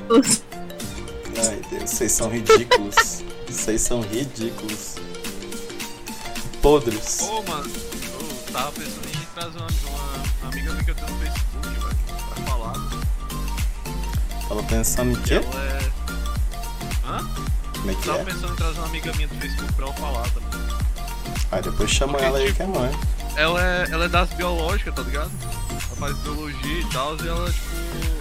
Ai, 0.09 1.61
Deus, 1.71 1.91
vocês 1.91 2.13
são 2.13 2.31
ridículos. 2.31 3.25
Vocês 3.49 3.81
são 3.81 4.01
ridículos. 4.03 4.97
Podres. 6.63 7.23
Ô, 7.23 7.43
mano, 7.43 7.69
eu 7.69 8.53
tava 8.53 8.73
pensando 8.73 9.09
em 9.09 9.27
trazer 9.35 9.59
uma, 9.59 9.67
uma 10.43 10.49
amiga 10.53 10.73
minha 10.73 10.85
que 10.85 10.91
eu 10.93 10.95
tenho 10.95 11.11
no 11.11 11.19
Facebook, 11.19 11.69
velho, 11.69 11.97
pra 12.35 12.45
falar. 12.45 12.75
Tava 14.49 14.63
pensando 14.63 15.11
em 15.11 15.23
quê? 15.23 15.35
Ela 15.35 15.81
é. 15.83 16.06
Hã? 17.09 17.19
Como 17.79 17.91
é 17.91 17.95
que 17.95 18.03
Tava 18.07 18.19
é? 18.19 18.25
pensando 18.25 18.53
em 18.53 18.57
trazer 18.57 18.79
uma 18.79 18.87
amiga 18.89 19.13
minha 19.15 19.29
do 19.29 19.35
Facebook 19.37 19.73
pra 19.75 19.85
ela 19.87 19.95
falar 19.95 20.29
também. 20.31 20.77
Aí 21.53 21.63
depois 21.63 21.91
chama 21.91 22.19
ela 22.19 22.39
aí 22.39 22.53
que 22.53 22.63
é 22.63 22.67
nóis. 22.67 22.97
Ela 23.37 23.63
é, 23.63 23.87
ela 23.91 24.05
é 24.07 24.09
das 24.09 24.29
biológicas, 24.31 24.95
tá 24.95 25.03
ligado? 25.03 25.31
Ela 25.71 25.97
faz 25.97 26.17
biologia 26.19 26.81
e 26.81 26.85
tal, 26.91 27.17
e 27.17 27.29
ela, 27.29 27.51
tipo, 27.53 27.67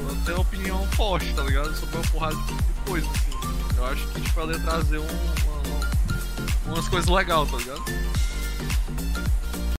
ela 0.01 0.17
tem 0.25 0.33
uma 0.35 0.41
opinião 0.41 0.87
forte, 0.91 1.33
tá 1.33 1.41
ligado? 1.43 1.73
Sobre 1.75 1.95
uma 1.95 2.05
porrada 2.11 2.35
de 2.35 2.89
coisa, 2.89 3.07
assim. 3.09 3.77
Eu 3.77 3.85
acho 3.87 4.07
que, 4.07 4.21
tipo, 4.21 4.39
ela 4.41 4.53
ia 4.53 4.59
trazer 4.59 4.97
um, 4.99 5.07
uma- 5.07 6.73
umas 6.73 6.87
coisas 6.89 7.09
legais, 7.09 7.49
tá 7.49 7.57
ligado? 7.57 7.83